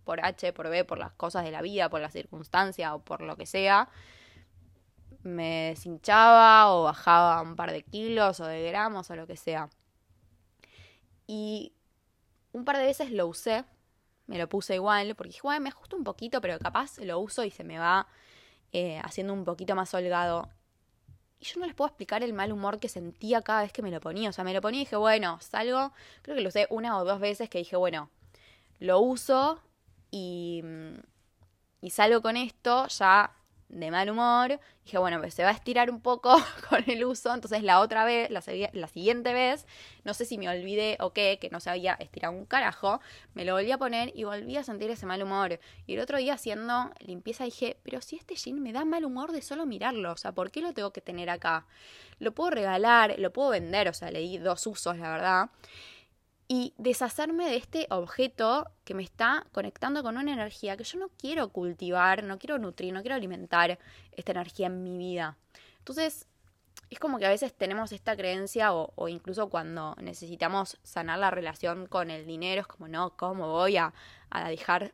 por 0.04 0.24
H, 0.24 0.54
por 0.54 0.70
B, 0.70 0.86
por 0.86 1.00
las 1.00 1.12
cosas 1.14 1.44
de 1.44 1.50
la 1.50 1.64
vida, 1.64 1.90
por 1.90 2.02
la 2.02 2.12
circunstancia 2.12 2.94
o 2.94 3.00
por 3.00 3.22
lo 3.22 3.36
que 3.36 3.48
sea, 3.48 3.90
me 5.28 5.70
deshinchaba 5.70 6.74
o 6.74 6.84
bajaba 6.84 7.42
un 7.42 7.56
par 7.56 7.72
de 7.72 7.84
kilos 7.84 8.40
o 8.40 8.46
de 8.46 8.68
gramos 8.70 9.10
o 9.10 9.16
lo 9.16 9.28
que 9.28 9.38
sea. 9.38 9.70
Y 11.28 11.74
un 12.54 12.66
par 12.66 12.78
de 12.78 12.86
veces 12.86 13.12
lo 13.12 13.28
usé, 13.28 13.66
me 14.28 14.38
lo 14.38 14.50
puse 14.50 14.76
igual, 14.76 15.16
porque 15.16 15.34
dije, 15.34 15.60
me 15.60 15.70
ajusto 15.70 15.96
un 15.96 16.04
poquito, 16.04 16.42
pero 16.42 16.58
capaz 16.60 16.98
lo 17.00 17.20
uso 17.20 17.44
y 17.44 17.52
se 17.52 17.64
me 17.64 17.80
va 17.80 18.08
eh, 18.72 19.00
haciendo 19.04 19.34
un 19.34 19.46
poquito 19.46 19.76
más 19.76 19.94
holgado. 19.94 20.50
Y 21.40 21.46
yo 21.46 21.60
no 21.60 21.68
les 21.68 21.76
puedo 21.76 21.88
explicar 21.88 22.24
el 22.24 22.34
mal 22.34 22.52
humor 22.52 22.80
que 22.80 22.90
sentía 22.90 23.42
cada 23.42 23.62
vez 23.62 23.72
que 23.72 23.84
me 23.84 23.92
lo 23.92 24.00
ponía. 24.00 24.30
O 24.30 24.34
sea, 24.34 24.44
me 24.44 24.54
lo 24.54 24.62
ponía 24.62 24.82
y 24.82 24.86
dije, 24.86 24.96
bueno, 24.96 25.38
salgo. 25.42 25.94
Creo 26.24 26.36
que 26.36 26.42
lo 26.42 26.50
usé 26.50 26.68
una 26.70 26.98
o 26.98 27.06
dos 27.06 27.20
veces 27.20 27.50
que 27.50 27.60
dije, 27.60 27.76
bueno, 27.76 28.10
lo 28.80 29.00
uso 29.00 29.62
y, 30.10 30.64
y 31.82 31.92
salgo 31.92 32.22
con 32.22 32.38
esto. 32.38 32.88
Ya 32.88 33.36
de 33.70 33.92
mal 33.92 34.10
humor. 34.10 34.60
Dije, 34.86 34.98
bueno, 34.98 35.20
pues 35.20 35.34
se 35.34 35.44
va 35.44 35.50
a 35.50 35.54
estirar 35.54 35.90
un 35.90 36.02
poco 36.02 36.36
con 36.70 36.84
el 36.90 37.04
uso. 37.06 37.34
Entonces 37.34 37.64
la 37.64 37.80
otra 37.80 38.06
vez, 38.06 38.30
la, 38.30 38.42
la, 38.74 38.88
siguiente 38.88 39.34
vez, 39.34 39.66
no 40.04 40.14
sé 40.14 40.26
si 40.26 40.38
me 40.38 40.50
olvidé 40.50 40.98
o 41.00 41.12
qué, 41.12 41.38
que 41.40 41.50
no 41.50 41.60
se 41.60 41.70
había 41.70 41.94
estirado 41.96 42.34
un 42.34 42.46
carajo, 42.46 43.02
me 43.34 43.46
lo 43.46 43.54
volví 43.54 43.72
a 43.72 43.78
poner 43.78 44.12
y 44.16 44.24
volví 44.24 44.58
a 44.58 44.64
sentir 44.64 44.90
ese 44.90 45.06
mal 45.06 45.22
humor. 45.22 45.60
Y 45.86 45.96
el 45.96 46.00
otro 46.00 46.18
día 46.18 46.34
haciendo 46.34 46.92
limpieza 47.00 47.44
dije, 47.44 47.78
pero 47.84 48.02
si 48.02 48.16
este 48.16 48.36
jean 48.36 48.62
me 48.62 48.74
da 48.74 48.86
mal 48.86 49.06
humor 49.06 49.32
de 49.32 49.42
solo 49.42 49.66
mirarlo, 49.66 50.12
o 50.12 50.18
sea, 50.18 50.32
¿por 50.32 50.52
qué 50.52 50.62
lo 50.62 50.74
tengo 50.74 50.92
que 50.92 51.02
tener 51.02 51.30
acá? 51.30 51.66
Lo 52.20 52.34
puedo 52.34 52.52
regalar, 52.52 53.16
lo 53.20 53.32
puedo 53.32 53.50
vender, 53.50 53.90
o 53.90 53.94
sea, 53.94 54.12
le 54.12 54.20
di 54.20 54.38
dos 54.38 54.66
usos, 54.66 54.98
la 54.98 55.12
verdad 55.12 55.50
y 56.48 56.74
deshacerme 56.78 57.46
de 57.50 57.58
este 57.58 57.88
objeto 57.90 58.70
que 58.86 58.94
me 58.94 59.04
está 59.04 59.46
conectando 59.52 60.02
con 60.02 60.18
una 60.18 60.32
energía 60.32 60.78
que 60.78 60.86
yo 60.86 60.98
no 60.98 61.10
quiero 61.18 61.50
cultivar, 61.50 62.24
no 62.24 62.40
quiero 62.40 62.58
nutrir, 62.58 62.94
no 62.94 63.02
quiero 63.02 63.16
alimentar 63.16 63.78
esta 64.14 64.32
energía 64.32 64.68
en 64.68 64.84
mi 64.84 64.98
vida. 64.98 65.38
Entonces, 65.80 66.28
es 66.90 67.00
como 67.00 67.20
que 67.20 67.26
a 67.26 67.30
veces 67.30 67.54
tenemos 67.54 67.92
esta 67.92 68.16
creencia 68.16 68.74
o, 68.74 69.08
incluso 69.10 69.50
cuando 69.50 69.94
necesitamos 70.00 70.78
sanar 70.84 71.20
la 71.20 71.32
relación 71.32 71.86
con 71.86 72.10
el 72.12 72.26
dinero, 72.26 72.62
es 72.62 72.68
como, 72.68 72.88
no, 72.88 73.18
¿cómo 73.18 73.52
voy 73.52 73.76
a, 73.76 73.94
a 74.30 74.50
dejar 74.50 74.94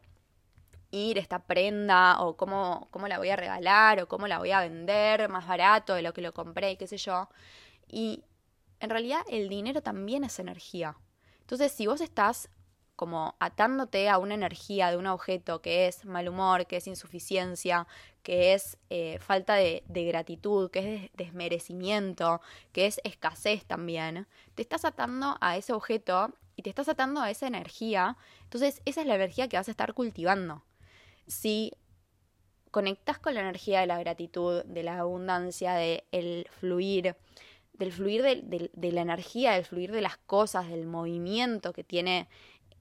ir 0.89 1.19
esta 1.19 1.39
prenda 1.39 2.21
o 2.21 2.35
cómo, 2.35 2.87
cómo 2.89 3.07
la 3.07 3.19
voy 3.19 3.29
a 3.29 3.35
regalar 3.35 4.01
o 4.01 4.07
cómo 4.07 4.27
la 4.27 4.39
voy 4.39 4.51
a 4.51 4.61
vender 4.61 5.29
más 5.29 5.47
barato 5.47 5.93
de 5.93 6.01
lo 6.01 6.13
que 6.13 6.21
lo 6.21 6.33
compré, 6.33 6.77
qué 6.77 6.87
sé 6.87 6.97
yo? 6.97 7.29
Y 7.87 8.23
en 8.79 8.89
realidad 8.89 9.21
el 9.29 9.49
dinero 9.49 9.81
también 9.83 10.23
es 10.23 10.39
energía. 10.39 10.97
Entonces, 11.43 11.71
si 11.71 11.87
vos 11.87 12.01
estás 12.01 12.49
como 12.95 13.35
atándote 13.39 14.07
a 14.09 14.17
una 14.17 14.35
energía 14.35 14.91
de 14.91 14.97
un 14.97 15.07
objeto 15.07 15.61
que 15.61 15.87
es 15.87 16.05
mal 16.05 16.29
humor, 16.29 16.67
que 16.67 16.77
es 16.77 16.87
insuficiencia, 16.87 17.87
que 18.21 18.53
es 18.53 18.77
eh, 18.89 19.17
falta 19.19 19.55
de, 19.55 19.83
de, 19.87 20.05
gratitud, 20.05 20.69
que 20.69 20.95
es 20.95 21.11
desmerecimiento, 21.13 22.41
que 22.71 22.85
es 22.85 23.01
escasez 23.03 23.65
también, 23.65 24.27
te 24.55 24.61
estás 24.61 24.85
atando 24.85 25.37
a 25.41 25.57
ese 25.57 25.73
objeto 25.73 26.33
y 26.55 26.61
te 26.61 26.69
estás 26.69 26.87
atando 26.87 27.21
a 27.21 27.31
esa 27.31 27.47
energía, 27.47 28.15
entonces 28.43 28.81
esa 28.85 29.01
es 29.01 29.07
la 29.07 29.15
energía 29.15 29.47
que 29.47 29.57
vas 29.57 29.67
a 29.67 29.71
estar 29.71 29.93
cultivando. 29.93 30.63
Si 31.27 31.73
conectas 32.69 33.19
con 33.19 33.33
la 33.33 33.41
energía 33.41 33.81
de 33.81 33.87
la 33.87 33.99
gratitud, 33.99 34.63
de 34.65 34.83
la 34.83 34.99
abundancia, 34.99 35.73
del 35.73 36.03
el 36.11 36.47
fluir, 36.59 37.15
del 37.73 37.91
fluir 37.91 38.21
de, 38.21 38.91
la 38.91 39.01
energía, 39.01 39.53
del 39.53 39.65
fluir 39.65 39.91
de 39.91 40.01
las 40.01 40.17
cosas, 40.17 40.69
del 40.69 40.85
movimiento 40.85 41.73
que 41.73 41.83
tiene 41.83 42.27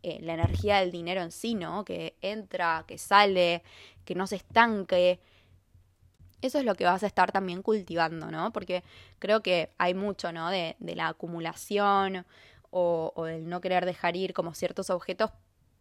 eh, 0.03 0.19
la 0.21 0.35
energía 0.35 0.79
del 0.79 0.91
dinero 0.91 1.23
en 1.23 1.33
sí, 1.33 1.55
¿no? 1.55 1.85
Que 1.85 2.17
entra, 2.21 2.85
que 2.87 2.99
sale, 2.99 3.63
que 4.05 4.15
no 4.15 4.27
se 4.27 4.37
estanque. 4.37 5.21
Eso 6.43 6.59
es 6.59 6.65
lo 6.65 6.75
que 6.75 6.85
vas 6.85 7.03
a 7.03 7.07
estar 7.07 7.33
también 7.33 7.63
cultivando, 7.63 8.31
¿no? 8.31 8.53
Porque 8.53 8.83
creo 9.19 9.43
que 9.43 9.71
hay 9.79 9.95
mucho, 9.95 10.33
¿no? 10.33 10.51
De, 10.51 10.77
la 10.81 11.09
acumulación 11.09 12.27
o, 12.71 13.13
o 13.17 13.25
del 13.25 13.49
no 13.49 13.61
querer 13.61 13.87
dejar 13.87 14.17
ir 14.17 14.35
como 14.35 14.55
ciertos 14.55 14.91
objetos 14.91 15.31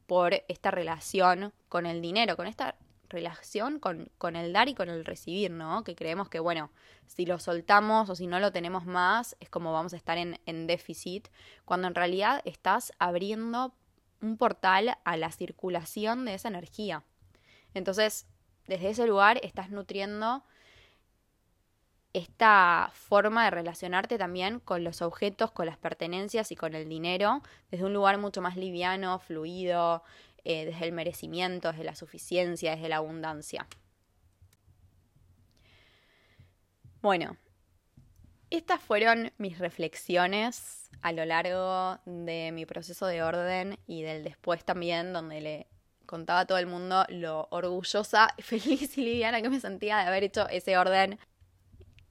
por 0.07 0.34
esta 0.47 0.72
relación 0.72 1.53
con 1.70 1.86
el 1.86 2.01
dinero, 2.01 2.38
con 2.38 2.47
esta 2.47 2.76
relación 3.12 3.80
con, 3.80 4.09
con, 4.18 4.36
el 4.36 4.53
dar 4.53 4.68
y 4.70 4.74
con 4.74 4.89
el 4.89 5.05
recibir, 5.05 5.51
¿no? 5.51 5.84
Que 5.84 5.95
creemos 5.95 6.30
que, 6.30 6.39
bueno, 6.39 6.72
si 7.05 7.26
lo 7.26 7.38
soltamos 7.38 8.09
o 8.09 8.16
si 8.16 8.26
no 8.26 8.39
lo 8.39 8.51
tenemos 8.51 8.86
más, 8.86 9.36
es 9.39 9.49
como 9.49 9.72
vamos 9.74 9.93
a 9.93 9.97
estar 9.97 10.18
en, 10.18 10.39
en 10.45 10.66
déficit, 10.66 11.28
cuando 11.66 11.88
en 11.88 11.95
realidad 11.95 12.41
estás 12.45 12.93
abriendo 12.97 13.76
un 14.22 14.38
portal 14.38 14.97
a 15.03 15.18
la 15.18 15.32
circulación 15.32 16.26
de 16.26 16.36
esa 16.36 16.47
energía. 16.47 17.03
Entonces, 17.74 18.28
desde 18.68 18.89
ese 18.89 19.07
lugar 19.07 19.39
estás 19.43 19.70
nutriendo 19.70 20.43
esta 22.14 22.91
forma 22.93 23.45
de 23.45 23.51
relacionarte 23.51 24.18
también 24.18 24.59
con 24.59 24.84
los 24.84 25.01
objetos, 25.01 25.51
con 25.51 25.66
las 25.66 25.78
pertenencias 25.78 26.51
y 26.51 26.55
con 26.55 26.74
el 26.76 26.89
dinero, 26.89 27.41
desde 27.70 27.86
un 27.86 27.93
lugar 27.93 28.18
mucho 28.18 28.41
más 28.41 28.57
liviano, 28.57 29.20
fluido, 29.20 30.03
eh, 30.43 30.65
desde 30.65 30.85
el 30.85 30.91
merecimiento, 30.91 31.71
desde 31.71 31.83
la 31.83 31.95
suficiencia, 31.95 32.75
desde 32.75 32.89
la 32.89 32.97
abundancia. 32.97 33.67
Bueno, 37.01 37.37
estas 38.49 38.81
fueron 38.81 39.31
mis 39.37 39.57
reflexiones 39.57 40.89
a 41.01 41.11
lo 41.11 41.25
largo 41.25 41.99
de 42.05 42.51
mi 42.51 42.65
proceso 42.65 43.07
de 43.07 43.23
orden 43.23 43.79
y 43.87 44.03
del 44.03 44.23
después 44.23 44.63
también, 44.63 45.13
donde 45.13 45.41
le 45.41 45.67
contaba 46.05 46.41
a 46.41 46.45
todo 46.45 46.57
el 46.57 46.67
mundo 46.67 47.05
lo 47.09 47.47
orgullosa, 47.51 48.33
feliz 48.39 48.97
y 48.97 49.05
liviana 49.05 49.41
que 49.41 49.49
me 49.49 49.59
sentía 49.59 49.97
de 49.97 50.03
haber 50.03 50.23
hecho 50.23 50.47
ese 50.49 50.77
orden 50.77 51.17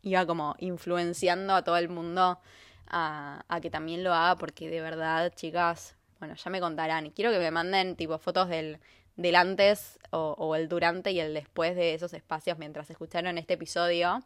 iba 0.03 0.27
como 0.27 0.55
influenciando 0.59 1.55
a 1.55 1.63
todo 1.63 1.77
el 1.77 1.89
mundo 1.89 2.41
a, 2.87 3.45
que 3.63 3.71
también 3.71 4.03
lo 4.03 4.13
haga, 4.13 4.37
porque 4.37 4.69
de 4.69 4.81
verdad, 4.81 5.33
chicas, 5.35 5.97
bueno, 6.21 6.35
ya 6.35 6.51
me 6.51 6.61
contarán. 6.61 7.11
Quiero 7.11 7.33
que 7.33 7.39
me 7.39 7.51
manden 7.51 7.97
tipo 7.97 8.19
fotos 8.19 8.49
del, 8.49 8.79
del 9.17 9.35
antes 9.35 9.99
o, 10.11 10.55
el 10.55 10.69
durante 10.69 11.13
y 11.13 11.21
el 11.21 11.35
después 11.35 11.75
de 11.75 11.95
esos 11.95 12.15
espacios 12.15 12.59
mientras 12.59 12.91
escucharon 12.91 13.39
este 13.39 13.55
episodio. 13.55 14.23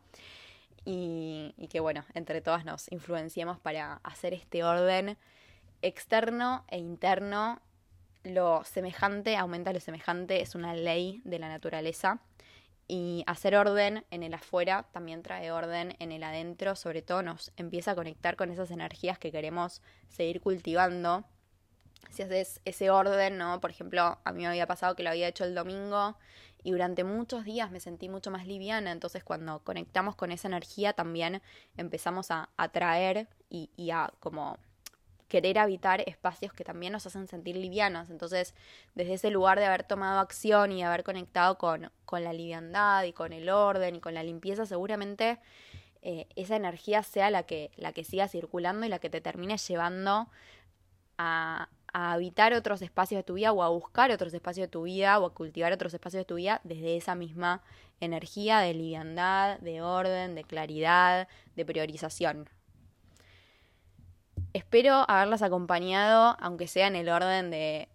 Y, 0.85 1.55
y 1.57 1.69
que 1.69 1.81
bueno, 1.81 2.05
entre 2.13 2.43
todas 2.43 2.65
nos 2.67 2.93
influenciemos 2.93 3.59
para 3.59 4.01
hacer 4.03 4.35
este 4.35 4.65
orden 4.65 5.17
externo 5.81 6.65
e 6.69 6.79
interno. 6.79 7.61
Lo 8.25 8.65
semejante 8.65 9.37
aumenta 9.37 9.73
lo 9.73 9.81
semejante, 9.81 10.43
es 10.43 10.55
una 10.55 10.75
ley 10.75 11.21
de 11.25 11.39
la 11.39 11.49
naturaleza. 11.49 12.21
Y 12.87 13.25
hacer 13.27 13.57
orden 13.57 14.05
en 14.11 14.23
el 14.23 14.35
afuera 14.35 14.87
también 14.93 15.23
trae 15.23 15.51
orden 15.51 15.97
en 16.01 16.13
el 16.13 16.23
adentro, 16.23 16.77
sobre 16.77 17.01
todo 17.01 17.23
nos 17.23 17.51
empieza 17.57 17.93
a 17.93 17.95
conectar 17.95 18.37
con 18.37 18.51
esas 18.51 18.71
energías 18.71 19.19
que 19.19 19.33
queremos 19.33 19.81
seguir 20.09 20.41
cultivando. 20.43 21.25
Si 22.15 22.23
haces 22.23 22.61
ese 22.65 22.91
orden, 22.91 23.39
¿no? 23.39 23.61
Por 23.61 23.71
ejemplo, 23.71 24.19
a 24.25 24.33
mí 24.33 24.43
me 24.43 24.49
había 24.49 24.67
pasado 24.67 24.95
que 24.97 25.03
lo 25.03 25.11
había 25.11 25.29
hecho 25.29 25.45
el 25.45 25.55
domingo 25.55 26.17
y 26.63 26.71
durante 26.71 27.05
muchos 27.05 27.45
días 27.45 27.71
me 27.71 27.81
sentí 27.81 28.09
mucho 28.09 28.31
más 28.31 28.47
liviana, 28.47 28.91
entonces 28.91 29.23
cuando 29.23 29.59
conectamos 29.65 30.17
con 30.17 30.33
esa 30.33 30.49
energía 30.49 30.95
también 30.95 31.43
empezamos 31.77 32.31
a 32.31 32.49
atraer 32.57 33.29
y, 33.51 33.71
y 33.77 33.91
a 33.91 34.13
como 34.21 34.57
querer 35.29 35.59
habitar 35.59 36.03
espacios 36.07 36.53
que 36.53 36.65
también 36.65 36.93
nos 36.93 37.07
hacen 37.07 37.27
sentir 37.27 37.57
livianos. 37.57 38.09
Entonces, 38.09 38.55
desde 38.95 39.15
ese 39.15 39.31
lugar 39.31 39.59
de 39.59 39.67
haber 39.67 39.83
tomado 39.83 40.21
acción 40.21 40.71
y 40.71 40.85
haber 40.85 41.03
conectado 41.03 41.59
con, 41.59 41.91
con 42.05 42.23
la 42.23 42.33
liviandad 42.33 43.03
y 43.03 43.13
con 43.13 43.33
el 43.33 43.49
orden 43.49 43.97
y 43.97 44.01
con 44.01 44.15
la 44.15 44.23
limpieza, 44.23 44.65
seguramente 44.65 45.41
eh, 46.03 46.29
esa 46.37 46.55
energía 46.57 47.03
sea 47.03 47.31
la 47.31 47.45
que, 47.45 47.73
la 47.77 47.93
que 47.93 48.05
siga 48.05 48.29
circulando 48.29 48.87
y 48.87 48.89
la 48.89 48.99
que 48.99 49.11
te 49.11 49.21
termine 49.21 49.57
llevando 49.59 50.29
a, 51.19 51.69
a 51.95 52.13
habitar 52.13 52.53
otros 52.55 52.83
espacios 52.83 53.21
de 53.21 53.23
tu 53.23 53.35
vida 53.35 53.53
o 53.53 53.63
a 53.63 53.69
buscar 53.69 54.11
otros 54.11 54.35
espacios 54.35 54.65
de 54.65 54.69
tu 54.69 54.83
vida 54.83 55.17
o 55.21 55.27
a 55.27 55.33
cultivar 55.33 55.73
otros 55.73 55.95
espacios 55.95 56.23
de 56.23 56.25
tu 56.25 56.35
vida 56.35 56.61
desde 56.65 56.97
esa 56.97 57.15
misma 57.15 57.63
energía 58.01 58.59
de 58.59 58.75
liviandad, 58.75 59.61
de 59.61 59.81
orden, 59.81 60.35
de 60.35 60.43
claridad, 60.43 61.29
de 61.55 61.65
priorización. 61.65 62.51
Espero 64.53 65.09
haberlas 65.09 65.43
acompañado, 65.43 66.37
aunque 66.41 66.67
sea 66.67 66.89
en 66.89 66.97
el 66.97 67.09
orden 67.09 67.53
de 67.53 67.89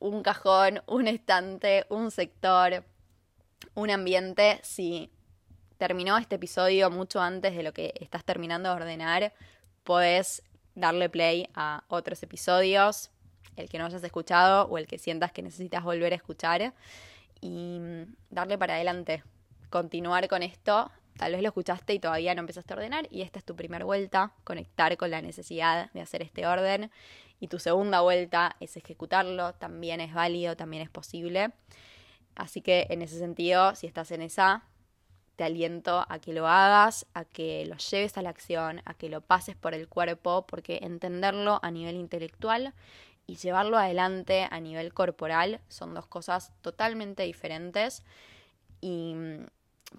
un 0.00 0.24
cajón, 0.24 0.82
un 0.86 1.06
estante, 1.06 1.86
un 1.90 2.10
sector, 2.10 2.84
un 3.74 3.90
ambiente. 3.90 4.58
Si 4.64 5.12
terminó 5.76 6.18
este 6.18 6.36
episodio 6.36 6.90
mucho 6.90 7.20
antes 7.20 7.54
de 7.54 7.62
lo 7.62 7.72
que 7.72 7.94
estás 8.00 8.24
terminando 8.24 8.68
de 8.68 8.74
ordenar, 8.74 9.32
podés 9.84 10.42
darle 10.74 11.08
play 11.08 11.48
a 11.54 11.84
otros 11.86 12.20
episodios, 12.24 13.12
el 13.58 13.68
que 13.68 13.78
no 13.78 13.86
hayas 13.86 14.02
escuchado 14.02 14.66
o 14.68 14.78
el 14.78 14.86
que 14.86 14.98
sientas 14.98 15.32
que 15.32 15.42
necesitas 15.42 15.84
volver 15.84 16.12
a 16.12 16.16
escuchar 16.16 16.74
y 17.40 17.80
darle 18.30 18.58
para 18.58 18.74
adelante, 18.74 19.22
continuar 19.70 20.28
con 20.28 20.42
esto 20.42 20.90
Tal 21.18 21.32
vez 21.32 21.42
lo 21.42 21.48
escuchaste 21.48 21.94
y 21.94 21.98
todavía 21.98 22.32
no 22.36 22.40
empezaste 22.40 22.72
a 22.72 22.76
ordenar 22.76 23.08
y 23.10 23.22
esta 23.22 23.40
es 23.40 23.44
tu 23.44 23.56
primera 23.56 23.84
vuelta, 23.84 24.32
conectar 24.44 24.96
con 24.96 25.10
la 25.10 25.20
necesidad 25.20 25.90
de 25.90 26.00
hacer 26.00 26.22
este 26.22 26.46
orden. 26.46 26.92
Y 27.40 27.48
tu 27.48 27.58
segunda 27.58 28.02
vuelta 28.02 28.54
es 28.60 28.76
ejecutarlo, 28.76 29.52
también 29.54 30.00
es 30.00 30.14
válido, 30.14 30.56
también 30.56 30.84
es 30.84 30.90
posible. 30.90 31.50
Así 32.36 32.60
que 32.60 32.86
en 32.90 33.02
ese 33.02 33.18
sentido, 33.18 33.74
si 33.74 33.88
estás 33.88 34.12
en 34.12 34.22
esa, 34.22 34.62
te 35.34 35.42
aliento 35.42 36.06
a 36.08 36.20
que 36.20 36.32
lo 36.32 36.46
hagas, 36.46 37.04
a 37.14 37.24
que 37.24 37.66
lo 37.66 37.76
lleves 37.78 38.16
a 38.16 38.22
la 38.22 38.30
acción, 38.30 38.80
a 38.84 38.94
que 38.94 39.08
lo 39.08 39.20
pases 39.20 39.56
por 39.56 39.74
el 39.74 39.88
cuerpo, 39.88 40.46
porque 40.46 40.78
entenderlo 40.82 41.58
a 41.64 41.72
nivel 41.72 41.96
intelectual 41.96 42.74
y 43.28 43.36
llevarlo 43.36 43.76
adelante 43.76 44.48
a 44.50 44.58
nivel 44.58 44.94
corporal 44.94 45.60
son 45.68 45.92
dos 45.94 46.06
cosas 46.06 46.50
totalmente 46.62 47.24
diferentes. 47.24 48.02
Y 48.80 49.14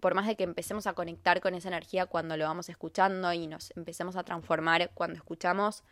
por 0.02 0.16
más 0.16 0.26
de 0.26 0.36
que 0.36 0.44
empecemos 0.44 0.88
a 0.88 0.94
conectar 0.94 1.40
con 1.40 1.54
esa 1.54 1.68
energía 1.68 2.08
cuando 2.08 2.36
lo 2.38 2.46
vamos 2.46 2.70
escuchando 2.70 3.32
y 3.32 3.46
nos 3.46 3.72
empecemos 3.78 4.16
a 4.16 4.24
transformar 4.24 4.90
cuando 4.96 5.18
escuchamos, 5.18 5.84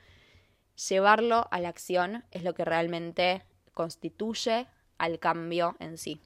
llevarlo 0.89 1.47
a 1.51 1.59
la 1.59 1.69
acción 1.69 2.25
es 2.31 2.43
lo 2.43 2.55
que 2.55 2.65
realmente 2.65 3.45
constituye 3.75 4.65
al 4.97 5.19
cambio 5.19 5.75
en 5.79 5.99
sí. 5.99 6.19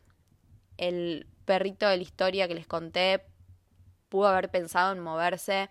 El 0.77 1.27
perrito 1.43 1.89
de 1.89 1.97
la 1.97 2.03
historia 2.03 2.47
que 2.47 2.55
les 2.55 2.67
conté 2.67 3.25
pudo 4.07 4.29
haber 4.29 4.49
pensado 4.49 4.93
en 4.93 5.01
moverse 5.01 5.69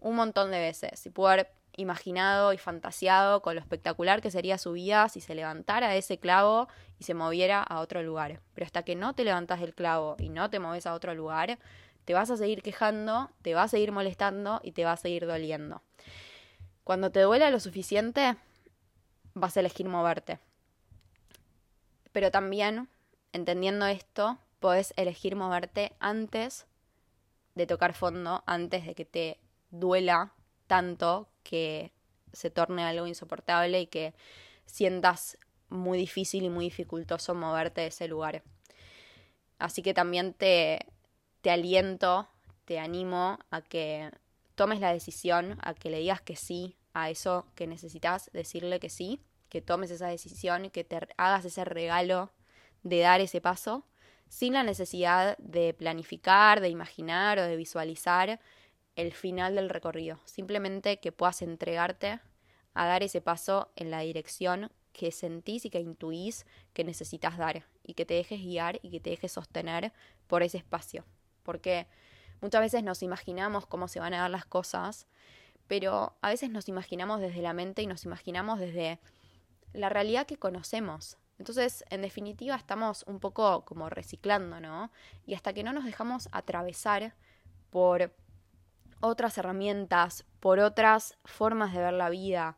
un 0.00 0.16
montón 0.16 0.50
de 0.50 0.58
veces 0.58 1.06
y 1.06 1.10
pudo 1.10 1.28
haber 1.28 1.61
imaginado 1.76 2.52
y 2.52 2.58
fantaseado 2.58 3.42
con 3.42 3.54
lo 3.54 3.60
espectacular 3.60 4.20
que 4.20 4.30
sería 4.30 4.58
su 4.58 4.72
vida 4.72 5.08
si 5.08 5.20
se 5.20 5.34
levantara 5.34 5.96
ese 5.96 6.18
clavo 6.18 6.68
y 6.98 7.04
se 7.04 7.14
moviera 7.14 7.62
a 7.62 7.80
otro 7.80 8.02
lugar. 8.02 8.40
Pero 8.54 8.66
hasta 8.66 8.82
que 8.82 8.94
no 8.94 9.14
te 9.14 9.24
levantas 9.24 9.60
del 9.60 9.74
clavo 9.74 10.16
y 10.18 10.28
no 10.28 10.50
te 10.50 10.58
moves 10.58 10.86
a 10.86 10.94
otro 10.94 11.14
lugar, 11.14 11.58
te 12.04 12.14
vas 12.14 12.30
a 12.30 12.36
seguir 12.36 12.62
quejando, 12.62 13.30
te 13.42 13.54
va 13.54 13.64
a 13.64 13.68
seguir 13.68 13.92
molestando 13.92 14.60
y 14.62 14.72
te 14.72 14.84
va 14.84 14.92
a 14.92 14.96
seguir 14.96 15.26
doliendo. 15.26 15.82
Cuando 16.84 17.10
te 17.10 17.20
duela 17.20 17.50
lo 17.50 17.60
suficiente, 17.60 18.36
vas 19.34 19.56
a 19.56 19.60
elegir 19.60 19.88
moverte. 19.88 20.38
Pero 22.12 22.30
también, 22.30 22.88
entendiendo 23.32 23.86
esto, 23.86 24.38
podés 24.60 24.92
elegir 24.96 25.36
moverte 25.36 25.92
antes 26.00 26.66
de 27.54 27.66
tocar 27.66 27.94
fondo, 27.94 28.42
antes 28.46 28.86
de 28.86 28.94
que 28.94 29.04
te 29.04 29.38
duela 29.70 30.32
tanto 30.66 31.28
que 31.42 31.92
se 32.32 32.50
torne 32.50 32.84
algo 32.84 33.06
insoportable 33.06 33.80
y 33.80 33.86
que 33.86 34.14
sientas 34.66 35.38
muy 35.68 35.98
difícil 35.98 36.44
y 36.44 36.50
muy 36.50 36.66
dificultoso 36.66 37.34
moverte 37.34 37.82
de 37.82 37.86
ese 37.88 38.08
lugar. 38.08 38.42
Así 39.58 39.82
que 39.82 39.94
también 39.94 40.34
te, 40.34 40.86
te 41.40 41.50
aliento, 41.50 42.28
te 42.64 42.78
animo 42.78 43.38
a 43.50 43.62
que 43.62 44.10
tomes 44.54 44.80
la 44.80 44.92
decisión, 44.92 45.58
a 45.62 45.74
que 45.74 45.90
le 45.90 45.98
digas 45.98 46.20
que 46.20 46.36
sí 46.36 46.76
a 46.94 47.10
eso 47.10 47.46
que 47.54 47.66
necesitas 47.66 48.30
decirle 48.32 48.80
que 48.80 48.90
sí, 48.90 49.20
que 49.48 49.62
tomes 49.62 49.90
esa 49.90 50.08
decisión, 50.08 50.70
que 50.70 50.84
te 50.84 50.98
hagas 51.16 51.44
ese 51.44 51.64
regalo 51.64 52.30
de 52.82 53.00
dar 53.00 53.20
ese 53.20 53.40
paso, 53.40 53.84
sin 54.28 54.54
la 54.54 54.62
necesidad 54.62 55.36
de 55.38 55.74
planificar, 55.74 56.60
de 56.60 56.68
imaginar 56.68 57.38
o 57.38 57.42
de 57.42 57.56
visualizar 57.56 58.40
el 58.96 59.12
final 59.12 59.54
del 59.54 59.68
recorrido. 59.68 60.20
Simplemente 60.24 61.00
que 61.00 61.12
puedas 61.12 61.42
entregarte 61.42 62.20
a 62.74 62.86
dar 62.86 63.02
ese 63.02 63.20
paso 63.20 63.70
en 63.76 63.90
la 63.90 64.00
dirección 64.00 64.70
que 64.92 65.10
sentís 65.10 65.64
y 65.64 65.70
que 65.70 65.80
intuís 65.80 66.46
que 66.72 66.84
necesitas 66.84 67.38
dar 67.38 67.66
y 67.82 67.94
que 67.94 68.06
te 68.06 68.14
dejes 68.14 68.40
guiar 68.40 68.78
y 68.82 68.90
que 68.90 69.00
te 69.00 69.10
dejes 69.10 69.32
sostener 69.32 69.92
por 70.26 70.42
ese 70.42 70.58
espacio. 70.58 71.04
Porque 71.42 71.86
muchas 72.40 72.60
veces 72.60 72.82
nos 72.82 73.02
imaginamos 73.02 73.66
cómo 73.66 73.88
se 73.88 74.00
van 74.00 74.14
a 74.14 74.22
dar 74.22 74.30
las 74.30 74.44
cosas, 74.44 75.06
pero 75.66 76.16
a 76.20 76.28
veces 76.28 76.50
nos 76.50 76.68
imaginamos 76.68 77.20
desde 77.20 77.42
la 77.42 77.54
mente 77.54 77.82
y 77.82 77.86
nos 77.86 78.04
imaginamos 78.04 78.60
desde 78.60 79.00
la 79.72 79.88
realidad 79.88 80.26
que 80.26 80.36
conocemos. 80.36 81.16
Entonces, 81.38 81.84
en 81.90 82.02
definitiva, 82.02 82.54
estamos 82.54 83.04
un 83.06 83.18
poco 83.18 83.64
como 83.64 83.88
reciclando, 83.88 84.60
¿no? 84.60 84.92
Y 85.26 85.34
hasta 85.34 85.52
que 85.52 85.64
no 85.64 85.72
nos 85.72 85.84
dejamos 85.84 86.28
atravesar 86.30 87.14
por 87.70 88.14
otras 89.02 89.36
herramientas, 89.36 90.24
por 90.40 90.60
otras 90.60 91.18
formas 91.24 91.74
de 91.74 91.80
ver 91.80 91.92
la 91.92 92.08
vida, 92.08 92.56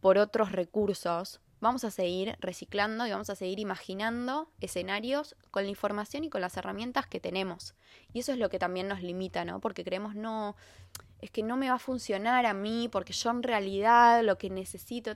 por 0.00 0.18
otros 0.18 0.50
recursos, 0.50 1.40
vamos 1.60 1.84
a 1.84 1.92
seguir 1.92 2.36
reciclando 2.40 3.06
y 3.06 3.12
vamos 3.12 3.30
a 3.30 3.36
seguir 3.36 3.60
imaginando 3.60 4.50
escenarios 4.60 5.36
con 5.52 5.62
la 5.62 5.68
información 5.68 6.24
y 6.24 6.28
con 6.28 6.40
las 6.40 6.56
herramientas 6.56 7.06
que 7.06 7.20
tenemos. 7.20 7.76
Y 8.12 8.18
eso 8.18 8.32
es 8.32 8.38
lo 8.38 8.50
que 8.50 8.58
también 8.58 8.88
nos 8.88 9.00
limita, 9.00 9.44
¿no? 9.44 9.60
Porque 9.60 9.84
creemos, 9.84 10.16
no, 10.16 10.56
es 11.20 11.30
que 11.30 11.44
no 11.44 11.56
me 11.56 11.68
va 11.68 11.76
a 11.76 11.78
funcionar 11.78 12.46
a 12.46 12.52
mí, 12.52 12.88
porque 12.90 13.12
yo 13.12 13.30
en 13.30 13.44
realidad 13.44 14.22
lo 14.24 14.38
que 14.38 14.50
necesito... 14.50 15.12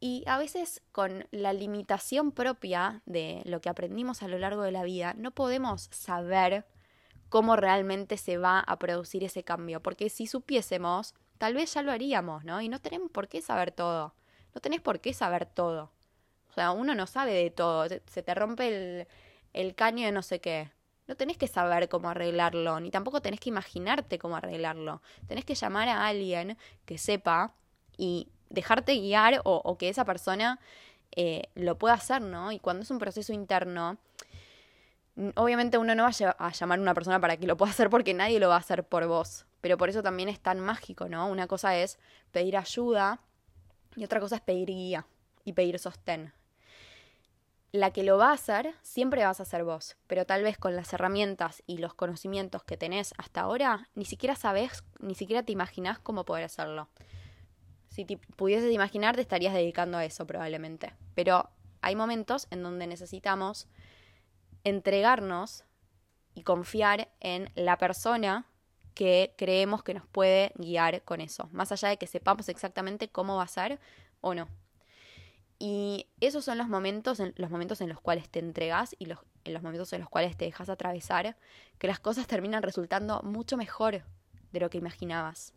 Y 0.00 0.24
a 0.26 0.38
veces 0.38 0.82
con 0.92 1.26
la 1.30 1.52
limitación 1.52 2.32
propia 2.32 3.02
de 3.04 3.42
lo 3.44 3.60
que 3.60 3.68
aprendimos 3.68 4.22
a 4.22 4.28
lo 4.28 4.38
largo 4.38 4.62
de 4.62 4.72
la 4.72 4.82
vida, 4.82 5.14
no 5.14 5.30
podemos 5.30 5.90
saber 5.92 6.66
cómo 7.30 7.56
realmente 7.56 8.18
se 8.18 8.36
va 8.36 8.60
a 8.60 8.78
producir 8.78 9.24
ese 9.24 9.42
cambio, 9.42 9.80
porque 9.80 10.10
si 10.10 10.26
supiésemos, 10.26 11.14
tal 11.38 11.54
vez 11.54 11.72
ya 11.72 11.82
lo 11.82 11.92
haríamos, 11.92 12.44
¿no? 12.44 12.60
Y 12.60 12.68
no 12.68 12.80
tenemos 12.80 13.10
por 13.10 13.28
qué 13.28 13.40
saber 13.40 13.70
todo, 13.70 14.14
no 14.54 14.60
tenés 14.60 14.82
por 14.82 15.00
qué 15.00 15.14
saber 15.14 15.46
todo. 15.46 15.90
O 16.50 16.52
sea, 16.52 16.72
uno 16.72 16.94
no 16.94 17.06
sabe 17.06 17.32
de 17.32 17.50
todo, 17.50 17.86
se 17.88 18.22
te 18.22 18.34
rompe 18.34 18.68
el, 18.68 19.06
el 19.52 19.74
caño 19.74 20.04
de 20.04 20.12
no 20.12 20.22
sé 20.22 20.40
qué. 20.40 20.70
No 21.06 21.16
tenés 21.16 21.38
que 21.38 21.46
saber 21.46 21.88
cómo 21.88 22.10
arreglarlo, 22.10 22.78
ni 22.80 22.90
tampoco 22.90 23.22
tenés 23.22 23.40
que 23.40 23.48
imaginarte 23.48 24.18
cómo 24.18 24.36
arreglarlo. 24.36 25.00
Tenés 25.26 25.44
que 25.44 25.54
llamar 25.54 25.88
a 25.88 26.06
alguien 26.06 26.56
que 26.84 26.98
sepa 26.98 27.54
y 27.96 28.28
dejarte 28.48 28.94
guiar 28.94 29.40
o, 29.44 29.76
que 29.78 29.88
esa 29.88 30.04
persona 30.04 30.60
eh, 31.12 31.48
lo 31.54 31.78
pueda 31.78 31.94
hacer, 31.94 32.22
¿no? 32.22 32.52
Y 32.52 32.58
cuando 32.58 32.82
es 32.82 32.90
un 32.90 32.98
proceso 32.98 33.32
interno, 33.32 33.98
obviamente 35.34 35.78
uno 35.78 35.94
no 35.94 36.04
va 36.04 36.10
a 36.38 36.52
llamar 36.52 36.78
a 36.78 36.82
una 36.82 36.94
persona 36.94 37.20
para 37.20 37.36
que 37.36 37.46
lo 37.46 37.56
pueda 37.56 37.72
hacer 37.72 37.90
porque 37.90 38.14
nadie 38.14 38.40
lo 38.40 38.48
va 38.48 38.56
a 38.56 38.60
hacer 38.60 38.84
por 38.84 39.06
vos. 39.06 39.46
Pero 39.60 39.76
por 39.76 39.88
eso 39.88 40.02
también 40.02 40.28
es 40.28 40.40
tan 40.40 40.60
mágico, 40.60 41.08
¿no? 41.08 41.28
Una 41.28 41.46
cosa 41.46 41.76
es 41.76 41.98
pedir 42.30 42.56
ayuda 42.56 43.20
y 43.96 44.04
otra 44.04 44.20
cosa 44.20 44.36
es 44.36 44.40
pedir 44.40 44.68
guía 44.68 45.06
y 45.44 45.52
pedir 45.52 45.78
sostén. 45.78 46.32
La 47.72 47.92
que 47.92 48.02
lo 48.02 48.18
va 48.18 48.30
a 48.30 48.34
hacer 48.34 48.74
siempre 48.82 49.24
vas 49.24 49.40
a 49.40 49.44
ser 49.44 49.62
vos, 49.62 49.96
pero 50.08 50.26
tal 50.26 50.42
vez 50.42 50.58
con 50.58 50.74
las 50.74 50.92
herramientas 50.92 51.62
y 51.66 51.78
los 51.78 51.94
conocimientos 51.94 52.64
que 52.64 52.76
tenés 52.76 53.14
hasta 53.16 53.42
ahora, 53.42 53.88
ni 53.94 54.04
siquiera 54.04 54.34
sabes, 54.34 54.82
ni 54.98 55.14
siquiera 55.14 55.44
te 55.44 55.52
imaginás 55.52 56.00
cómo 56.00 56.24
poder 56.24 56.44
hacerlo. 56.44 56.88
Si 57.88 58.04
pudieses 58.04 58.72
imaginar, 58.72 59.14
te 59.14 59.22
estarías 59.22 59.54
dedicando 59.54 59.98
a 59.98 60.04
eso 60.04 60.26
probablemente. 60.26 60.94
Pero 61.14 61.48
hay 61.80 61.94
momentos 61.94 62.48
en 62.50 62.62
donde 62.62 62.86
necesitamos 62.86 63.68
entregarnos 64.64 65.64
y 66.34 66.42
confiar 66.42 67.10
en 67.20 67.50
la 67.54 67.78
persona 67.78 68.46
que 68.94 69.34
creemos 69.38 69.82
que 69.82 69.94
nos 69.94 70.06
puede 70.06 70.52
guiar 70.56 71.02
con 71.02 71.20
eso, 71.20 71.48
más 71.52 71.72
allá 71.72 71.88
de 71.88 71.96
que 71.96 72.06
sepamos 72.06 72.48
exactamente 72.48 73.08
cómo 73.08 73.36
va 73.36 73.44
a 73.44 73.48
ser 73.48 73.78
o 74.20 74.34
no. 74.34 74.48
Y 75.58 76.06
esos 76.20 76.44
son 76.44 76.58
los 76.58 76.68
momentos, 76.68 77.20
en, 77.20 77.34
los 77.36 77.50
momentos 77.50 77.80
en 77.80 77.88
los 77.90 78.00
cuales 78.00 78.28
te 78.30 78.38
entregas 78.38 78.96
y 78.98 79.06
los, 79.06 79.18
en 79.44 79.52
los 79.52 79.62
momentos 79.62 79.92
en 79.92 80.00
los 80.00 80.08
cuales 80.08 80.36
te 80.36 80.46
dejas 80.46 80.70
atravesar, 80.70 81.36
que 81.78 81.86
las 81.86 82.00
cosas 82.00 82.26
terminan 82.26 82.62
resultando 82.62 83.22
mucho 83.22 83.56
mejor 83.56 84.02
de 84.52 84.60
lo 84.60 84.70
que 84.70 84.78
imaginabas. 84.78 85.52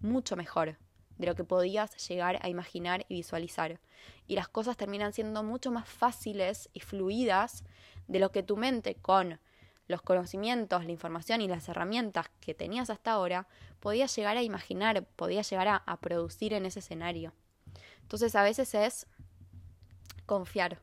Mucho 0.00 0.36
mejor 0.36 0.78
de 1.18 1.26
lo 1.26 1.34
que 1.34 1.44
podías 1.44 1.96
llegar 2.08 2.38
a 2.42 2.48
imaginar 2.48 3.06
y 3.08 3.14
visualizar. 3.14 3.80
Y 4.26 4.36
las 4.36 4.48
cosas 4.48 4.76
terminan 4.76 5.12
siendo 5.12 5.42
mucho 5.42 5.70
más 5.70 5.88
fáciles 5.88 6.68
y 6.72 6.80
fluidas 6.80 7.64
de 8.08 8.18
lo 8.18 8.30
que 8.30 8.42
tu 8.42 8.56
mente 8.56 8.94
con 8.96 9.40
los 9.86 10.02
conocimientos, 10.02 10.84
la 10.84 10.92
información 10.92 11.40
y 11.40 11.48
las 11.48 11.68
herramientas 11.68 12.30
que 12.40 12.54
tenías 12.54 12.90
hasta 12.90 13.12
ahora 13.12 13.46
podía 13.80 14.06
llegar 14.06 14.36
a 14.36 14.42
imaginar, 14.42 15.04
podía 15.04 15.42
llegar 15.42 15.68
a, 15.68 15.76
a 15.76 16.00
producir 16.00 16.54
en 16.54 16.64
ese 16.66 16.78
escenario. 16.78 17.32
Entonces 18.00 18.34
a 18.34 18.42
veces 18.42 18.74
es 18.74 19.06
confiar, 20.26 20.78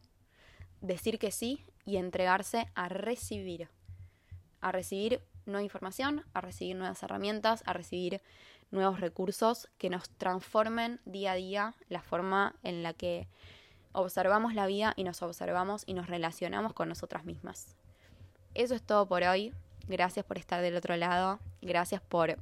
decir 0.81 1.17
que 1.17 1.31
sí 1.31 1.63
y 1.85 1.97
entregarse 1.97 2.67
a 2.75 2.89
recibir, 2.89 3.69
a 4.59 4.71
recibir 4.71 5.21
nueva 5.45 5.63
información, 5.63 6.23
a 6.33 6.41
recibir 6.41 6.75
nuevas 6.75 7.01
herramientas, 7.01 7.63
a 7.65 7.73
recibir 7.73 8.21
nuevos 8.71 8.99
recursos 8.99 9.67
que 9.77 9.89
nos 9.89 10.09
transformen 10.09 10.99
día 11.05 11.33
a 11.33 11.35
día 11.35 11.75
la 11.89 12.01
forma 12.01 12.55
en 12.63 12.83
la 12.83 12.93
que 12.93 13.27
observamos 13.93 14.53
la 14.53 14.65
vida 14.65 14.93
y 14.95 15.03
nos 15.03 15.21
observamos 15.21 15.83
y 15.85 15.93
nos 15.93 16.07
relacionamos 16.07 16.73
con 16.73 16.89
nosotras 16.89 17.25
mismas. 17.25 17.75
Eso 18.53 18.75
es 18.75 18.81
todo 18.81 19.07
por 19.07 19.23
hoy. 19.23 19.53
Gracias 19.87 20.25
por 20.25 20.37
estar 20.37 20.61
del 20.61 20.75
otro 20.75 20.95
lado. 20.95 21.39
Gracias 21.61 22.01
por 22.01 22.37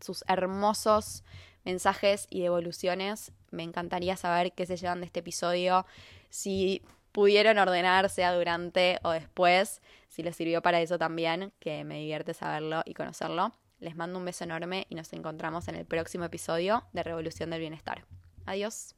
sus 0.00 0.24
hermosos 0.28 1.24
mensajes 1.64 2.26
y 2.30 2.40
devoluciones. 2.40 3.32
Me 3.50 3.62
encantaría 3.62 4.16
saber 4.16 4.52
qué 4.52 4.66
se 4.66 4.76
llevan 4.76 5.00
de 5.00 5.06
este 5.06 5.20
episodio. 5.20 5.86
Si 6.30 6.82
pudieron 7.12 7.58
ordenar, 7.58 8.08
sea 8.10 8.32
durante 8.32 8.98
o 9.02 9.10
después, 9.10 9.82
si 10.08 10.22
les 10.22 10.36
sirvió 10.36 10.62
para 10.62 10.80
eso 10.80 10.98
también, 10.98 11.52
que 11.58 11.84
me 11.84 11.98
divierte 11.98 12.34
saberlo 12.34 12.82
y 12.84 12.94
conocerlo. 12.94 13.52
Les 13.80 13.96
mando 13.96 14.18
un 14.18 14.24
beso 14.24 14.44
enorme 14.44 14.86
y 14.88 14.94
nos 14.94 15.12
encontramos 15.12 15.68
en 15.68 15.76
el 15.76 15.84
próximo 15.84 16.24
episodio 16.24 16.84
de 16.92 17.02
Revolución 17.02 17.50
del 17.50 17.60
Bienestar. 17.60 18.04
Adiós. 18.46 18.97